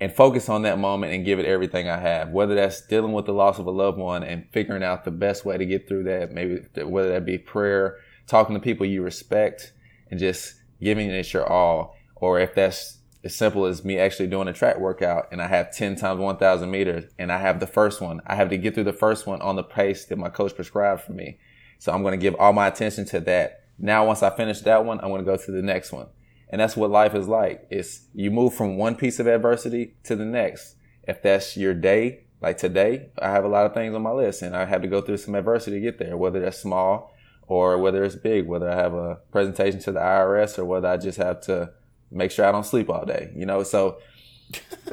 and 0.00 0.14
focus 0.14 0.48
on 0.48 0.62
that 0.62 0.78
moment 0.78 1.12
and 1.12 1.24
give 1.24 1.38
it 1.38 1.44
everything 1.44 1.88
I 1.88 1.98
have. 1.98 2.30
Whether 2.30 2.54
that's 2.54 2.80
dealing 2.80 3.12
with 3.12 3.26
the 3.26 3.34
loss 3.34 3.58
of 3.58 3.66
a 3.66 3.70
loved 3.70 3.98
one 3.98 4.22
and 4.22 4.46
figuring 4.50 4.82
out 4.82 5.04
the 5.04 5.10
best 5.10 5.44
way 5.44 5.58
to 5.58 5.66
get 5.66 5.86
through 5.86 6.04
that, 6.04 6.32
maybe 6.32 6.60
whether 6.82 7.10
that 7.10 7.26
be 7.26 7.36
prayer, 7.36 7.98
talking 8.26 8.54
to 8.54 8.60
people 8.60 8.86
you 8.86 9.02
respect 9.02 9.72
and 10.10 10.18
just 10.18 10.54
giving 10.80 11.10
it 11.10 11.32
your 11.32 11.46
all. 11.50 11.96
Or 12.16 12.38
if 12.40 12.54
that's 12.54 12.98
as 13.22 13.34
simple 13.34 13.66
as 13.66 13.84
me 13.84 13.98
actually 13.98 14.28
doing 14.28 14.48
a 14.48 14.52
track 14.52 14.78
workout 14.78 15.28
and 15.30 15.42
I 15.42 15.48
have 15.48 15.74
10 15.74 15.96
times 15.96 16.20
1000 16.20 16.70
meters 16.70 17.04
and 17.18 17.30
I 17.30 17.38
have 17.38 17.60
the 17.60 17.66
first 17.66 18.00
one. 18.00 18.20
I 18.26 18.34
have 18.34 18.48
to 18.50 18.56
get 18.56 18.74
through 18.74 18.84
the 18.84 18.92
first 18.92 19.26
one 19.26 19.42
on 19.42 19.56
the 19.56 19.62
pace 19.62 20.06
that 20.06 20.16
my 20.16 20.30
coach 20.30 20.54
prescribed 20.54 21.02
for 21.02 21.12
me. 21.12 21.38
So 21.78 21.92
I'm 21.92 22.02
going 22.02 22.18
to 22.18 22.22
give 22.22 22.34
all 22.36 22.52
my 22.52 22.66
attention 22.66 23.04
to 23.06 23.20
that. 23.20 23.64
Now, 23.78 24.06
once 24.06 24.22
I 24.22 24.34
finish 24.34 24.60
that 24.60 24.84
one, 24.84 25.00
I'm 25.00 25.08
going 25.08 25.24
to 25.24 25.30
go 25.30 25.36
to 25.36 25.52
the 25.52 25.62
next 25.62 25.92
one. 25.92 26.06
And 26.50 26.60
that's 26.60 26.76
what 26.76 26.90
life 26.90 27.14
is 27.14 27.28
like. 27.28 27.66
It's 27.70 28.06
you 28.14 28.30
move 28.30 28.54
from 28.54 28.76
one 28.76 28.96
piece 28.96 29.18
of 29.20 29.26
adversity 29.26 29.94
to 30.04 30.16
the 30.16 30.24
next. 30.24 30.76
If 31.04 31.22
that's 31.22 31.56
your 31.56 31.74
day, 31.74 32.24
like 32.42 32.58
today, 32.58 33.10
I 33.18 33.30
have 33.30 33.44
a 33.44 33.48
lot 33.48 33.66
of 33.66 33.74
things 33.74 33.94
on 33.94 34.02
my 34.02 34.12
list 34.12 34.42
and 34.42 34.56
I 34.56 34.64
have 34.64 34.82
to 34.82 34.88
go 34.88 35.00
through 35.00 35.18
some 35.18 35.34
adversity 35.34 35.76
to 35.76 35.80
get 35.80 35.98
there, 35.98 36.16
whether 36.16 36.40
that's 36.40 36.58
small 36.58 37.14
or 37.50 37.78
whether 37.78 38.04
it's 38.04 38.14
big, 38.14 38.46
whether 38.46 38.70
I 38.70 38.76
have 38.76 38.94
a 38.94 39.16
presentation 39.32 39.80
to 39.80 39.90
the 39.90 39.98
IRS 39.98 40.56
or 40.56 40.64
whether 40.64 40.86
I 40.86 40.96
just 40.96 41.18
have 41.18 41.40
to 41.42 41.72
make 42.08 42.30
sure 42.30 42.46
I 42.46 42.52
don't 42.52 42.64
sleep 42.64 42.88
all 42.88 43.04
day, 43.04 43.32
you 43.34 43.44
know? 43.44 43.64
So, 43.64 43.98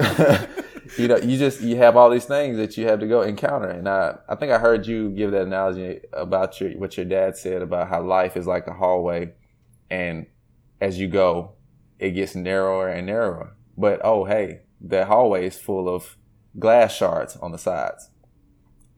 you 0.98 1.06
know, 1.06 1.18
you 1.18 1.38
just, 1.38 1.60
you 1.60 1.76
have 1.76 1.96
all 1.96 2.10
these 2.10 2.24
things 2.24 2.56
that 2.56 2.76
you 2.76 2.88
have 2.88 2.98
to 2.98 3.06
go 3.06 3.22
encounter. 3.22 3.68
And 3.68 3.88
I, 3.88 4.16
I 4.28 4.34
think 4.34 4.50
I 4.50 4.58
heard 4.58 4.88
you 4.88 5.10
give 5.10 5.30
that 5.30 5.42
analogy 5.42 6.00
about 6.12 6.60
your, 6.60 6.72
what 6.72 6.96
your 6.96 7.06
dad 7.06 7.36
said 7.36 7.62
about 7.62 7.90
how 7.90 8.02
life 8.02 8.36
is 8.36 8.48
like 8.48 8.66
a 8.66 8.74
hallway. 8.74 9.34
And 9.88 10.26
as 10.80 10.98
you 10.98 11.06
go, 11.06 11.52
it 12.00 12.10
gets 12.10 12.34
narrower 12.34 12.88
and 12.88 13.06
narrower. 13.06 13.54
But 13.76 14.00
oh, 14.02 14.24
hey, 14.24 14.62
the 14.80 15.04
hallway 15.04 15.46
is 15.46 15.56
full 15.56 15.88
of 15.88 16.16
glass 16.58 16.92
shards 16.96 17.36
on 17.36 17.52
the 17.52 17.58
sides. 17.58 18.10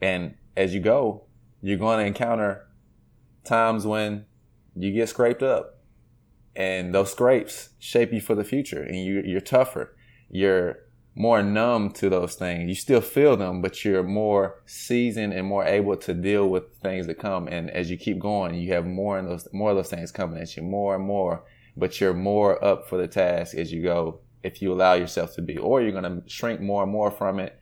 And 0.00 0.36
as 0.56 0.72
you 0.72 0.80
go, 0.80 1.24
you're 1.60 1.76
going 1.76 1.98
to 1.98 2.06
encounter 2.06 2.66
times 3.44 3.86
when 3.86 4.26
you 4.76 4.92
get 4.92 5.08
scraped 5.08 5.42
up 5.42 5.78
and 6.54 6.94
those 6.94 7.12
scrapes 7.12 7.70
shape 7.78 8.12
you 8.12 8.20
for 8.20 8.34
the 8.34 8.44
future 8.44 8.82
and 8.82 8.96
you, 8.96 9.22
you're 9.24 9.40
tougher. 9.40 9.96
You're 10.30 10.78
more 11.14 11.42
numb 11.42 11.90
to 11.90 12.08
those 12.08 12.34
things. 12.34 12.68
You 12.68 12.74
still 12.74 13.00
feel 13.00 13.36
them 13.36 13.62
but 13.62 13.84
you're 13.84 14.02
more 14.02 14.62
seasoned 14.66 15.32
and 15.32 15.46
more 15.46 15.64
able 15.64 15.96
to 15.96 16.14
deal 16.14 16.48
with 16.48 16.76
things 16.82 17.06
that 17.06 17.18
come. 17.18 17.48
And 17.48 17.70
as 17.70 17.90
you 17.90 17.96
keep 17.96 18.18
going 18.18 18.54
you 18.54 18.72
have 18.72 18.86
more 18.86 19.18
and 19.18 19.28
those 19.28 19.48
more 19.52 19.70
of 19.70 19.76
those 19.76 19.90
things 19.90 20.12
coming 20.12 20.40
at 20.40 20.56
you 20.56 20.62
more 20.62 20.94
and 20.94 21.04
more 21.04 21.44
but 21.76 22.00
you're 22.00 22.14
more 22.14 22.62
up 22.64 22.88
for 22.88 22.98
the 22.98 23.08
task 23.08 23.54
as 23.54 23.72
you 23.72 23.82
go 23.82 24.20
if 24.42 24.62
you 24.62 24.72
allow 24.72 24.94
yourself 24.94 25.34
to 25.34 25.42
be 25.42 25.56
or 25.56 25.82
you're 25.82 25.92
going 25.92 26.04
to 26.04 26.28
shrink 26.28 26.60
more 26.60 26.82
and 26.82 26.92
more 26.92 27.10
from 27.10 27.38
it 27.38 27.60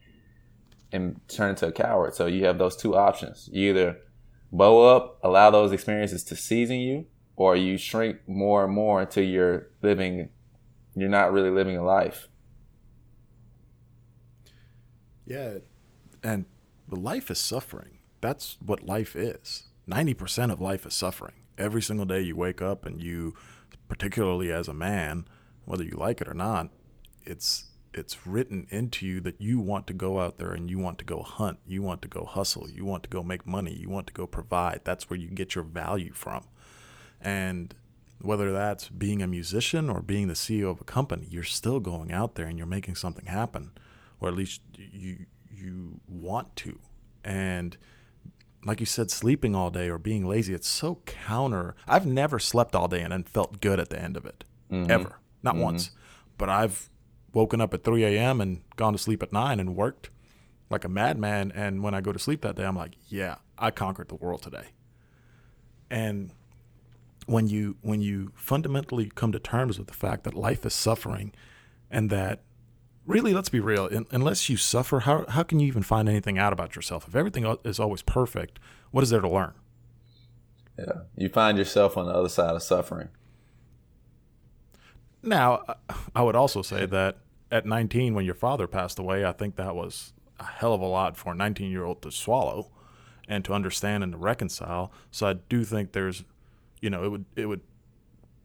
and 0.93 1.21
turn 1.29 1.51
into 1.51 1.67
a 1.67 1.73
coward. 1.73 2.15
So 2.15 2.27
you 2.27 2.47
have 2.47 2.59
those 2.59 2.77
two 2.77 2.97
options. 2.97 3.49
You 3.53 3.71
either 3.71 3.99
bow 4.51 4.97
up 4.97 5.19
allow 5.23 5.51
those 5.51 5.73
experiences 5.73 6.25
to 6.25 6.37
season 6.37 6.77
you 6.77 7.07
or 7.37 7.55
you 7.55 7.77
shrink 7.77 8.17
more 8.27 8.65
and 8.65 8.73
more 8.73 9.03
until 9.03 9.25
you're 9.25 9.69
living 9.83 10.29
you're 10.95 11.09
not 11.09 11.33
really 11.33 11.51
living 11.51 11.77
a 11.77 11.85
life. 11.85 12.29
Yeah 15.27 15.59
and 16.23 16.47
life 16.89 17.31
is 17.31 17.39
suffering. 17.39 17.99
That's 18.21 18.57
what 18.65 18.85
life 18.85 19.15
is. 19.15 19.69
90% 19.89 20.53
of 20.53 20.61
life 20.61 20.85
is 20.85 20.95
suffering. 20.95 21.35
Every 21.57 21.83
single 21.83 22.07
day 22.07 22.21
you 22.21 22.35
wake 22.35 22.61
up 22.61 22.85
and 22.85 23.01
you 23.01 23.35
particularly 23.89 24.53
as 24.53 24.69
a 24.69 24.75
man 24.75 25.27
whether 25.65 25.85
you 25.85 25.97
like 25.97 26.21
it 26.21 26.29
or 26.29 26.35
not 26.35 26.71
it's 27.29 27.68
it's 27.95 28.27
written 28.27 28.67
into 28.71 29.07
you 29.07 29.21
that 29.21 29.41
you 29.41 29.59
want 29.59 29.87
to 29.87 29.93
go 29.93 30.21
out 30.21 30.39
there 30.39 30.53
and 30.53 30.71
you 30.71 30.79
want 30.79 30.99
to 30.99 31.05
go 31.05 31.23
hunt, 31.23 31.59
you 31.67 31.83
want 31.83 32.03
to 32.03 32.09
go 32.09 32.25
hustle, 32.25 32.69
you 32.69 32.85
want 32.85 33.03
to 33.03 33.09
go 33.09 33.23
make 33.23 33.47
money, 33.47 33.75
you 33.75 33.89
want 33.89 34.07
to 34.07 34.13
go 34.13 34.27
provide. 34.27 34.81
That's 34.85 35.09
where 35.09 35.19
you 35.19 35.29
get 35.29 35.55
your 35.55 35.65
value 35.65 36.13
from. 36.13 36.45
And 37.21 37.75
whether 38.21 38.53
that's 38.53 38.89
being 38.89 39.23
a 39.23 39.27
musician 39.27 39.89
or 39.89 40.01
being 40.03 40.29
the 40.29 40.35
CEO 40.35 40.71
of 40.71 40.81
a 40.81 40.85
company, 40.85 41.27
you're 41.31 41.43
still 41.45 41.81
going 41.81 42.13
out 42.13 42.35
there 42.35 42.47
and 42.47 42.59
you're 42.59 42.67
making 42.67 42.97
something 42.97 43.27
happen, 43.27 43.73
or 44.21 44.29
at 44.29 44.35
least 44.35 44.61
you 44.77 45.27
you 45.51 46.01
want 46.07 46.55
to. 46.57 46.79
And 47.25 47.77
like 48.65 48.81
you 48.81 48.87
said, 48.87 49.11
sleeping 49.11 49.55
all 49.55 49.71
day 49.71 49.89
or 49.89 49.99
being 49.99 50.27
lazy, 50.27 50.55
it's 50.55 50.69
so 50.69 51.01
counter. 51.07 51.75
I've 51.87 52.07
never 52.07 52.39
slept 52.39 52.75
all 52.75 52.89
day 52.89 53.03
and 53.03 53.13
then 53.13 53.25
felt 53.25 53.61
good 53.61 53.81
at 53.81 53.91
the 53.91 54.01
end 54.01 54.17
of 54.17 54.25
it, 54.25 54.45
mm-hmm. 54.71 54.91
ever, 54.91 55.19
not 55.43 55.55
mm-hmm. 55.55 55.65
once. 55.65 55.91
But 56.37 56.49
I've 56.49 56.91
woken 57.33 57.61
up 57.61 57.75
at 57.75 57.85
3 57.85 58.05
a.m. 58.05 58.41
and 58.41 58.61
gone 58.77 58.93
to 58.93 58.99
sleep 58.99 59.23
at 59.23 59.33
9 59.33 59.61
and 59.61 59.77
worked 59.77 60.11
like 60.71 60.85
a 60.85 60.89
madman. 60.89 61.53
And 61.55 61.83
when 61.83 61.95
I 61.95 62.01
go 62.01 62.13
to 62.13 62.19
sleep 62.19 62.43
that 62.43 62.57
day, 62.57 62.65
I'm 62.65 62.77
like, 62.77 62.97
yeah, 63.09 63.37
I 63.59 63.71
conquered 63.71 64.09
the 64.09 64.15
world 64.15 64.43
today. 64.43 64.69
And 65.91 66.33
when 67.29 67.47
you 67.47 67.77
when 67.83 68.01
you 68.01 68.33
fundamentally 68.35 69.11
come 69.15 69.33
to 69.33 69.39
terms 69.39 69.79
with 69.79 69.87
the 69.87 69.95
fact 69.95 70.25
that 70.25 70.33
life 70.33 70.65
is 70.65 70.73
suffering 70.73 71.33
and 71.91 72.09
that 72.09 72.41
really 73.07 73.35
let's 73.35 73.51
be 73.51 73.61
real 73.61 73.87
in, 73.87 74.07
unless 74.11 74.49
you 74.49 74.57
suffer 74.57 75.01
how, 75.01 75.27
how 75.29 75.43
can 75.43 75.61
you 75.61 75.67
even 75.67 75.83
find 75.83 76.09
anything 76.09 76.39
out 76.39 76.55
about 76.55 76.75
yourself 76.75 77.07
if 77.07 77.15
everything 77.15 77.45
is 77.65 77.79
always 77.79 78.01
perfect 78.01 78.59
what 78.93 79.05
is 79.05 79.11
there 79.11 79.21
to 79.21 79.29
learn 79.29 79.53
yeah 80.79 81.01
you 81.17 81.29
find 81.29 81.59
yourself 81.59 81.99
on 81.99 82.07
the 82.07 82.13
other 82.13 82.31
side 82.31 82.55
of 82.55 82.63
suffering 82.63 83.09
now 85.23 85.65
i 86.15 86.23
would 86.23 86.37
also 86.37 86.63
say 86.63 86.87
that 86.87 87.19
at 87.51 87.67
19 87.67 88.15
when 88.15 88.25
your 88.25 88.35
father 88.35 88.67
passed 88.67 88.99
away 88.99 89.25
i 89.25 89.33
think 89.33 89.57
that 89.57 89.75
was 89.75 90.13
a 90.39 90.45
hell 90.45 90.73
of 90.73 90.81
a 90.81 90.87
lot 90.87 91.17
for 91.17 91.33
a 91.33 91.37
19 91.37 91.71
year 91.71 91.85
old 91.85 92.01
to 92.03 92.11
swallow 92.11 92.71
and 93.29 93.45
to 93.45 93.53
understand 93.53 94.03
and 94.03 94.13
to 94.13 94.19
reconcile 94.19 94.93
so 95.11 95.27
i 95.27 95.33
do 95.33 95.65
think 95.65 95.93
there's 95.93 96.25
you 96.81 96.91
know, 96.91 97.05
it 97.05 97.09
would 97.09 97.25
it 97.37 97.47
would 97.47 97.61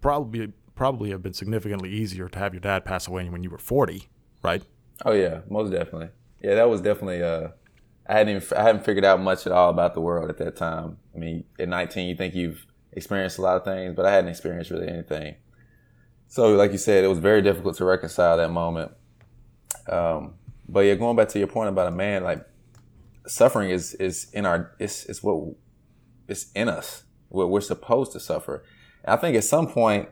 probably 0.01 0.51
probably 0.75 1.11
have 1.11 1.21
been 1.21 1.33
significantly 1.33 1.89
easier 1.89 2.27
to 2.27 2.39
have 2.39 2.53
your 2.53 2.61
dad 2.61 2.83
pass 2.83 3.07
away 3.07 3.29
when 3.29 3.43
you 3.43 3.49
were 3.49 3.57
40, 3.57 4.07
right? 4.41 4.63
Oh 5.05 5.11
yeah, 5.11 5.41
most 5.49 5.71
definitely. 5.71 6.09
Yeah, 6.41 6.55
that 6.55 6.69
was 6.69 6.81
definitely 6.81 7.23
uh 7.23 7.49
I 8.07 8.17
hadn't 8.17 8.35
even 8.35 8.57
I 8.57 8.63
hadn't 8.63 8.85
figured 8.85 9.05
out 9.05 9.21
much 9.21 9.45
at 9.45 9.53
all 9.53 9.69
about 9.69 9.93
the 9.93 10.01
world 10.01 10.29
at 10.29 10.37
that 10.37 10.55
time. 10.55 10.97
I 11.15 11.17
mean, 11.17 11.43
at 11.59 11.69
19 11.69 12.07
you 12.07 12.15
think 12.15 12.35
you've 12.35 12.65
experienced 12.91 13.37
a 13.37 13.41
lot 13.41 13.57
of 13.57 13.63
things, 13.63 13.95
but 13.95 14.05
I 14.05 14.11
hadn't 14.11 14.29
experienced 14.29 14.71
really 14.71 14.87
anything. 14.87 15.35
So, 16.27 16.55
like 16.55 16.71
you 16.71 16.77
said, 16.77 17.03
it 17.03 17.07
was 17.07 17.19
very 17.19 17.41
difficult 17.41 17.77
to 17.77 17.85
reconcile 17.85 18.37
that 18.37 18.49
moment. 18.49 18.91
Um, 19.87 20.35
but 20.67 20.81
yeah, 20.81 20.95
going 20.95 21.15
back 21.15 21.29
to 21.29 21.39
your 21.39 21.47
point 21.47 21.69
about 21.69 21.87
a 21.87 21.91
man, 21.91 22.23
like 22.23 22.45
suffering 23.27 23.69
is 23.69 23.93
is 23.95 24.31
in 24.33 24.45
our 24.45 24.75
it's 24.79 25.05
it's 25.05 25.21
what 25.21 25.55
it's 26.27 26.51
in 26.53 26.69
us 26.69 27.03
we're, 27.33 27.47
we're 27.47 27.61
supposed 27.61 28.13
to 28.13 28.19
suffer. 28.21 28.63
And 29.03 29.13
I 29.13 29.17
think 29.17 29.35
at 29.35 29.43
some 29.43 29.67
point, 29.67 30.07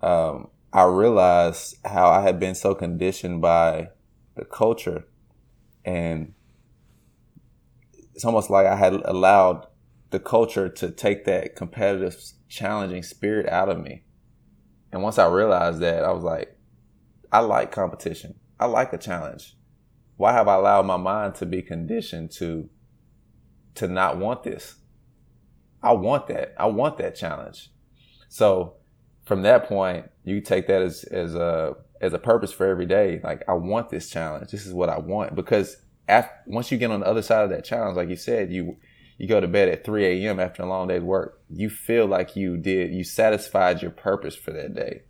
um, 0.00 0.48
I 0.72 0.84
realized 0.84 1.76
how 1.84 2.10
I 2.10 2.22
had 2.22 2.40
been 2.40 2.56
so 2.56 2.74
conditioned 2.74 3.40
by 3.40 3.90
the 4.34 4.44
culture 4.44 5.06
and 5.84 6.32
it's 8.14 8.24
almost 8.24 8.50
like 8.50 8.66
I 8.66 8.76
had 8.76 8.94
allowed 9.04 9.66
the 10.10 10.18
culture 10.18 10.68
to 10.68 10.90
take 10.90 11.24
that 11.24 11.54
competitive, 11.56 12.16
challenging 12.48 13.02
spirit 13.02 13.48
out 13.48 13.68
of 13.68 13.80
me. 13.80 14.04
And 14.92 15.02
once 15.02 15.18
I 15.18 15.26
realized 15.26 15.80
that, 15.80 16.04
I 16.04 16.12
was 16.12 16.22
like, 16.22 16.56
I 17.32 17.40
like 17.40 17.72
competition. 17.72 18.38
I 18.60 18.66
like 18.66 18.92
a 18.92 18.98
challenge. 18.98 19.56
Why 20.16 20.32
have 20.32 20.46
I 20.46 20.54
allowed 20.54 20.86
my 20.86 20.98
mind 20.98 21.34
to 21.36 21.46
be 21.46 21.62
conditioned 21.62 22.30
to 22.32 22.68
to 23.74 23.88
not 23.88 24.18
want 24.18 24.42
this? 24.42 24.76
I 25.82 25.92
want 25.92 26.28
that. 26.28 26.54
I 26.58 26.66
want 26.66 26.98
that 26.98 27.16
challenge. 27.16 27.70
So 28.28 28.76
from 29.24 29.42
that 29.42 29.66
point, 29.66 30.10
you 30.24 30.40
take 30.40 30.66
that 30.68 30.82
as, 30.82 31.04
as 31.04 31.34
a, 31.34 31.74
as 32.00 32.12
a 32.12 32.18
purpose 32.18 32.52
for 32.52 32.66
every 32.66 32.86
day. 32.86 33.20
Like, 33.22 33.42
I 33.48 33.54
want 33.54 33.88
this 33.88 34.10
challenge. 34.10 34.50
This 34.50 34.66
is 34.66 34.72
what 34.72 34.88
I 34.88 34.98
want. 34.98 35.34
Because 35.34 35.76
after, 36.08 36.32
once 36.46 36.70
you 36.70 36.78
get 36.78 36.90
on 36.90 37.00
the 37.00 37.06
other 37.06 37.22
side 37.22 37.44
of 37.44 37.50
that 37.50 37.64
challenge, 37.64 37.96
like 37.96 38.08
you 38.08 38.16
said, 38.16 38.52
you, 38.52 38.76
you 39.22 39.28
go 39.28 39.40
to 39.40 39.46
bed 39.46 39.68
at 39.68 39.84
3 39.84 40.26
a.m. 40.26 40.40
after 40.40 40.64
a 40.64 40.66
long 40.66 40.88
day's 40.88 41.00
work. 41.00 41.40
You 41.48 41.70
feel 41.70 42.06
like 42.06 42.34
you 42.34 42.56
did, 42.56 42.92
you 42.92 43.04
satisfied 43.04 43.80
your 43.80 43.92
purpose 43.92 44.34
for 44.34 44.50
that 44.50 44.74
day. 44.74 45.02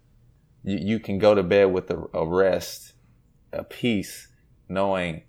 You, 0.62 0.76
you 0.76 1.00
can 1.00 1.18
go 1.18 1.34
to 1.34 1.42
bed 1.42 1.72
with 1.72 1.90
a, 1.90 2.04
a 2.12 2.26
rest, 2.26 2.92
a 3.54 3.64
peace, 3.64 4.28
knowing 4.68 5.22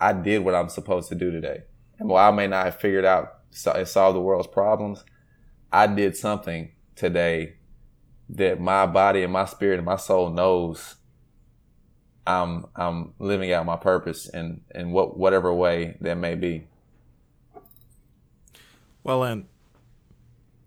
I 0.00 0.14
did 0.14 0.38
what 0.38 0.54
I'm 0.54 0.70
supposed 0.70 1.10
to 1.10 1.14
do 1.14 1.30
today. 1.30 1.64
And 1.98 2.08
while 2.08 2.32
I 2.32 2.34
may 2.34 2.46
not 2.46 2.64
have 2.64 2.80
figured 2.80 3.04
out 3.04 3.40
and 3.74 3.86
solve 3.86 4.14
the 4.14 4.22
world's 4.22 4.48
problems. 4.48 5.04
I 5.70 5.86
did 5.86 6.16
something 6.16 6.72
today 6.96 7.56
that 8.30 8.58
my 8.58 8.86
body 8.86 9.22
and 9.22 9.34
my 9.34 9.44
spirit 9.44 9.76
and 9.76 9.84
my 9.84 9.96
soul 9.96 10.30
knows 10.30 10.96
I'm 12.26 12.64
I'm 12.74 13.12
living 13.18 13.52
out 13.52 13.66
my 13.66 13.76
purpose 13.76 14.30
in 14.30 14.62
in 14.74 14.92
what 14.92 15.18
whatever 15.18 15.52
way 15.52 15.98
that 16.00 16.16
may 16.16 16.36
be. 16.36 16.68
Well, 19.02 19.22
and 19.22 19.46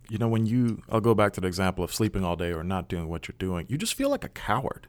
you 0.10 0.18
know 0.18 0.28
when 0.28 0.46
you 0.46 0.82
I'll 0.90 1.02
go 1.02 1.16
back 1.16 1.34
to 1.34 1.42
the 1.42 1.48
example 1.48 1.84
of 1.84 1.94
sleeping 1.94 2.24
all 2.24 2.36
day 2.36 2.52
or 2.52 2.64
not 2.64 2.88
doing 2.88 3.08
what 3.08 3.28
you're 3.28 3.36
doing, 3.38 3.66
you 3.70 3.78
just 3.78 3.94
feel 3.94 4.10
like 4.10 4.24
a 4.24 4.30
coward. 4.30 4.88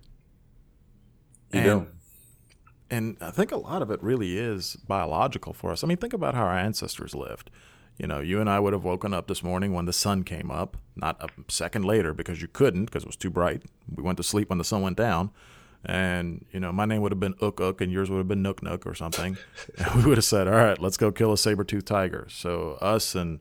You 1.52 1.60
and, 1.60 1.66
do. 1.66 1.86
And 2.90 3.16
I 3.20 3.30
think 3.30 3.52
a 3.52 3.56
lot 3.56 3.82
of 3.82 3.90
it 3.90 4.02
really 4.02 4.38
is 4.38 4.76
biological 4.86 5.52
for 5.52 5.70
us. 5.70 5.82
I 5.82 5.86
mean, 5.86 5.96
think 5.96 6.12
about 6.12 6.34
how 6.34 6.44
our 6.44 6.58
ancestors 6.58 7.14
lived. 7.14 7.50
You 7.98 8.08
know, 8.08 8.20
you 8.20 8.40
and 8.40 8.50
I 8.50 8.58
would 8.58 8.72
have 8.72 8.84
woken 8.84 9.14
up 9.14 9.28
this 9.28 9.42
morning 9.42 9.72
when 9.72 9.84
the 9.84 9.92
sun 9.92 10.24
came 10.24 10.50
up, 10.50 10.76
not 10.96 11.16
a 11.22 11.28
second 11.48 11.84
later 11.84 12.12
because 12.12 12.42
you 12.42 12.48
couldn't 12.48 12.86
because 12.86 13.04
it 13.04 13.06
was 13.06 13.16
too 13.16 13.30
bright. 13.30 13.62
We 13.94 14.02
went 14.02 14.16
to 14.16 14.24
sleep 14.24 14.48
when 14.48 14.58
the 14.58 14.64
sun 14.64 14.82
went 14.82 14.96
down. 14.96 15.30
And, 15.84 16.44
you 16.50 16.60
know, 16.60 16.72
my 16.72 16.86
name 16.86 17.02
would 17.02 17.12
have 17.12 17.20
been 17.20 17.34
Ook 17.40 17.60
Ook 17.60 17.80
and 17.80 17.92
yours 17.92 18.10
would 18.10 18.18
have 18.18 18.28
been 18.28 18.42
Nook 18.42 18.62
Nook 18.62 18.86
or 18.86 18.94
something. 18.94 19.36
and 19.78 19.94
we 19.94 20.08
would 20.08 20.18
have 20.18 20.24
said, 20.24 20.48
all 20.48 20.54
right, 20.54 20.80
let's 20.80 20.96
go 20.96 21.12
kill 21.12 21.32
a 21.32 21.38
saber 21.38 21.64
tooth 21.64 21.84
tiger. 21.84 22.26
So 22.30 22.78
us 22.80 23.14
and 23.14 23.40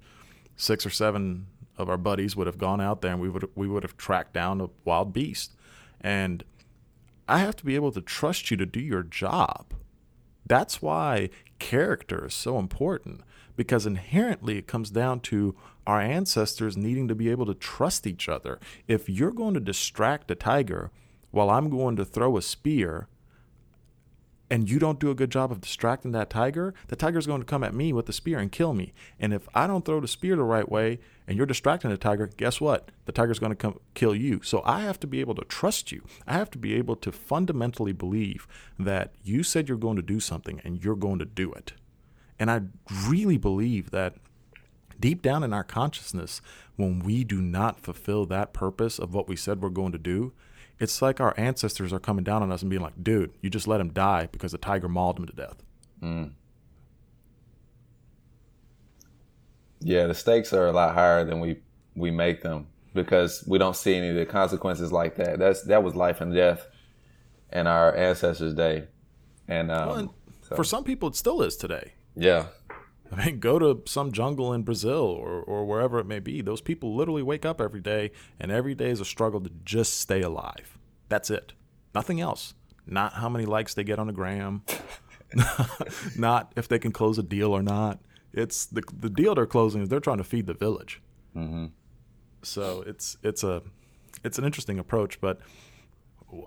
six 0.56 0.86
or 0.86 0.90
seven 0.90 1.48
of 1.78 1.90
our 1.90 1.98
buddies 1.98 2.36
would 2.36 2.48
have 2.48 2.58
gone 2.58 2.82
out 2.82 3.02
there 3.02 3.12
and 3.12 3.22
we 3.22 3.30
would 3.30 3.50
we 3.56 3.68
would 3.68 3.84
have 3.84 3.98
tracked 3.98 4.34
down 4.34 4.62
a 4.62 4.70
wild 4.84 5.14
beast. 5.14 5.54
And 6.02 6.44
I 7.28 7.40
have 7.40 7.56
to 7.58 7.66
be 7.66 7.76
able 7.76 7.92
to 7.94 8.02
trust 8.02 8.52
you 8.52 8.58
to 8.58 8.66
do 8.66 8.82
your 8.82 9.04
job. 9.04 9.74
That's 10.46 10.82
why 10.82 11.30
character 11.60 12.26
is 12.26 12.34
so 12.34 12.60
important 12.60 13.22
because 13.56 13.86
inherently 13.86 14.58
it 14.58 14.68
comes 14.68 14.90
down 14.90 15.22
to 15.22 15.56
our 15.88 16.02
ancestors 16.02 16.76
needing 16.76 17.08
to 17.08 17.16
be 17.16 17.30
able 17.30 17.46
to 17.46 17.54
trust 17.54 18.06
each 18.06 18.28
other. 18.28 18.60
If 18.88 19.08
you're 19.08 19.32
going 19.32 19.54
to 19.54 19.60
distract 19.60 20.32
a 20.32 20.36
tiger 20.36 20.92
while 21.34 21.50
I'm 21.50 21.70
going 21.72 21.96
to 21.96 22.06
throw 22.06 22.38
a 22.38 22.44
spear, 22.44 23.08
and 24.52 24.70
you 24.70 24.78
don't 24.78 25.00
do 25.00 25.10
a 25.10 25.16
good 25.16 25.32
job 25.32 25.52
of 25.52 25.62
distracting 25.62 26.12
that 26.12 26.30
tiger, 26.30 26.76
the 26.90 26.96
tiger's 26.96 27.26
going 27.26 27.42
to 27.42 27.46
come 27.46 27.64
at 27.64 27.74
me 27.74 27.92
with 27.92 28.06
the 28.06 28.14
spear 28.14 28.38
and 28.38 28.52
kill 28.52 28.76
me. 28.76 28.94
And 29.20 29.34
if 29.34 29.50
I 29.56 29.66
don't 29.66 29.84
throw 29.84 30.00
the 30.00 30.08
spear 30.08 30.36
the 30.36 30.44
right 30.44 30.70
way 30.70 31.00
and 31.28 31.36
you're 31.36 31.48
distracting 31.48 31.90
the 31.90 31.98
tiger, 31.98 32.28
guess 32.28 32.62
what? 32.62 32.92
The 33.06 33.12
tiger's 33.12 33.40
going 33.40 33.52
to 33.52 33.56
come 33.56 33.80
kill 33.96 34.14
you. 34.14 34.44
So 34.44 34.62
I 34.64 34.82
have 34.82 35.00
to 35.00 35.08
be 35.08 35.22
able 35.22 35.34
to 35.36 35.46
trust 35.46 35.92
you. 35.92 36.04
I 36.28 36.34
have 36.34 36.52
to 36.52 36.60
be 36.60 36.76
able 36.76 36.96
to 36.98 37.12
fundamentally 37.12 37.94
believe 37.94 38.48
that 38.78 39.16
you 39.24 39.42
said 39.42 39.68
you're 39.68 39.78
going 39.80 39.96
to 39.96 40.04
do 40.04 40.20
something 40.20 40.62
and 40.64 40.84
you're 40.84 40.96
going 40.96 41.18
to 41.18 41.26
do 41.26 41.52
it. 41.54 41.74
And 42.38 42.52
I 42.52 42.62
really 43.08 43.38
believe 43.38 43.90
that 43.90 44.18
deep 45.00 45.24
down 45.24 45.44
in 45.44 45.52
our 45.52 45.64
consciousness, 45.64 46.42
when 46.76 47.00
we 47.00 47.24
do 47.24 47.42
not 47.42 47.80
fulfill 47.80 48.28
that 48.28 48.54
purpose 48.54 49.00
of 49.00 49.16
what 49.16 49.28
we 49.28 49.36
said 49.36 49.64
we're 49.64 49.70
going 49.70 49.94
to 49.94 49.98
do, 49.98 50.32
it's 50.80 51.02
like 51.02 51.20
our 51.20 51.34
ancestors 51.38 51.94
are 51.94 52.00
coming 52.00 52.24
down 52.24 52.44
on 52.44 52.52
us 52.52 52.62
and 52.62 52.70
being 52.70 52.82
like, 52.82 53.02
dude, 53.02 53.32
you 53.42 53.50
just 53.50 53.68
let 53.68 53.80
him 53.80 53.90
die 53.90 54.28
because 54.32 54.52
the 54.52 54.58
tiger 54.58 54.90
mauled 54.90 55.20
him 55.20 55.26
to 55.26 55.34
death. 55.34 55.64
Mm. 56.02 56.32
Yeah, 59.80 60.08
the 60.08 60.14
stakes 60.14 60.54
are 60.54 60.68
a 60.68 60.72
lot 60.72 60.94
higher 60.94 61.26
than 61.26 61.40
we, 61.40 61.58
we 61.96 62.12
make 62.12 62.42
them 62.42 62.68
because 62.94 63.44
we 63.48 63.58
don't 63.58 63.76
see 63.76 63.96
any 63.96 64.10
of 64.10 64.16
the 64.16 64.26
consequences 64.26 64.92
like 64.92 65.16
that. 65.16 65.40
That's 65.40 65.64
that 65.64 65.84
was 65.84 65.96
life 65.96 66.22
and 66.22 66.34
death 66.34 66.68
in 67.52 67.68
our 67.68 67.96
ancestors' 67.96 68.54
day, 68.54 68.88
and, 69.48 69.72
um, 69.72 69.88
well, 69.88 69.98
and 69.98 70.10
so. 70.42 70.56
for 70.56 70.64
some 70.64 70.84
people, 70.84 71.10
it 71.10 71.16
still 71.16 71.42
is 71.42 71.56
today. 71.56 71.94
Yeah. 72.16 72.48
I 73.12 73.26
mean, 73.26 73.40
go 73.40 73.60
to 73.60 73.84
some 73.86 74.12
jungle 74.12 74.54
in 74.54 74.64
Brazil 74.64 75.02
or, 75.02 75.42
or 75.42 75.66
wherever 75.66 76.00
it 76.00 76.06
may 76.06 76.20
be. 76.20 76.42
Those 76.42 76.62
people 76.62 76.96
literally 76.96 77.24
wake 77.24 77.46
up 77.46 77.62
every 77.62 77.82
day, 77.82 78.12
and 78.40 78.52
every 78.52 78.76
day 78.76 78.90
is 78.90 79.00
a 79.00 79.06
struggle 79.06 79.42
to 79.42 79.52
just 79.64 80.00
stay 80.00 80.22
alive. 80.22 80.78
That's 81.10 81.30
it. 81.30 81.54
Nothing 81.94 82.20
else. 82.20 82.56
Not 82.86 83.14
how 83.14 83.30
many 83.30 83.46
likes 83.46 83.74
they 83.74 83.84
get 83.84 84.00
on 84.00 84.10
a 84.10 84.14
gram. 84.14 84.64
not 86.18 86.52
if 86.56 86.68
they 86.68 86.80
can 86.80 86.92
close 86.92 87.18
a 87.18 87.24
deal 87.24 87.52
or 87.52 87.62
not. 87.62 88.00
It's 88.34 88.66
the 88.66 88.84
the 89.00 89.10
deal 89.10 89.36
they're 89.36 89.46
closing 89.46 89.82
is 89.82 89.90
they're 89.90 90.00
trying 90.00 90.18
to 90.18 90.24
feed 90.24 90.48
the 90.48 90.54
village. 90.54 91.02
Mm-hmm. 91.36 91.68
So 92.42 92.84
it's 92.86 93.18
it's 93.24 93.44
a 93.44 93.62
it's 94.24 94.38
an 94.38 94.46
interesting 94.46 94.80
approach. 94.80 95.22
But 95.22 95.40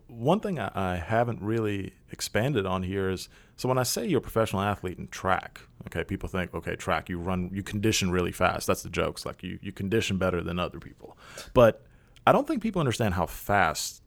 one 0.08 0.40
thing 0.40 0.58
I, 0.58 0.70
I 0.74 0.96
haven't 0.96 1.40
really 1.42 1.94
expanded 2.10 2.66
on 2.66 2.82
here 2.82 3.08
is 3.08 3.28
so 3.56 3.68
when 3.68 3.78
I 3.78 3.84
say 3.84 4.06
you're 4.06 4.18
a 4.18 4.22
professional 4.22 4.62
athlete 4.62 4.98
in 4.98 5.08
track, 5.08 5.60
okay, 5.86 6.04
people 6.04 6.28
think, 6.28 6.52
okay, 6.54 6.76
track, 6.76 7.08
you 7.08 7.18
run, 7.18 7.50
you 7.52 7.62
condition 7.62 8.10
really 8.10 8.32
fast. 8.32 8.66
That's 8.66 8.82
the 8.82 8.88
jokes. 8.88 9.24
Like 9.24 9.42
you, 9.42 9.58
you 9.62 9.72
condition 9.72 10.18
better 10.18 10.42
than 10.42 10.58
other 10.58 10.78
people. 10.78 11.16
But 11.54 11.84
I 12.26 12.32
don't 12.32 12.46
think 12.46 12.62
people 12.62 12.80
understand 12.80 13.14
how 13.14 13.26
fast 13.26 14.02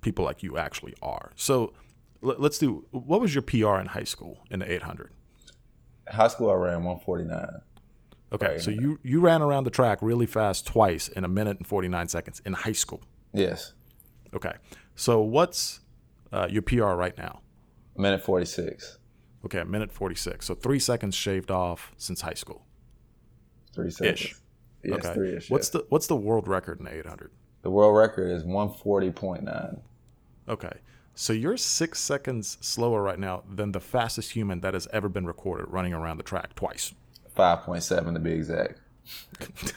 people 0.00 0.24
like 0.24 0.42
you 0.42 0.58
actually 0.58 0.94
are. 1.02 1.32
So 1.36 1.72
let's 2.20 2.58
do, 2.58 2.84
what 2.90 3.20
was 3.20 3.34
your 3.34 3.42
PR 3.42 3.76
in 3.76 3.86
high 3.86 4.04
school 4.04 4.44
in 4.50 4.60
the 4.60 4.70
800? 4.70 5.12
High 6.08 6.28
school, 6.28 6.50
I 6.50 6.54
ran 6.54 6.84
149. 6.84 7.48
Okay, 8.32 8.46
right. 8.46 8.60
so 8.60 8.70
you, 8.70 8.98
you 9.02 9.20
ran 9.20 9.42
around 9.42 9.64
the 9.64 9.70
track 9.70 9.98
really 10.02 10.26
fast 10.26 10.66
twice 10.66 11.08
in 11.08 11.24
a 11.24 11.28
minute 11.28 11.58
and 11.58 11.66
49 11.66 12.08
seconds 12.08 12.40
in 12.44 12.52
high 12.52 12.72
school. 12.72 13.02
Yes. 13.32 13.74
Okay. 14.34 14.52
So 14.94 15.20
what's 15.20 15.80
uh, 16.32 16.46
your 16.48 16.62
PR 16.62 16.94
right 16.94 17.16
now? 17.18 17.40
minute 17.96 18.22
46. 18.22 18.98
Okay, 19.44 19.60
a 19.60 19.64
minute 19.64 19.92
46. 19.92 20.44
So 20.44 20.54
three 20.54 20.78
seconds 20.78 21.14
shaved 21.14 21.50
off 21.50 21.92
since 21.96 22.20
high 22.20 22.34
school. 22.34 22.66
Three 23.74 23.90
seconds. 23.90 24.20
Ish. 24.20 24.34
Yes, 24.82 25.04
okay. 25.04 25.14
three 25.14 25.36
ish. 25.36 25.50
What's 25.50 25.70
the 25.70 25.86
what's 25.88 26.06
the 26.06 26.16
world 26.16 26.48
record 26.48 26.78
in 26.78 26.84
the 26.84 26.94
800? 26.94 27.30
The 27.62 27.70
world 27.70 27.96
record 27.96 28.30
is 28.30 28.44
140.9. 28.44 29.80
Okay. 30.48 30.72
So 31.14 31.32
you're 31.32 31.56
six 31.56 32.00
seconds 32.00 32.56
slower 32.60 33.02
right 33.02 33.18
now 33.18 33.42
than 33.50 33.72
the 33.72 33.80
fastest 33.80 34.32
human 34.32 34.60
that 34.60 34.72
has 34.74 34.88
ever 34.92 35.08
been 35.08 35.26
recorded 35.26 35.66
running 35.68 35.92
around 35.92 36.16
the 36.16 36.22
track 36.22 36.54
twice. 36.54 36.94
5.7 37.36 38.14
to 38.14 38.20
be 38.20 38.32
exact. 38.32 38.80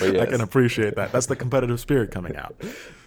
yes. 0.00 0.22
I 0.22 0.26
can 0.26 0.40
appreciate 0.40 0.96
that. 0.96 1.12
That's 1.12 1.26
the 1.26 1.36
competitive 1.36 1.80
spirit 1.80 2.10
coming 2.10 2.36
out. 2.36 2.56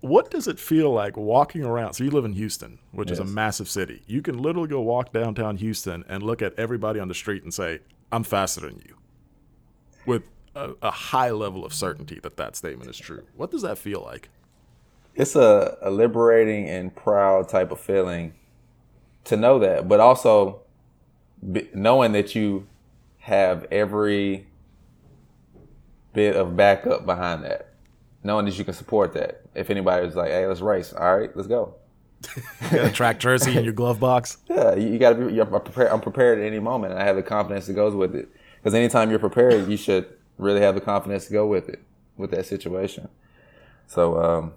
What 0.00 0.30
does 0.30 0.46
it 0.46 0.60
feel 0.60 0.92
like 0.92 1.16
walking 1.16 1.64
around? 1.64 1.94
So 1.94 2.04
you 2.04 2.10
live 2.10 2.24
in 2.24 2.34
Houston, 2.34 2.78
which 2.92 3.10
yes. 3.10 3.18
is 3.18 3.28
a 3.28 3.32
massive 3.32 3.68
city. 3.68 4.02
You 4.06 4.22
can 4.22 4.38
literally 4.38 4.68
go 4.68 4.80
walk 4.80 5.12
downtown 5.12 5.56
Houston 5.56 6.04
and 6.08 6.22
look 6.22 6.40
at 6.40 6.54
everybody 6.56 7.00
on 7.00 7.08
the 7.08 7.14
street 7.14 7.42
and 7.42 7.52
say, 7.52 7.80
"I'm 8.12 8.22
faster 8.22 8.60
than 8.60 8.80
you," 8.86 8.96
with 10.06 10.22
a, 10.54 10.74
a 10.82 10.90
high 10.90 11.30
level 11.30 11.64
of 11.64 11.72
certainty 11.72 12.20
that 12.22 12.36
that 12.36 12.54
statement 12.54 12.88
is 12.88 12.98
true. 12.98 13.24
What 13.36 13.50
does 13.50 13.62
that 13.62 13.78
feel 13.78 14.02
like? 14.02 14.28
It's 15.14 15.34
a, 15.34 15.76
a 15.82 15.90
liberating 15.90 16.68
and 16.68 16.94
proud 16.94 17.48
type 17.48 17.72
of 17.72 17.80
feeling 17.80 18.34
to 19.24 19.36
know 19.36 19.58
that, 19.58 19.88
but 19.88 19.98
also 19.98 20.62
knowing 21.74 22.12
that 22.12 22.34
you 22.34 22.66
have 23.18 23.66
every 23.70 24.46
bit 26.12 26.36
of 26.36 26.56
backup 26.56 27.04
behind 27.04 27.44
that, 27.44 27.67
knowing 28.22 28.46
that 28.46 28.58
you 28.58 28.64
can 28.64 28.74
support 28.74 29.12
that. 29.14 29.42
If 29.54 29.70
anybody 29.70 30.04
was 30.04 30.16
like, 30.16 30.30
"Hey, 30.30 30.46
let's 30.46 30.60
race," 30.60 30.92
all 30.92 31.18
right, 31.18 31.34
let's 31.36 31.48
go. 31.48 31.74
you 32.36 32.70
got 32.70 32.86
a 32.86 32.92
track 32.92 33.20
jersey 33.20 33.56
in 33.56 33.64
your 33.64 33.72
glove 33.72 34.00
box. 34.00 34.38
Yeah, 34.48 34.74
you, 34.74 34.88
you 34.88 34.98
got 34.98 35.10
to 35.10 35.26
be. 35.26 35.40
I'm 35.40 35.48
prepared. 35.48 35.90
I'm 35.90 36.00
prepared 36.00 36.38
at 36.38 36.46
any 36.46 36.58
moment, 36.58 36.92
and 36.92 37.02
I 37.02 37.04
have 37.04 37.16
the 37.16 37.22
confidence 37.22 37.66
that 37.66 37.74
goes 37.74 37.94
with 37.94 38.14
it. 38.14 38.28
Because 38.56 38.74
anytime 38.74 39.10
you're 39.10 39.20
prepared, 39.20 39.68
you 39.68 39.76
should 39.76 40.08
really 40.36 40.60
have 40.60 40.74
the 40.74 40.80
confidence 40.80 41.26
to 41.26 41.32
go 41.32 41.46
with 41.46 41.68
it, 41.68 41.80
with 42.16 42.30
that 42.32 42.46
situation. 42.46 43.08
So, 43.86 44.22
um, 44.22 44.52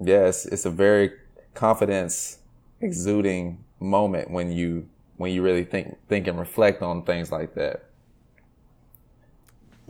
yeah, 0.00 0.26
it's, 0.26 0.46
it's 0.46 0.64
a 0.64 0.70
very 0.70 1.12
confidence 1.54 2.38
exuding 2.80 3.64
moment 3.80 4.30
when 4.30 4.52
you 4.52 4.88
when 5.16 5.32
you 5.32 5.42
really 5.42 5.64
think 5.64 5.98
think 6.08 6.26
and 6.26 6.38
reflect 6.38 6.82
on 6.82 7.02
things 7.02 7.30
like 7.32 7.54
that. 7.54 7.84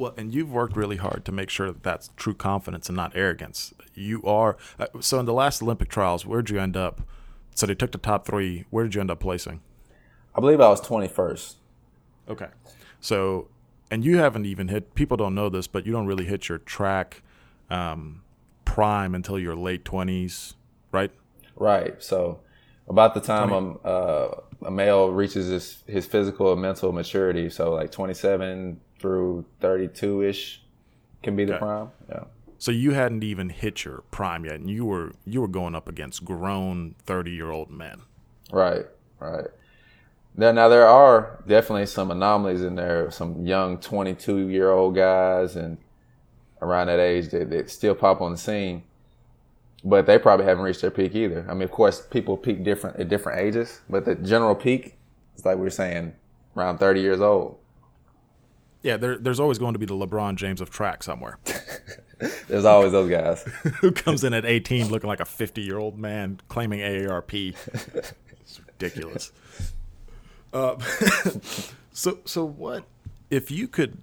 Well, 0.00 0.14
and 0.16 0.34
you've 0.34 0.50
worked 0.50 0.78
really 0.78 0.96
hard 0.96 1.26
to 1.26 1.32
make 1.32 1.50
sure 1.50 1.66
that 1.66 1.82
that's 1.82 2.08
true 2.16 2.32
confidence 2.32 2.88
and 2.88 2.96
not 2.96 3.12
arrogance. 3.14 3.74
You 3.94 4.22
are 4.22 4.56
uh, 4.78 4.86
so 5.00 5.20
in 5.20 5.26
the 5.26 5.34
last 5.34 5.62
Olympic 5.62 5.90
trials. 5.90 6.24
Where'd 6.24 6.48
you 6.48 6.58
end 6.58 6.74
up? 6.74 7.02
So 7.54 7.66
they 7.66 7.74
took 7.74 7.92
the 7.92 7.98
top 7.98 8.26
three. 8.26 8.64
Where 8.70 8.82
did 8.84 8.94
you 8.94 9.02
end 9.02 9.10
up 9.10 9.20
placing? 9.20 9.60
I 10.34 10.40
believe 10.40 10.58
I 10.58 10.70
was 10.70 10.80
twenty 10.80 11.06
first. 11.06 11.58
Okay, 12.30 12.46
so 12.98 13.48
and 13.90 14.02
you 14.02 14.16
haven't 14.16 14.46
even 14.46 14.68
hit. 14.68 14.94
People 14.94 15.18
don't 15.18 15.34
know 15.34 15.50
this, 15.50 15.66
but 15.66 15.84
you 15.84 15.92
don't 15.92 16.06
really 16.06 16.24
hit 16.24 16.48
your 16.48 16.56
track 16.56 17.22
um, 17.68 18.22
prime 18.64 19.14
until 19.14 19.38
your 19.38 19.54
late 19.54 19.84
twenties, 19.84 20.54
right? 20.92 21.10
Right. 21.56 22.02
So 22.02 22.40
about 22.88 23.12
the 23.12 23.20
time 23.20 23.50
20. 23.50 23.80
uh, 23.84 24.28
a 24.62 24.70
male 24.70 25.10
reaches 25.10 25.48
his, 25.48 25.84
his 25.86 26.06
physical 26.06 26.52
and 26.52 26.62
mental 26.62 26.90
maturity, 26.90 27.50
so 27.50 27.74
like 27.74 27.92
twenty 27.92 28.14
seven 28.14 28.80
through 29.00 29.44
32 29.60 30.22
ish 30.22 30.62
can 31.22 31.36
be 31.36 31.44
the 31.44 31.54
okay. 31.54 31.60
prime. 31.60 31.90
Yeah. 32.08 32.24
So 32.58 32.70
you 32.70 32.92
hadn't 32.92 33.24
even 33.24 33.48
hit 33.48 33.84
your 33.84 34.02
prime 34.10 34.44
yet, 34.44 34.56
and 34.56 34.68
you 34.68 34.84
were 34.84 35.12
you 35.24 35.40
were 35.40 35.48
going 35.48 35.74
up 35.74 35.88
against 35.88 36.24
grown 36.24 36.94
30 37.06 37.30
year 37.30 37.50
old 37.50 37.70
men. 37.70 38.02
Right. 38.52 38.86
Right. 39.18 39.46
Now, 40.36 40.52
now 40.52 40.68
there 40.68 40.86
are 40.86 41.42
definitely 41.46 41.86
some 41.86 42.10
anomalies 42.10 42.62
in 42.62 42.76
there. 42.76 43.10
Some 43.10 43.46
young 43.46 43.78
22 43.78 44.48
year 44.48 44.70
old 44.70 44.94
guys 44.94 45.56
and 45.56 45.78
around 46.62 46.88
that 46.88 47.00
age 47.00 47.30
that, 47.30 47.50
that 47.50 47.70
still 47.70 47.94
pop 47.94 48.20
on 48.20 48.32
the 48.32 48.38
scene, 48.38 48.82
but 49.82 50.06
they 50.06 50.18
probably 50.18 50.46
haven't 50.46 50.64
reached 50.64 50.82
their 50.82 50.90
peak 50.90 51.14
either. 51.14 51.46
I 51.48 51.54
mean, 51.54 51.62
of 51.62 51.70
course, 51.70 52.00
people 52.00 52.36
peak 52.36 52.62
different 52.62 52.98
at 53.00 53.08
different 53.08 53.40
ages, 53.40 53.80
but 53.88 54.04
the 54.04 54.14
general 54.14 54.54
peak 54.54 54.98
is 55.36 55.44
like 55.44 55.56
we 55.56 55.66
are 55.66 55.70
saying, 55.70 56.14
around 56.56 56.78
30 56.78 57.00
years 57.00 57.20
old. 57.20 57.56
Yeah, 58.82 58.96
there, 58.96 59.18
there's 59.18 59.40
always 59.40 59.58
going 59.58 59.74
to 59.74 59.78
be 59.78 59.86
the 59.86 59.94
LeBron 59.94 60.36
James 60.36 60.60
of 60.60 60.70
track 60.70 61.02
somewhere. 61.02 61.38
there's 62.48 62.64
always 62.64 62.92
those 62.92 63.10
guys 63.10 63.42
who 63.80 63.92
comes 63.92 64.24
in 64.24 64.32
at 64.32 64.44
18 64.44 64.88
looking 64.88 65.08
like 65.08 65.20
a 65.20 65.24
50 65.24 65.60
year 65.60 65.78
old 65.78 65.98
man 65.98 66.40
claiming 66.48 66.80
AARP. 66.80 67.54
it's 68.40 68.60
ridiculous. 68.66 69.32
Uh, 70.52 70.78
so, 71.92 72.18
so 72.24 72.44
what 72.44 72.84
if 73.30 73.50
you 73.50 73.68
could 73.68 74.02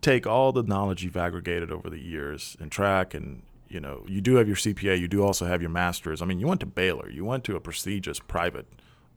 take 0.00 0.26
all 0.26 0.52
the 0.52 0.62
knowledge 0.62 1.04
you've 1.04 1.16
aggregated 1.16 1.70
over 1.70 1.88
the 1.88 2.00
years 2.00 2.56
in 2.60 2.68
track 2.68 3.14
and 3.14 3.42
you 3.68 3.78
know 3.78 4.04
you 4.08 4.20
do 4.20 4.36
have 4.36 4.48
your 4.48 4.56
CPA, 4.56 4.98
you 4.98 5.06
do 5.08 5.22
also 5.22 5.46
have 5.46 5.60
your 5.60 5.70
masters. 5.70 6.20
I 6.20 6.24
mean, 6.24 6.40
you 6.40 6.46
went 6.46 6.60
to 6.60 6.66
Baylor, 6.66 7.08
you 7.08 7.24
went 7.24 7.44
to 7.44 7.56
a 7.56 7.60
prestigious 7.60 8.18
private 8.18 8.66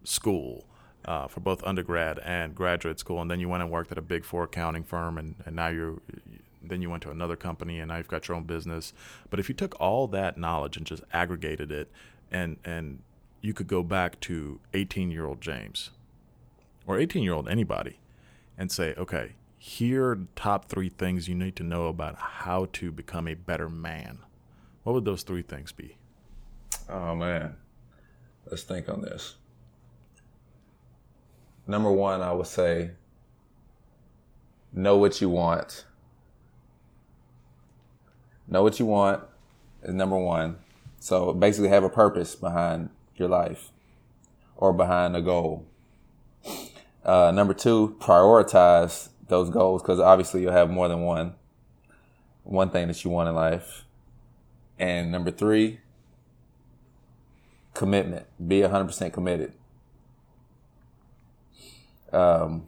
school 0.04 0.66
uh, 1.06 1.28
for 1.28 1.40
both 1.40 1.64
undergrad 1.64 2.20
and 2.20 2.56
graduate 2.56 3.00
school, 3.00 3.22
and 3.22 3.30
then 3.30 3.40
you 3.40 3.48
went 3.48 3.64
and 3.64 3.72
worked 3.72 3.92
at 3.92 3.98
a 3.98 4.02
big 4.02 4.26
four 4.26 4.44
accounting 4.44 4.84
firm, 4.84 5.18
and, 5.18 5.36
and 5.46 5.56
now 5.56 5.68
you're 5.68 6.00
then 6.68 6.82
you 6.82 6.90
went 6.90 7.04
to 7.04 7.12
another 7.12 7.36
company, 7.36 7.80
and 7.80 7.90
now 7.90 7.98
you've 7.98 8.08
got 8.08 8.28
your 8.28 8.36
own 8.36 8.44
business. 8.44 8.92
But 9.30 9.40
if 9.40 9.48
you 9.50 9.56
took 9.56 9.80
all 9.80 10.08
that 10.08 10.38
knowledge 10.38 10.78
and 10.78 10.86
just 10.86 11.04
aggregated 11.14 11.72
it, 11.72 11.92
and 12.32 12.58
and 12.66 13.00
you 13.42 13.54
could 13.54 13.68
go 13.68 13.84
back 13.84 14.20
to 14.22 14.60
18 14.74 15.12
year 15.12 15.26
old 15.26 15.42
James 15.42 15.92
or 16.88 16.98
18 16.98 17.24
year 17.24 17.34
old 17.34 17.48
anybody 17.48 18.00
and 18.58 18.72
say, 18.72 18.94
okay, 18.98 19.34
here 19.58 20.12
are 20.12 20.16
the 20.16 20.28
top 20.36 20.66
three 20.66 20.90
things 20.90 21.28
you 21.28 21.36
need 21.36 21.56
to 21.56 21.64
know 21.64 21.88
about 21.88 22.16
how 22.16 22.68
to 22.74 22.92
become 22.92 23.28
a 23.28 23.34
better 23.34 23.70
man. 23.70 24.20
What 24.84 24.94
would 24.94 25.06
those 25.06 25.24
three 25.24 25.42
things 25.42 25.72
be? 25.72 25.98
Oh 26.90 27.16
man, 27.16 27.56
let's 28.50 28.64
think 28.64 28.90
on 28.90 29.02
this 29.02 29.36
number 31.68 31.92
one, 31.92 32.22
I 32.22 32.32
would 32.32 32.48
say 32.48 32.92
know 34.72 34.98
what 34.98 35.22
you 35.22 35.30
want. 35.30 35.86
Know 38.48 38.64
what 38.64 38.80
you 38.80 38.86
want 38.86 39.24
is 39.84 39.94
number 39.94 40.18
one. 40.18 40.58
So 41.00 41.34
basically, 41.34 41.70
have 41.70 41.84
a 41.84 41.90
purpose 41.90 42.36
behind 42.36 42.90
your 43.16 43.30
life 43.30 43.72
or 44.56 44.74
behind 44.74 45.16
a 45.16 45.22
goal. 45.22 45.66
Uh, 47.04 47.32
number 47.32 47.54
two, 47.54 47.96
prioritize 48.00 49.10
those 49.28 49.50
goals 49.50 49.82
because 49.82 50.00
obviously 50.00 50.42
you'll 50.42 50.52
have 50.52 50.70
more 50.70 50.88
than 50.88 51.02
one 51.02 51.36
one 52.46 52.70
thing 52.70 52.88
that 52.88 53.04
you 53.04 53.10
want 53.10 53.28
in 53.28 53.36
life. 53.36 53.84
And 54.78 55.12
number 55.12 55.32
three, 55.32 55.80
commitment. 57.74 58.26
Be 58.48 58.60
100% 58.60 59.12
committed 59.12 59.54
um, 62.14 62.68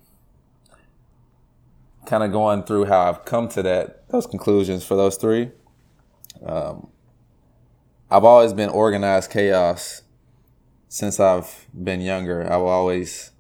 kind 2.06 2.24
of 2.24 2.32
going 2.32 2.64
through 2.64 2.86
how 2.86 3.10
I've 3.10 3.26
come 3.26 3.48
to 3.50 3.62
that 3.64 4.08
those 4.10 4.26
conclusions 4.26 4.86
for 4.86 4.96
those 4.96 5.18
three. 5.18 5.52
Um, 6.46 6.88
I've 8.10 8.24
always 8.24 8.54
been 8.54 8.70
organized 8.70 9.32
chaos 9.32 10.04
since 10.88 11.20
I've 11.20 11.68
been 11.74 12.00
younger. 12.00 12.46
I've 12.46 12.62
always 12.62 13.32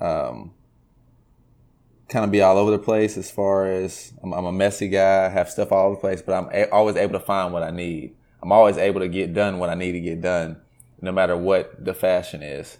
um, 0.00 0.54
kind 2.08 2.24
of 2.24 2.30
be 2.30 2.40
all 2.40 2.56
over 2.58 2.70
the 2.70 2.78
place 2.78 3.16
as 3.16 3.30
far 3.30 3.66
as 3.66 4.12
I'm, 4.22 4.32
I'm, 4.32 4.44
a 4.44 4.52
messy 4.52 4.88
guy, 4.88 5.28
have 5.28 5.50
stuff 5.50 5.72
all 5.72 5.86
over 5.86 5.96
the 5.96 6.00
place, 6.00 6.22
but 6.22 6.34
I'm 6.34 6.48
a- 6.52 6.70
always 6.70 6.96
able 6.96 7.18
to 7.18 7.24
find 7.24 7.52
what 7.52 7.62
I 7.62 7.70
need. 7.70 8.14
I'm 8.42 8.52
always 8.52 8.76
able 8.76 9.00
to 9.00 9.08
get 9.08 9.34
done 9.34 9.58
what 9.58 9.70
I 9.70 9.74
need 9.74 9.92
to 9.92 10.00
get 10.00 10.20
done, 10.20 10.60
no 11.00 11.10
matter 11.10 11.36
what 11.36 11.84
the 11.84 11.94
fashion 11.94 12.42
is. 12.42 12.78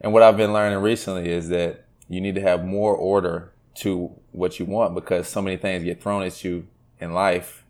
And 0.00 0.12
what 0.12 0.22
I've 0.22 0.36
been 0.36 0.52
learning 0.52 0.78
recently 0.78 1.28
is 1.28 1.48
that 1.48 1.84
you 2.08 2.20
need 2.20 2.34
to 2.36 2.40
have 2.40 2.64
more 2.64 2.94
order 2.94 3.52
to 3.76 4.12
what 4.32 4.58
you 4.58 4.64
want 4.64 4.94
because 4.94 5.28
so 5.28 5.42
many 5.42 5.56
things 5.56 5.84
get 5.84 6.02
thrown 6.02 6.22
at 6.22 6.42
you 6.44 6.66
in 7.00 7.12
life 7.12 7.64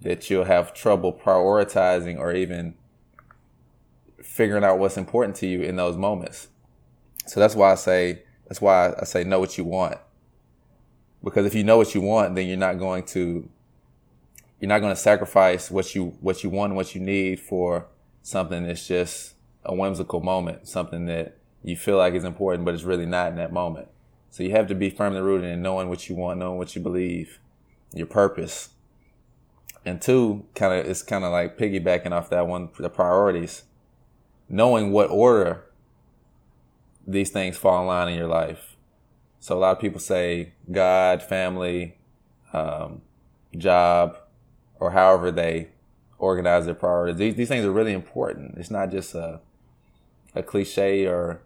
that 0.00 0.30
you'll 0.30 0.44
have 0.44 0.74
trouble 0.74 1.12
prioritizing 1.12 2.18
or 2.18 2.32
even 2.32 2.74
figuring 4.22 4.64
out 4.64 4.78
what's 4.78 4.96
important 4.96 5.36
to 5.36 5.46
you 5.46 5.62
in 5.62 5.76
those 5.76 5.96
moments. 5.96 6.48
So 7.26 7.40
that's 7.40 7.54
why 7.54 7.72
I 7.72 7.74
say 7.74 8.22
that's 8.48 8.60
why 8.60 8.94
I 8.98 9.04
say 9.04 9.24
know 9.24 9.38
what 9.38 9.56
you 9.58 9.64
want. 9.64 9.98
Because 11.22 11.46
if 11.46 11.54
you 11.54 11.62
know 11.62 11.76
what 11.76 11.94
you 11.94 12.00
want, 12.00 12.34
then 12.34 12.48
you're 12.48 12.56
not 12.56 12.78
going 12.78 13.04
to 13.06 13.48
you're 14.60 14.68
not 14.68 14.80
going 14.80 14.94
to 14.94 15.00
sacrifice 15.00 15.70
what 15.70 15.94
you 15.94 16.16
what 16.20 16.42
you 16.42 16.50
want 16.50 16.70
and 16.70 16.76
what 16.76 16.94
you 16.94 17.00
need 17.00 17.40
for 17.40 17.86
something 18.22 18.66
that's 18.66 18.86
just 18.86 19.34
a 19.64 19.74
whimsical 19.74 20.20
moment, 20.20 20.68
something 20.68 21.06
that 21.06 21.36
you 21.62 21.76
feel 21.76 21.96
like 21.96 22.14
is 22.14 22.24
important, 22.24 22.64
but 22.64 22.74
it's 22.74 22.84
really 22.84 23.06
not 23.06 23.30
in 23.30 23.36
that 23.36 23.52
moment. 23.52 23.88
So 24.30 24.42
you 24.42 24.52
have 24.52 24.68
to 24.68 24.74
be 24.74 24.90
firmly 24.90 25.20
rooted 25.20 25.50
in 25.50 25.62
knowing 25.62 25.88
what 25.88 26.08
you 26.08 26.14
want, 26.14 26.38
knowing 26.38 26.58
what 26.58 26.74
you 26.74 26.82
believe, 26.82 27.38
your 27.92 28.06
purpose. 28.06 28.70
And 29.84 30.00
two, 30.00 30.44
kind 30.54 30.72
of, 30.72 30.86
it's 30.86 31.02
kind 31.02 31.24
of 31.24 31.32
like 31.32 31.58
piggybacking 31.58 32.12
off 32.12 32.30
that 32.30 32.46
one, 32.46 32.68
the 32.78 32.90
priorities, 32.90 33.64
knowing 34.48 34.92
what 34.92 35.10
order 35.10 35.64
these 37.06 37.30
things 37.30 37.56
fall 37.56 37.80
in 37.80 37.86
line 37.88 38.08
in 38.08 38.16
your 38.16 38.28
life. 38.28 38.76
So 39.40 39.56
a 39.56 39.58
lot 39.58 39.72
of 39.72 39.80
people 39.80 40.00
say 40.00 40.52
God, 40.70 41.22
family, 41.22 41.96
um, 42.52 43.02
job, 43.56 44.18
or 44.78 44.92
however 44.92 45.30
they 45.30 45.70
organize 46.18 46.66
their 46.66 46.74
priorities. 46.74 47.16
These, 47.16 47.34
these 47.34 47.48
things 47.48 47.64
are 47.64 47.72
really 47.72 47.94
important. 47.94 48.58
It's 48.58 48.70
not 48.70 48.90
just 48.90 49.14
a, 49.14 49.40
a 50.34 50.42
cliche 50.42 51.06
or 51.06 51.40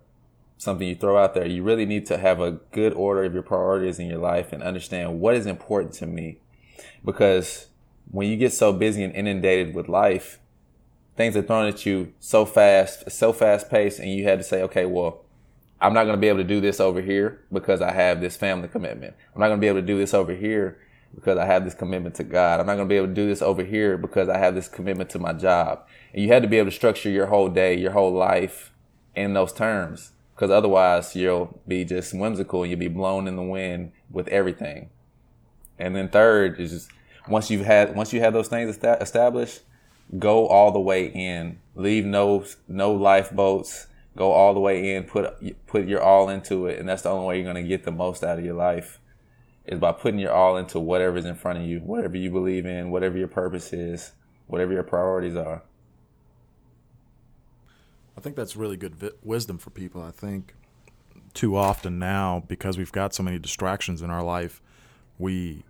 something 0.57 0.89
you 0.89 0.95
throw 0.95 1.17
out 1.17 1.35
there. 1.35 1.47
You 1.47 1.63
really 1.63 1.87
need 1.87 2.07
to 2.07 2.19
have 2.19 2.41
a 2.41 2.53
good 2.73 2.93
order 2.95 3.25
of 3.25 3.35
your 3.35 3.43
priorities 3.43 3.99
in 3.99 4.09
your 4.09 4.19
life 4.19 4.53
and 4.53 4.63
understand 4.63 5.21
what 5.21 5.35
is 5.35 5.47
important 5.47 5.95
to 5.95 6.07
me. 6.07 6.39
Because 7.05 7.67
when 8.11 8.29
you 8.29 8.37
get 8.37 8.53
so 8.53 8.73
busy 8.73 9.03
and 9.03 9.15
inundated 9.15 9.75
with 9.75 9.89
life, 9.89 10.39
things 11.17 11.37
are 11.37 11.43
thrown 11.43 11.67
at 11.67 11.85
you 11.87 12.13
so 12.19 12.45
fast, 12.45 13.11
so 13.11 13.33
fast 13.33 13.71
paced, 13.71 13.99
and 13.99 14.11
you 14.11 14.25
had 14.25 14.39
to 14.39 14.45
say, 14.45 14.63
okay, 14.63 14.87
well, 14.87 15.25
I'm 15.81 15.93
not 15.93 16.05
going 16.05 16.17
to 16.17 16.21
be 16.21 16.29
able 16.29 16.39
to 16.39 16.45
do 16.45 16.61
this 16.61 16.81
over 16.81 17.01
here 17.01 17.43
because 17.53 17.83
I 17.83 17.93
have 17.93 18.21
this 18.21 18.37
family 18.37 18.69
commitment. 18.69 19.15
I'm 19.35 19.41
not 19.41 19.49
going 19.49 19.59
to 19.59 19.61
be 19.61 19.69
able 19.69 19.81
to 19.81 19.87
do 19.87 19.99
this 19.99 20.15
over 20.15 20.35
here 20.35 20.79
because 21.15 21.37
I 21.37 21.45
have 21.45 21.65
this 21.65 21.75
commitment 21.75 22.15
to 22.17 22.25
God. 22.25 22.59
I'm 22.59 22.67
not 22.67 22.77
going 22.77 22.89
to 22.89 22.93
be 22.93 22.97
able 22.97 23.09
to 23.09 23.15
do 23.15 23.27
this 23.27 23.43
over 23.43 23.63
here 23.63 23.99
because 23.99 24.29
I 24.29 24.39
have 24.39 24.55
this 24.55 24.69
commitment 24.69 25.11
to 25.11 25.19
my 25.19 25.33
job. 25.33 25.87
And 26.13 26.23
you 26.23 26.29
had 26.29 26.43
to 26.43 26.49
be 26.49 26.59
able 26.59 26.71
to 26.71 26.77
structure 26.77 27.11
your 27.11 27.27
whole 27.27 27.49
day, 27.49 27.77
your 27.77 27.93
whole 27.93 28.13
life 28.13 28.73
in 29.15 29.35
those 29.35 29.53
terms 29.53 30.13
because 30.35 30.51
otherwise 30.51 31.15
you'll 31.15 31.61
be 31.67 31.85
just 31.85 32.13
whimsical 32.13 32.63
and 32.63 32.71
you'll 32.71 32.81
be 32.81 32.89
blown 32.89 33.29
in 33.29 33.37
the 33.37 33.43
wind 33.43 33.93
with 34.11 34.29
everything. 34.29 34.91
And 35.79 35.95
then 35.95 36.09
third 36.09 36.59
is 36.59 36.71
just 36.71 36.91
once 37.29 37.51
you've 37.51 37.67
had 37.67 37.95
once 37.95 38.13
you 38.13 38.21
have 38.21 38.33
those 38.33 38.49
things 38.49 38.77
established, 38.77 39.61
go 40.19 40.47
all 40.47 40.73
the 40.73 40.81
way 40.81 41.07
in. 41.07 41.59
Leave 41.75 42.05
no 42.05 42.45
no 42.69 42.93
lifeboats. 42.93 43.87
Go 44.17 44.31
all 44.31 44.55
the 44.55 44.61
way 44.61 44.95
in. 44.95 45.05
Put 45.05 45.67
put 45.67 45.87
your 45.87 46.03
all 46.03 46.29
into 46.29 46.67
it, 46.67 46.79
and 46.79 46.89
that's 46.89 47.03
the 47.03 47.11
only 47.11 47.27
way 47.27 47.37
you're 47.37 47.47
gonna 47.47 47.63
get 47.63 47.85
the 47.85 47.91
most 47.91 48.23
out 48.23 48.39
of 48.39 48.45
your 48.45 48.55
life. 48.55 49.01
Is 49.67 49.79
by 49.79 49.93
putting 49.93 50.21
your 50.21 50.33
all 50.33 50.57
into 50.57 50.79
whatever's 50.79 51.25
in 51.25 51.35
front 51.37 51.59
of 51.59 51.65
you, 51.65 51.81
whatever 51.81 52.17
you 52.17 52.31
believe 52.31 52.67
in, 52.67 52.91
whatever 52.91 53.17
your 53.17 53.29
purpose 53.29 53.73
is, 53.73 54.13
whatever 54.47 54.73
your 54.73 54.83
priorities 54.83 55.37
are. 55.37 55.63
I 58.17 58.21
think 58.21 58.37
that's 58.37 58.57
really 58.57 58.77
good 58.77 58.95
vi- 58.95 59.11
wisdom 59.23 59.59
for 59.59 59.71
people. 59.71 60.03
I 60.03 60.11
think 60.11 60.55
too 61.35 61.57
often 61.57 61.99
now, 61.99 62.45
because 62.47 62.79
we've 62.79 62.93
got 62.93 63.13
so 63.15 63.23
many 63.23 63.39
distractions 63.39 64.03
in 64.03 64.11
our 64.11 64.23
life, 64.23 64.63
we 65.19 65.65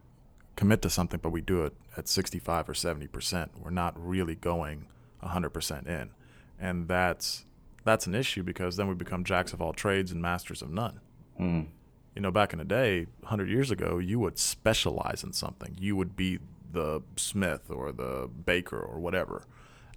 commit 0.57 0.82
to 0.82 0.90
something, 0.90 1.20
but 1.20 1.30
we 1.30 1.40
do 1.40 1.64
it 1.64 1.72
at 1.97 2.09
65 2.09 2.68
or 2.68 2.72
70%. 2.74 3.49
We're 3.59 3.70
not 3.70 3.95
really 3.97 4.34
going 4.34 4.86
100% 5.22 5.86
in. 5.86 6.11
And 6.59 6.88
that's 6.88 7.45
that's 7.84 8.07
an 8.07 8.14
issue 8.14 8.42
because 8.42 8.76
then 8.76 8.88
we 8.88 8.95
become 8.95 9.24
jacks 9.24 9.53
of 9.53 9.61
all 9.61 9.74
trades 9.74 10.11
and 10.11 10.22
masters 10.22 10.62
of 10.62 10.70
none. 10.70 11.01
Mm. 11.38 11.66
You 12.14 12.22
know, 12.22 12.30
back 12.30 12.53
in 12.53 12.59
the 12.59 12.64
day, 12.64 13.07
100 13.20 13.49
years 13.51 13.70
ago, 13.70 13.99
you 13.99 14.18
would 14.20 14.38
specialize 14.38 15.22
in 15.22 15.32
something. 15.32 15.76
You 15.78 15.97
would 15.97 16.16
be 16.16 16.38
the 16.72 17.03
smith 17.16 17.70
or 17.70 17.92
the 17.92 18.30
baker 18.47 18.78
or 18.78 18.99
whatever. 19.01 19.45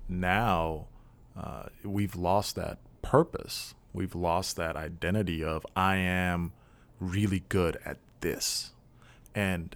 Now, 0.09 0.87
uh, 1.37 1.67
we've 1.83 2.15
lost 2.15 2.55
that 2.55 2.79
purpose. 3.01 3.75
We've 3.93 4.15
lost 4.15 4.55
that 4.57 4.75
identity 4.75 5.43
of 5.43 5.65
I 5.75 5.97
am 5.97 6.51
really 6.99 7.43
good 7.49 7.77
at 7.85 7.97
this. 8.21 8.71
And 9.35 9.75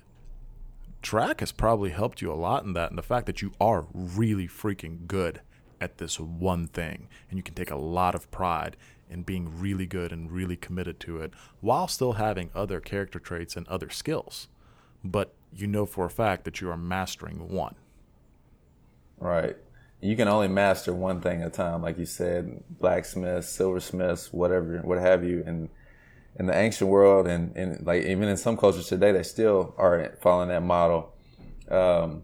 track 1.02 1.40
has 1.40 1.52
probably 1.52 1.92
helped 1.92 2.22
you 2.22 2.32
a 2.32 2.36
lot 2.36 2.64
in 2.64 2.74
that 2.74 2.90
and 2.90 2.98
the 2.98 3.04
fact 3.04 3.26
that 3.26 3.42
you 3.42 3.52
are 3.60 3.86
really 3.94 4.48
freaking 4.48 5.08
good 5.08 5.42
at 5.80 5.98
this 5.98 6.20
one 6.20 6.68
thing 6.68 7.08
and 7.30 7.38
you 7.38 7.44
can 7.44 7.56
take 7.56 7.72
a 7.72 7.76
lot 7.76 8.14
of 8.14 8.30
pride 8.30 8.78
in 9.10 9.24
being 9.24 9.60
really 9.60 9.88
good 9.88 10.12
and 10.12 10.32
really 10.32 10.56
committed 10.56 11.00
to 11.00 11.20
it 11.20 11.34
while 11.60 11.88
still 11.88 12.14
having 12.14 12.52
other 12.54 12.80
character 12.80 13.20
traits 13.20 13.56
and 13.56 13.68
other 13.68 13.90
skills 13.90 14.48
but 15.04 15.34
you 15.54 15.66
know 15.66 15.86
for 15.86 16.06
a 16.06 16.10
fact 16.10 16.46
that 16.46 16.62
you 16.62 16.70
are 16.70 16.78
mastering 16.78 17.50
one 17.50 17.76
right 19.20 19.58
you 20.02 20.16
can 20.16 20.28
only 20.28 20.48
master 20.48 20.94
one 20.94 21.22
thing 21.22 21.42
at 21.42 21.48
a 21.48 21.52
time, 21.52 21.84
like 21.84 21.98
you 22.00 22.06
said, 22.06 22.64
blacksmiths, 22.70 23.50
silversmiths, 23.50 24.34
whatever, 24.34 24.80
what 24.80 24.98
have 24.98 25.24
you. 25.24 25.44
And 25.46 25.70
in 26.38 26.48
the 26.48 26.58
ancient 26.58 26.90
world, 26.90 27.28
and, 27.28 27.56
and 27.56 27.86
like 27.86 28.04
even 28.04 28.28
in 28.28 28.36
some 28.36 28.58
cultures 28.58 28.88
today, 28.88 29.12
they 29.12 29.22
still 29.22 29.76
are 29.78 30.18
following 30.22 30.50
that 30.50 30.64
model. 30.64 31.14
Um, 31.70 32.24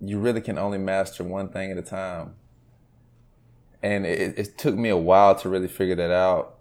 you 0.00 0.18
really 0.18 0.40
can 0.40 0.58
only 0.58 0.78
master 0.78 1.24
one 1.24 1.48
thing 1.48 1.72
at 1.72 1.78
a 1.78 1.82
time. 1.82 2.34
And 3.82 4.06
it, 4.06 4.38
it 4.38 4.58
took 4.58 4.76
me 4.76 4.90
a 4.90 4.96
while 4.96 5.34
to 5.36 5.48
really 5.48 5.66
figure 5.66 5.96
that 5.96 6.12
out. 6.12 6.58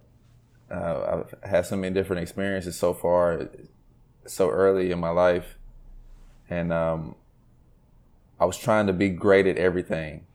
Uh, 0.72 1.24
I've 1.44 1.50
had 1.50 1.66
so 1.68 1.76
many 1.76 1.94
different 1.94 2.24
experiences 2.24 2.78
so 2.78 2.94
far, 2.94 3.50
so 4.26 4.50
early 4.50 4.90
in 4.92 5.00
my 5.00 5.10
life, 5.10 5.58
and 6.50 6.72
um, 6.72 7.16
I 8.42 8.46
was 8.46 8.58
trying 8.58 8.88
to 8.88 8.94
be 8.94 9.10
great 9.10 9.46
at 9.46 9.58
everything. 9.58 10.26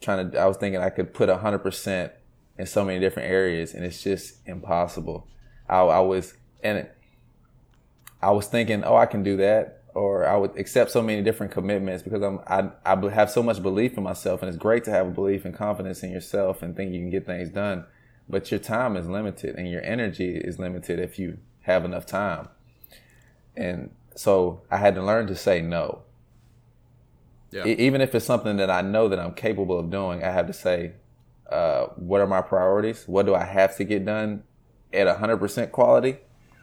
Trying 0.00 0.30
to, 0.30 0.38
I 0.38 0.46
was 0.46 0.56
thinking 0.56 0.80
I 0.80 0.90
could 0.90 1.12
put 1.12 1.28
hundred 1.28 1.58
percent 1.58 2.12
in 2.56 2.64
so 2.64 2.84
many 2.84 3.00
different 3.00 3.28
areas, 3.28 3.74
and 3.74 3.84
it's 3.84 4.00
just 4.00 4.36
impossible. 4.46 5.26
I, 5.68 5.80
I 5.80 5.98
was, 5.98 6.34
and 6.62 6.88
I 8.22 8.30
was 8.30 8.46
thinking, 8.46 8.84
oh, 8.84 8.94
I 8.94 9.06
can 9.06 9.24
do 9.24 9.36
that, 9.38 9.82
or 9.94 10.24
I 10.24 10.36
would 10.36 10.56
accept 10.56 10.92
so 10.92 11.02
many 11.02 11.22
different 11.22 11.50
commitments 11.50 12.04
because 12.04 12.22
I'm, 12.22 12.38
I, 12.46 12.70
I 12.86 13.10
have 13.10 13.30
so 13.30 13.42
much 13.42 13.60
belief 13.60 13.96
in 13.96 14.04
myself, 14.04 14.40
and 14.40 14.48
it's 14.48 14.56
great 14.56 14.84
to 14.84 14.92
have 14.92 15.08
a 15.08 15.10
belief 15.10 15.44
and 15.44 15.52
confidence 15.52 16.04
in 16.04 16.12
yourself 16.12 16.62
and 16.62 16.76
think 16.76 16.92
you 16.92 17.00
can 17.00 17.10
get 17.10 17.26
things 17.26 17.50
done. 17.50 17.84
But 18.28 18.52
your 18.52 18.60
time 18.60 18.96
is 18.96 19.08
limited, 19.08 19.56
and 19.56 19.68
your 19.68 19.82
energy 19.82 20.36
is 20.36 20.60
limited 20.60 21.00
if 21.00 21.18
you 21.18 21.38
have 21.62 21.84
enough 21.84 22.06
time. 22.06 22.48
And 23.56 23.90
so 24.14 24.62
I 24.70 24.76
had 24.76 24.94
to 24.94 25.02
learn 25.02 25.26
to 25.26 25.34
say 25.34 25.60
no. 25.60 26.02
Yeah. 27.54 27.66
even 27.66 28.00
if 28.00 28.14
it's 28.14 28.24
something 28.24 28.56
that 28.56 28.68
I 28.68 28.80
know 28.82 29.08
that 29.08 29.20
I'm 29.20 29.32
capable 29.32 29.78
of 29.78 29.88
doing, 29.88 30.24
I 30.24 30.30
have 30.30 30.48
to 30.48 30.52
say, 30.52 30.94
uh, 31.48 31.86
what 31.96 32.20
are 32.20 32.26
my 32.26 32.40
priorities? 32.40 33.04
What 33.06 33.26
do 33.26 33.34
I 33.34 33.44
have 33.44 33.76
to 33.76 33.84
get 33.84 34.04
done 34.04 34.42
at 34.92 35.06
100% 35.06 35.70
quality? 35.70 36.18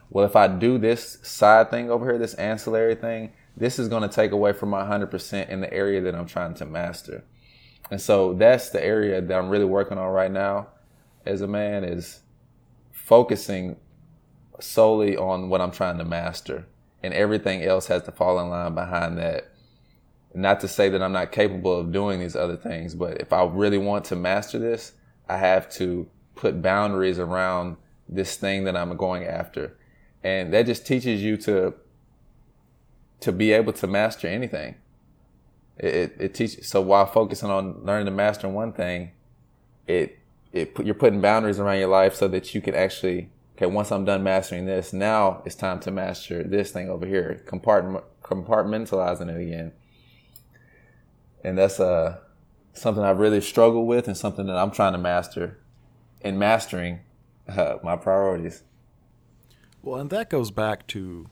Well, 0.10 0.26
if 0.26 0.36
I 0.36 0.48
do 0.48 0.78
this 0.78 1.20
side 1.24 1.72
thing 1.72 1.90
over 1.90 2.06
here, 2.06 2.18
this 2.18 2.34
ancillary 2.34 2.96
thing, 2.96 3.32
this 3.56 3.80
is 3.80 3.88
going 3.88 4.02
to 4.02 4.10
take 4.10 4.32
away 4.32 4.52
from 4.52 4.70
my 4.70 4.84
100% 4.84 5.50
in 5.50 5.62
the 5.62 5.74
area 5.74 6.02
that 6.02 6.14
I'm 6.14 6.26
trying 6.26 6.56
to 6.56 6.66
master. 6.66 7.24
And 7.90 8.02
so 8.02 8.34
that's 8.34 8.70
the 8.70 8.84
area 8.84 9.22
that 9.22 9.38
I'm 9.38 9.50
really 9.50 9.66
working 9.66 9.98
on 9.98 10.12
right 10.12 10.32
now 10.32 10.68
as 11.26 11.42
a 11.42 11.48
man 11.48 11.84
is 11.84 12.22
focusing 12.92 13.78
solely 14.60 15.16
on 15.16 15.50
what 15.50 15.62
I'm 15.62 15.72
trying 15.72 15.98
to 16.00 16.06
master. 16.06 16.66
And 17.04 17.14
everything 17.14 17.64
else 17.64 17.88
has 17.88 18.04
to 18.04 18.12
fall 18.12 18.40
in 18.40 18.50
line 18.50 18.76
behind 18.76 19.18
that 19.18 19.51
not 20.34 20.60
to 20.62 20.68
say 20.68 20.90
that 20.90 21.02
I'm 21.02 21.12
not 21.12 21.32
capable 21.32 21.78
of 21.78 21.92
doing 21.92 22.20
these 22.20 22.36
other 22.36 22.56
things, 22.56 22.96
but 22.96 23.20
if 23.20 23.34
I 23.34 23.44
really 23.44 23.78
want 23.78 24.06
to 24.06 24.16
master 24.16 24.60
this, 24.60 24.94
I 25.28 25.38
have 25.38 25.70
to 25.74 26.08
put 26.36 26.62
boundaries 26.62 27.20
around 27.20 27.78
this 28.08 28.36
thing 28.36 28.64
that 28.66 28.76
I'm 28.76 28.96
going 28.98 29.24
after. 29.24 29.78
And 30.24 30.54
that 30.54 30.66
just 30.66 30.86
teaches 30.86 31.22
you 31.22 31.38
to 31.38 31.74
to 33.22 33.32
be 33.32 33.52
able 33.52 33.72
to 33.72 33.86
master 33.86 34.28
anything. 34.28 34.76
It, 35.78 35.94
it, 35.94 36.16
it 36.20 36.34
teaches 36.34 36.68
so 36.68 36.82
while 36.82 37.06
focusing 37.06 37.50
on 37.50 37.84
learning 37.84 38.06
to 38.06 38.12
master 38.12 38.48
one 38.48 38.74
thing, 38.74 39.12
it 39.88 40.20
it 40.52 40.78
you're 40.84 40.96
putting 40.96 41.22
boundaries 41.22 41.60
around 41.60 41.80
your 41.80 41.88
life 41.88 42.16
so 42.16 42.28
that 42.28 42.54
you 42.54 42.62
can 42.62 42.76
actually 42.76 43.30
okay 43.56 43.66
once 43.66 43.92
I'm 43.92 44.06
done 44.06 44.24
mastering 44.24 44.66
this, 44.66 44.94
now 44.94 45.42
it's 45.46 45.56
time 45.56 45.80
to 45.82 45.92
master 45.92 46.44
this 46.44 46.72
thing 46.72 46.90
over 46.90 47.06
here. 47.06 47.42
Compartment 47.46 48.04
compartmentalizing 48.24 49.30
it 49.30 49.42
again 49.42 49.74
and 51.44 51.58
that's 51.58 51.80
uh, 51.80 52.20
something 52.74 53.04
I've 53.04 53.20
really 53.20 53.42
struggled 53.42 53.88
with, 53.88 54.08
and 54.08 54.18
something 54.18 54.48
that 54.48 54.58
I'm 54.58 54.72
trying 54.72 54.94
to 54.94 55.00
master, 55.00 55.60
in 56.22 56.38
mastering 56.38 57.00
uh, 57.48 57.78
my 57.84 57.96
priorities. 57.96 58.64
Well, 59.82 60.00
and 60.00 60.10
that 60.12 60.30
goes 60.30 60.52
back 60.52 60.88
to 60.88 61.28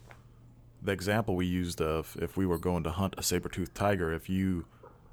the 0.82 0.92
example 0.92 1.36
we 1.36 1.46
used 1.46 1.82
of 1.82 2.18
if 2.20 2.38
we 2.38 2.46
were 2.46 2.58
going 2.58 2.84
to 2.84 2.92
hunt 2.92 3.14
a 3.18 3.24
saber-toothed 3.24 3.76
tiger, 3.76 4.14
if 4.14 4.30
you 4.30 4.66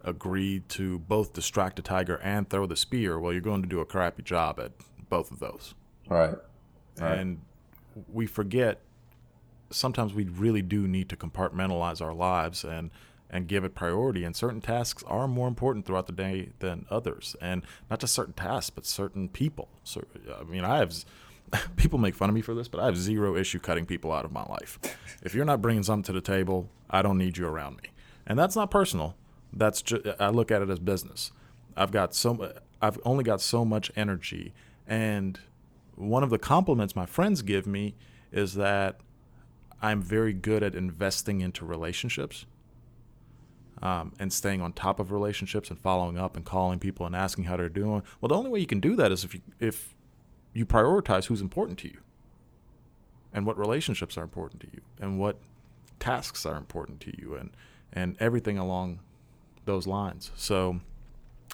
agreed 0.04 0.68
to 0.68 1.00
both 1.00 1.32
distract 1.32 1.78
a 1.78 1.82
tiger 1.82 2.16
and 2.22 2.48
throw 2.48 2.66
the 2.66 2.76
spear, 2.76 3.18
well, 3.18 3.32
you're 3.32 3.42
going 3.42 3.62
to 3.62 3.68
do 3.68 3.80
a 3.80 3.84
crappy 3.84 4.22
job 4.22 4.60
at 4.60 4.72
both 5.10 5.30
of 5.30 5.40
those. 5.40 5.74
Right. 6.08 6.34
right. 6.98 7.18
And 7.18 7.40
we 8.12 8.26
forget 8.26 8.80
sometimes 9.70 10.14
we 10.14 10.24
really 10.24 10.62
do 10.62 10.86
need 10.86 11.08
to 11.08 11.16
compartmentalize 11.16 12.00
our 12.00 12.14
lives 12.14 12.64
and 12.64 12.90
and 13.30 13.48
give 13.48 13.64
it 13.64 13.74
priority 13.74 14.24
and 14.24 14.36
certain 14.36 14.60
tasks 14.60 15.02
are 15.06 15.26
more 15.26 15.48
important 15.48 15.84
throughout 15.84 16.06
the 16.06 16.12
day 16.12 16.50
than 16.60 16.86
others. 16.90 17.36
And 17.40 17.62
not 17.90 18.00
just 18.00 18.14
certain 18.14 18.34
tasks 18.34 18.70
but 18.70 18.86
certain 18.86 19.28
people. 19.28 19.68
So 19.84 20.04
i 20.38 20.44
mean 20.44 20.64
i 20.64 20.78
have 20.78 20.94
people 21.76 21.98
make 21.98 22.14
fun 22.14 22.28
of 22.28 22.34
me 22.34 22.40
for 22.40 22.54
this 22.54 22.68
but 22.68 22.80
i 22.80 22.86
have 22.86 22.96
zero 22.96 23.36
issue 23.36 23.58
cutting 23.58 23.86
people 23.86 24.12
out 24.12 24.24
of 24.24 24.32
my 24.32 24.44
life. 24.44 24.78
If 25.22 25.34
you're 25.34 25.44
not 25.44 25.62
bringing 25.62 25.82
something 25.82 26.04
to 26.04 26.12
the 26.12 26.20
table 26.20 26.68
i 26.90 27.02
don't 27.02 27.18
need 27.18 27.36
you 27.36 27.46
around 27.46 27.76
me. 27.78 27.90
And 28.26 28.38
that's 28.38 28.56
not 28.56 28.70
personal. 28.70 29.16
That's 29.52 29.82
just 29.82 30.06
i 30.20 30.28
look 30.28 30.50
at 30.50 30.62
it 30.62 30.70
as 30.70 30.78
business. 30.78 31.32
I've 31.76 31.90
got 31.90 32.14
so 32.14 32.52
i've 32.80 32.98
only 33.04 33.24
got 33.24 33.40
so 33.40 33.64
much 33.64 33.90
energy. 33.96 34.54
And 34.86 35.40
one 35.96 36.22
of 36.22 36.30
the 36.30 36.38
compliments 36.38 36.94
my 36.94 37.06
friends 37.06 37.42
give 37.42 37.66
me 37.66 37.94
is 38.30 38.54
that 38.54 39.00
I'm 39.82 40.00
very 40.00 40.32
good 40.32 40.62
at 40.62 40.74
investing 40.74 41.40
into 41.40 41.64
relationships 41.64 42.46
um, 43.82 44.12
and 44.18 44.32
staying 44.32 44.60
on 44.60 44.72
top 44.72 44.98
of 44.98 45.12
relationships 45.12 45.70
and 45.70 45.78
following 45.78 46.18
up 46.18 46.36
and 46.36 46.44
calling 46.44 46.78
people 46.78 47.06
and 47.06 47.14
asking 47.14 47.44
how 47.44 47.56
they're 47.56 47.68
doing. 47.68 48.02
Well, 48.20 48.28
the 48.28 48.34
only 48.34 48.50
way 48.50 48.60
you 48.60 48.66
can 48.66 48.80
do 48.80 48.96
that 48.96 49.12
is 49.12 49.24
if 49.24 49.34
you 49.34 49.40
if 49.60 49.94
you 50.52 50.64
prioritize 50.64 51.26
who's 51.26 51.40
important 51.42 51.78
to 51.80 51.88
you 51.88 51.98
and 53.32 53.44
what 53.44 53.58
relationships 53.58 54.16
are 54.16 54.22
important 54.22 54.60
to 54.62 54.68
you 54.72 54.80
and 55.00 55.18
what 55.18 55.38
tasks 56.00 56.46
are 56.46 56.56
important 56.56 57.00
to 57.00 57.12
you 57.18 57.34
and 57.34 57.50
and 57.92 58.16
everything 58.20 58.58
along 58.58 59.00
those 59.64 59.86
lines. 59.86 60.30
So 60.36 60.80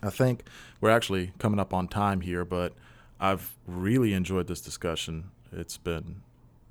I 0.02 0.10
think 0.10 0.44
we're 0.80 0.90
actually 0.90 1.32
coming 1.38 1.60
up 1.60 1.72
on 1.74 1.88
time 1.88 2.20
here, 2.20 2.44
but 2.44 2.74
I've 3.20 3.54
really 3.66 4.14
enjoyed 4.14 4.46
this 4.46 4.60
discussion. 4.60 5.30
It's 5.52 5.78
been 5.78 6.22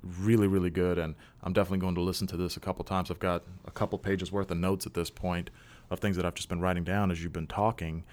really 0.02 0.46
really 0.46 0.70
good 0.70 0.98
and 0.98 1.14
i'm 1.42 1.52
definitely 1.52 1.78
going 1.78 1.94
to 1.94 2.00
listen 2.00 2.26
to 2.26 2.36
this 2.36 2.56
a 2.56 2.60
couple 2.60 2.84
times. 2.84 3.10
I've 3.10 3.18
got 3.18 3.44
a 3.64 3.70
couple 3.70 3.98
pages 3.98 4.32
worth 4.32 4.50
of 4.50 4.56
notes 4.56 4.86
at 4.86 4.94
this 4.94 5.10
point 5.10 5.50
of 5.90 6.00
things 6.00 6.16
that 6.16 6.24
i've 6.24 6.34
just 6.34 6.48
been 6.48 6.60
writing 6.60 6.84
down 6.84 7.10
as 7.10 7.22
you've 7.22 7.32
been 7.32 7.46
talking 7.46 8.04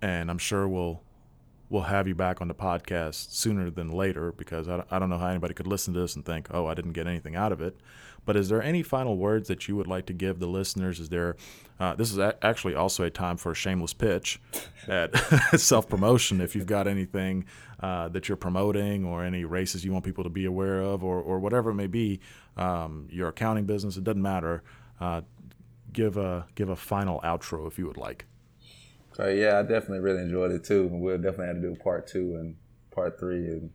and 0.00 0.30
i'm 0.30 0.38
sure 0.38 0.68
we'll 0.68 1.02
we'll 1.68 1.82
have 1.82 2.06
you 2.06 2.14
back 2.14 2.40
on 2.40 2.48
the 2.48 2.54
podcast 2.54 3.32
sooner 3.32 3.70
than 3.70 3.90
later 3.90 4.32
because 4.32 4.68
I, 4.68 4.84
I 4.90 4.98
don't 4.98 5.08
know 5.08 5.18
how 5.18 5.28
anybody 5.28 5.54
could 5.54 5.66
listen 5.66 5.94
to 5.94 6.00
this 6.00 6.14
and 6.14 6.24
think 6.24 6.48
oh 6.50 6.66
i 6.66 6.74
didn't 6.74 6.92
get 6.92 7.06
anything 7.06 7.34
out 7.34 7.52
of 7.52 7.60
it 7.60 7.76
but 8.24 8.36
is 8.36 8.48
there 8.48 8.62
any 8.62 8.82
final 8.82 9.16
words 9.16 9.48
that 9.48 9.68
you 9.68 9.76
would 9.76 9.86
like 9.86 10.06
to 10.06 10.12
give 10.12 10.38
the 10.38 10.46
listeners 10.46 11.00
is 11.00 11.08
there 11.08 11.36
uh, 11.80 11.94
this 11.94 12.12
is 12.12 12.18
a- 12.18 12.36
actually 12.44 12.74
also 12.74 13.04
a 13.04 13.10
time 13.10 13.36
for 13.36 13.52
a 13.52 13.54
shameless 13.54 13.92
pitch 13.92 14.40
at 14.88 15.16
self-promotion 15.58 16.40
if 16.40 16.54
you've 16.54 16.66
got 16.66 16.86
anything 16.86 17.44
uh, 17.82 18.08
that 18.08 18.28
you're 18.28 18.36
promoting 18.36 19.04
or 19.04 19.24
any 19.24 19.44
races 19.44 19.84
you 19.84 19.92
want 19.92 20.04
people 20.04 20.22
to 20.22 20.30
be 20.30 20.44
aware 20.44 20.80
of 20.80 21.02
or, 21.02 21.20
or 21.20 21.40
whatever 21.40 21.70
it 21.70 21.74
may 21.74 21.88
be, 21.88 22.20
um, 22.56 23.08
your 23.10 23.28
accounting 23.28 23.64
business, 23.64 23.96
it 23.96 24.04
doesn't 24.04 24.22
matter. 24.22 24.62
Uh, 25.00 25.22
give 25.92 26.16
a 26.16 26.46
give 26.54 26.68
a 26.68 26.76
final 26.76 27.20
outro 27.20 27.66
if 27.66 27.78
you 27.78 27.86
would 27.86 27.96
like. 27.96 28.26
So 29.14 29.28
yeah, 29.28 29.58
I 29.58 29.62
definitely 29.62 29.98
really 29.98 30.22
enjoyed 30.22 30.52
it 30.52 30.64
too. 30.64 30.88
We'll 30.90 31.18
definitely 31.18 31.46
have 31.48 31.56
to 31.56 31.62
do 31.62 31.76
part 31.76 32.06
two 32.06 32.36
and 32.36 32.56
part 32.92 33.18
three 33.18 33.46
and 33.46 33.70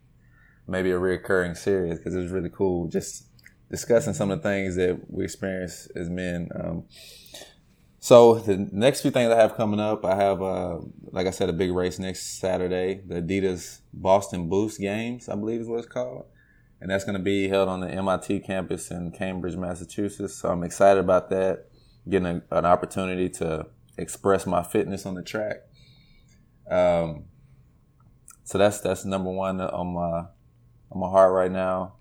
maybe 0.66 0.90
a 0.90 0.98
reoccurring 0.98 1.56
series 1.56 1.98
because 1.98 2.14
it 2.14 2.20
was 2.20 2.32
really 2.32 2.50
cool 2.50 2.88
just 2.88 3.26
discussing 3.70 4.14
some 4.14 4.30
of 4.30 4.42
the 4.42 4.48
things 4.48 4.76
that 4.76 4.98
we 5.08 5.24
experience 5.24 5.88
as 5.94 6.08
men. 6.08 6.48
Um, 6.54 6.84
so 8.00 8.34
the 8.34 8.68
next 8.72 9.02
few 9.02 9.10
things 9.10 9.30
I 9.30 9.36
have 9.36 9.56
coming 9.56 9.80
up, 9.80 10.04
I 10.04 10.14
have, 10.14 10.40
uh, 10.40 10.78
like 11.10 11.26
I 11.26 11.30
said, 11.30 11.48
a 11.48 11.52
big 11.52 11.72
race 11.72 11.98
next 11.98 12.38
Saturday, 12.38 13.02
the 13.06 13.16
Adidas 13.16 13.80
Boston 13.92 14.48
Boost 14.48 14.80
Games, 14.80 15.28
I 15.28 15.34
believe 15.34 15.60
is 15.60 15.68
what 15.68 15.80
it's 15.80 15.88
called, 15.88 16.26
and 16.80 16.90
that's 16.90 17.04
going 17.04 17.18
to 17.18 17.22
be 17.22 17.48
held 17.48 17.68
on 17.68 17.80
the 17.80 17.88
MIT 17.88 18.40
campus 18.40 18.90
in 18.90 19.10
Cambridge, 19.10 19.56
Massachusetts. 19.56 20.36
So 20.36 20.48
I'm 20.48 20.62
excited 20.62 21.00
about 21.00 21.28
that, 21.30 21.66
getting 22.08 22.42
a, 22.50 22.56
an 22.56 22.64
opportunity 22.64 23.28
to 23.30 23.66
express 23.98 24.46
my 24.46 24.62
fitness 24.62 25.04
on 25.04 25.14
the 25.14 25.22
track. 25.22 25.56
Um, 26.70 27.24
so 28.44 28.58
that's 28.58 28.80
that's 28.80 29.04
number 29.04 29.30
one 29.30 29.60
on 29.60 29.88
my 29.88 30.28
on 30.90 31.00
my 31.00 31.08
heart 31.08 31.32
right 31.32 31.50
now, 31.50 31.96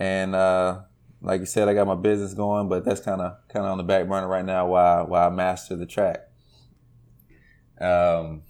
and 0.00 0.34
uh, 0.34 0.80
like 1.24 1.40
you 1.40 1.46
said, 1.46 1.68
I 1.68 1.74
got 1.74 1.86
my 1.86 1.94
business 1.94 2.34
going, 2.34 2.68
but 2.68 2.84
that's 2.84 3.00
kind 3.00 3.20
of 3.20 3.36
kind 3.48 3.64
of 3.64 3.72
on 3.72 3.78
the 3.78 3.84
back 3.84 4.06
burner 4.06 4.28
right 4.28 4.44
now 4.44 4.66
while 4.66 5.06
while 5.06 5.28
I 5.28 5.34
master 5.34 5.74
the 5.74 5.86
track. 5.86 6.28
Um, 7.80 8.42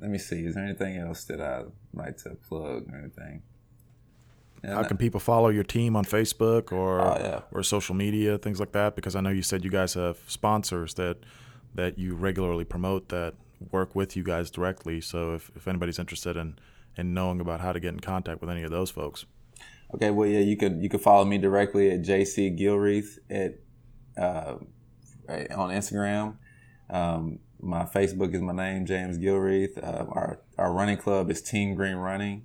let 0.00 0.10
me 0.10 0.18
see. 0.18 0.44
Is 0.46 0.54
there 0.54 0.64
anything 0.64 0.96
else 0.96 1.24
that 1.24 1.40
I'd 1.40 1.66
like 1.92 2.16
to 2.18 2.30
plug 2.48 2.86
or 2.90 2.98
anything? 2.98 3.42
How 4.64 4.82
can 4.82 4.96
people 4.96 5.20
follow 5.20 5.48
your 5.50 5.62
team 5.62 5.94
on 5.94 6.04
Facebook 6.04 6.72
or 6.72 7.00
oh, 7.00 7.18
yeah. 7.20 7.40
or 7.52 7.62
social 7.62 7.94
media, 7.94 8.36
things 8.38 8.58
like 8.58 8.72
that? 8.72 8.96
Because 8.96 9.14
I 9.14 9.20
know 9.20 9.30
you 9.30 9.42
said 9.42 9.62
you 9.62 9.70
guys 9.70 9.94
have 9.94 10.18
sponsors 10.26 10.94
that 10.94 11.18
that 11.74 11.98
you 11.98 12.14
regularly 12.14 12.64
promote 12.64 13.10
that 13.10 13.34
work 13.70 13.94
with 13.94 14.16
you 14.16 14.22
guys 14.22 14.50
directly. 14.50 15.00
So 15.00 15.34
if, 15.34 15.50
if 15.54 15.68
anybody's 15.68 15.98
interested 15.98 16.36
in 16.36 16.58
in 16.96 17.12
knowing 17.12 17.40
about 17.40 17.60
how 17.60 17.72
to 17.72 17.78
get 17.78 17.92
in 17.92 18.00
contact 18.00 18.40
with 18.40 18.48
any 18.48 18.62
of 18.62 18.70
those 18.70 18.90
folks. 18.90 19.26
Okay, 19.94 20.10
well, 20.10 20.28
yeah, 20.28 20.40
you 20.40 20.56
can 20.56 20.82
you 20.82 20.88
can 20.88 20.98
follow 20.98 21.24
me 21.24 21.38
directly 21.38 21.90
at 21.90 22.02
JC 22.02 22.58
Gilreath 22.58 23.18
at 23.30 23.58
uh, 24.20 24.56
on 25.28 25.70
Instagram. 25.70 26.36
Um, 26.90 27.38
my 27.60 27.84
Facebook 27.84 28.34
is 28.34 28.40
my 28.40 28.52
name, 28.52 28.84
James 28.84 29.18
Gilreath. 29.18 29.78
Uh, 29.78 30.06
our 30.10 30.40
our 30.58 30.72
running 30.72 30.96
club 30.96 31.30
is 31.30 31.40
Team 31.40 31.74
Green 31.74 31.96
Running, 31.96 32.44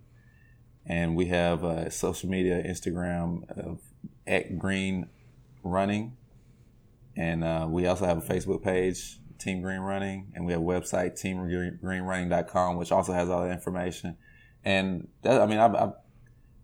and 0.86 1.16
we 1.16 1.26
have 1.28 1.64
a 1.64 1.90
social 1.90 2.30
media 2.30 2.62
Instagram 2.64 3.50
of 3.58 3.80
at 4.28 4.60
Green 4.60 5.08
Running, 5.64 6.16
and 7.16 7.44
uh, 7.44 7.68
we 7.70 7.88
also 7.88 8.06
have 8.06 8.18
a 8.18 8.22
Facebook 8.22 8.64
page, 8.64 9.20
Team 9.40 9.62
Green 9.62 9.82
Running, 9.82 10.32
and 10.36 10.46
we 10.46 10.54
have 10.54 10.62
a 10.62 10.66
website, 10.66 11.20
teamgreenrunning.com, 11.20 12.78
which 12.78 12.92
also 12.92 13.14
has 13.14 13.30
all 13.30 13.44
the 13.44 13.52
information. 13.52 14.16
And 14.64 15.08
that, 15.24 15.42
I 15.42 15.48
mean, 15.48 15.58
I've, 15.58 15.74
I've 15.76 15.94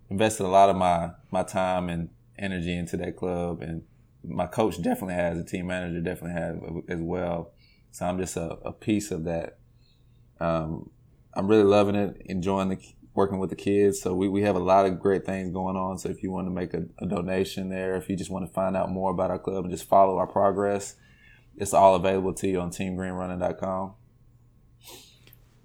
invested 0.10 0.46
a 0.46 0.50
lot 0.50 0.70
of 0.70 0.76
my 0.76 1.12
my 1.32 1.44
time 1.44 1.90
and 1.90 2.10
energy 2.38 2.76
into 2.76 2.98
that 2.98 3.16
club, 3.16 3.62
and 3.62 3.84
my 4.24 4.48
coach 4.48 4.82
definitely 4.82 5.16
has, 5.16 5.40
a 5.40 5.44
team 5.44 5.68
manager 5.68 6.02
definitely 6.02 6.42
has 6.42 6.58
as 6.90 7.02
well. 7.02 7.52
So 7.92 8.06
I'm 8.06 8.18
just 8.20 8.36
a, 8.36 8.58
a 8.66 8.74
piece 8.74 9.12
of 9.12 9.24
that. 9.24 9.58
Um, 10.40 10.90
I'm 11.34 11.48
really 11.48 11.64
loving 11.64 11.96
it, 11.96 12.22
enjoying 12.26 12.70
the 12.70 12.78
working 13.18 13.40
with 13.40 13.50
the 13.50 13.56
kids. 13.56 14.00
So 14.00 14.14
we, 14.14 14.30
we 14.30 14.44
have 14.44 14.56
a 14.56 14.60
lot 14.60 14.86
of 14.86 15.00
great 15.00 15.26
things 15.26 15.52
going 15.52 15.76
on. 15.76 15.98
So 15.98 16.08
if 16.10 16.22
you 16.22 16.32
want 16.32 16.48
to 16.48 16.52
make 16.52 16.74
a, 16.76 16.84
a 17.00 17.08
donation 17.08 17.70
there, 17.70 17.96
if 17.96 18.08
you 18.08 18.16
just 18.16 18.30
want 18.30 18.46
to 18.46 18.54
find 18.54 18.78
out 18.78 18.92
more 18.92 19.12
about 19.12 19.32
our 19.32 19.40
club 19.40 19.66
and 19.66 19.72
just 19.72 19.90
follow 19.90 20.18
our 20.18 20.28
progress, 20.28 20.96
it's 21.58 21.74
all 21.74 21.96
available 21.96 22.34
to 22.36 22.48
you 22.48 22.62
on 22.62 22.70
teamgreenrunning.com. 22.70 23.96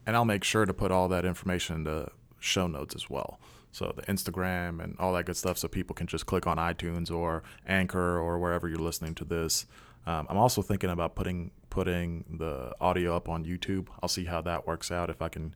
And 0.06 0.16
I'll 0.16 0.24
make 0.24 0.44
sure 0.44 0.64
to 0.64 0.72
put 0.72 0.90
all 0.90 1.08
that 1.08 1.26
information 1.26 1.76
in 1.76 1.84
the 1.84 2.08
show 2.40 2.66
notes 2.66 2.94
as 2.94 3.10
well. 3.10 3.38
So 3.72 3.92
the 3.96 4.02
Instagram 4.02 4.82
and 4.82 4.96
all 4.98 5.14
that 5.14 5.26
good 5.26 5.36
stuff, 5.36 5.58
so 5.58 5.66
people 5.66 5.94
can 5.94 6.06
just 6.06 6.26
click 6.26 6.46
on 6.46 6.58
iTunes 6.58 7.10
or 7.10 7.42
Anchor 7.66 8.18
or 8.18 8.38
wherever 8.38 8.68
you're 8.68 8.78
listening 8.78 9.14
to 9.16 9.24
this. 9.24 9.66
Um, 10.06 10.26
I'm 10.28 10.36
also 10.36 10.62
thinking 10.62 10.90
about 10.90 11.14
putting 11.14 11.50
putting 11.70 12.36
the 12.38 12.72
audio 12.80 13.16
up 13.16 13.28
on 13.28 13.44
YouTube. 13.44 13.88
I'll 14.02 14.08
see 14.08 14.26
how 14.26 14.42
that 14.42 14.66
works 14.66 14.90
out 14.90 15.08
if 15.08 15.22
I 15.22 15.28
can 15.28 15.54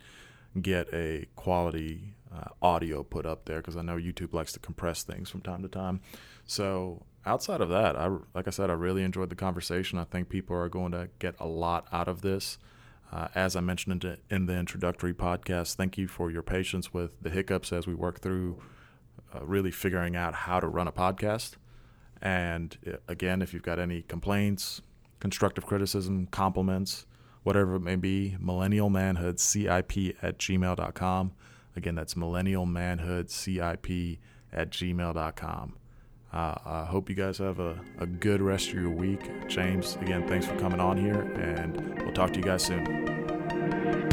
get 0.61 0.89
a 0.95 1.27
quality 1.37 2.15
uh, 2.35 2.49
audio 2.63 3.03
put 3.03 3.27
up 3.27 3.45
there 3.45 3.59
because 3.59 3.77
I 3.77 3.83
know 3.83 3.97
YouTube 3.97 4.33
likes 4.33 4.53
to 4.53 4.59
compress 4.59 5.03
things 5.03 5.29
from 5.29 5.43
time 5.43 5.63
to 5.63 5.69
time. 5.69 6.01
So 6.47 7.03
outside 7.27 7.61
of 7.61 7.69
that, 7.69 7.97
I 7.97 8.09
like 8.35 8.47
I 8.47 8.51
said, 8.51 8.71
I 8.71 8.75
really 8.75 9.03
enjoyed 9.03 9.31
the 9.31 9.37
conversation. 9.37 9.99
I 9.99 10.05
think 10.05 10.29
people 10.29 10.57
are 10.57 10.69
going 10.69 10.93
to 10.93 11.09
get 11.19 11.35
a 11.39 11.47
lot 11.47 11.87
out 11.93 12.09
of 12.09 12.23
this. 12.23 12.59
Uh, 13.13 13.29
as 13.35 13.57
I 13.57 13.61
mentioned 13.61 14.05
in, 14.31 14.47
the 14.47 14.55
introductory 14.55 15.15
podcast, 15.15 15.75
thank 15.75 15.97
you 15.97 16.09
for 16.09 16.31
your 16.31 16.43
patience 16.43 16.93
with 16.93 17.23
the 17.23 17.31
hiccups 17.31 17.73
as 17.73 17.87
we 17.87 17.95
work 17.95 18.21
through 18.21 18.61
uh, 19.35 19.45
really 19.45 19.71
figuring 19.71 20.17
out 20.17 20.35
how 20.35 20.61
to 20.61 20.67
run 20.67 20.89
a 20.89 20.93
podcast. 20.93 21.53
And 22.21 22.77
uh, 22.87 22.97
again, 23.09 23.43
if 23.43 23.55
you've 23.55 23.63
got 23.63 23.79
any 23.79 24.03
complaints, 24.03 24.83
constructive 25.21 25.67
criticism, 25.67 26.27
compliments, 26.27 27.07
whatever 27.43 27.77
it 27.77 27.81
may 27.81 27.97
be, 27.97 28.37
millennial 28.41 28.91
manhood 28.91 29.39
cip 29.39 29.69
at 30.23 30.39
gmail.com. 30.39 31.33
Again, 31.77 31.95
that's 31.95 32.17
millennial 32.17 32.67
manhood 32.67 33.31
cip 33.31 33.87
at 34.53 34.71
gmail.com. 34.71 35.77
Uh, 36.37 36.55
I 36.67 36.85
hope 36.85 37.09
you 37.09 37.15
guys 37.15 37.39
have 37.39 37.61
a, 37.61 37.81
a 37.99 38.07
good 38.07 38.43
rest 38.43 38.69
of 38.69 38.75
your 38.75 38.91
week. 38.91 39.49
James, 39.49 39.97
again, 40.03 40.29
thanks 40.29 40.45
for 40.45 40.55
coming 40.59 40.81
on 40.81 40.99
here, 40.99 41.23
and 41.23 42.03
we'll 42.03 42.13
talk 42.13 42.35
to 42.35 42.39
you 42.39 42.45
guys 42.45 42.63
soon. 42.63 44.06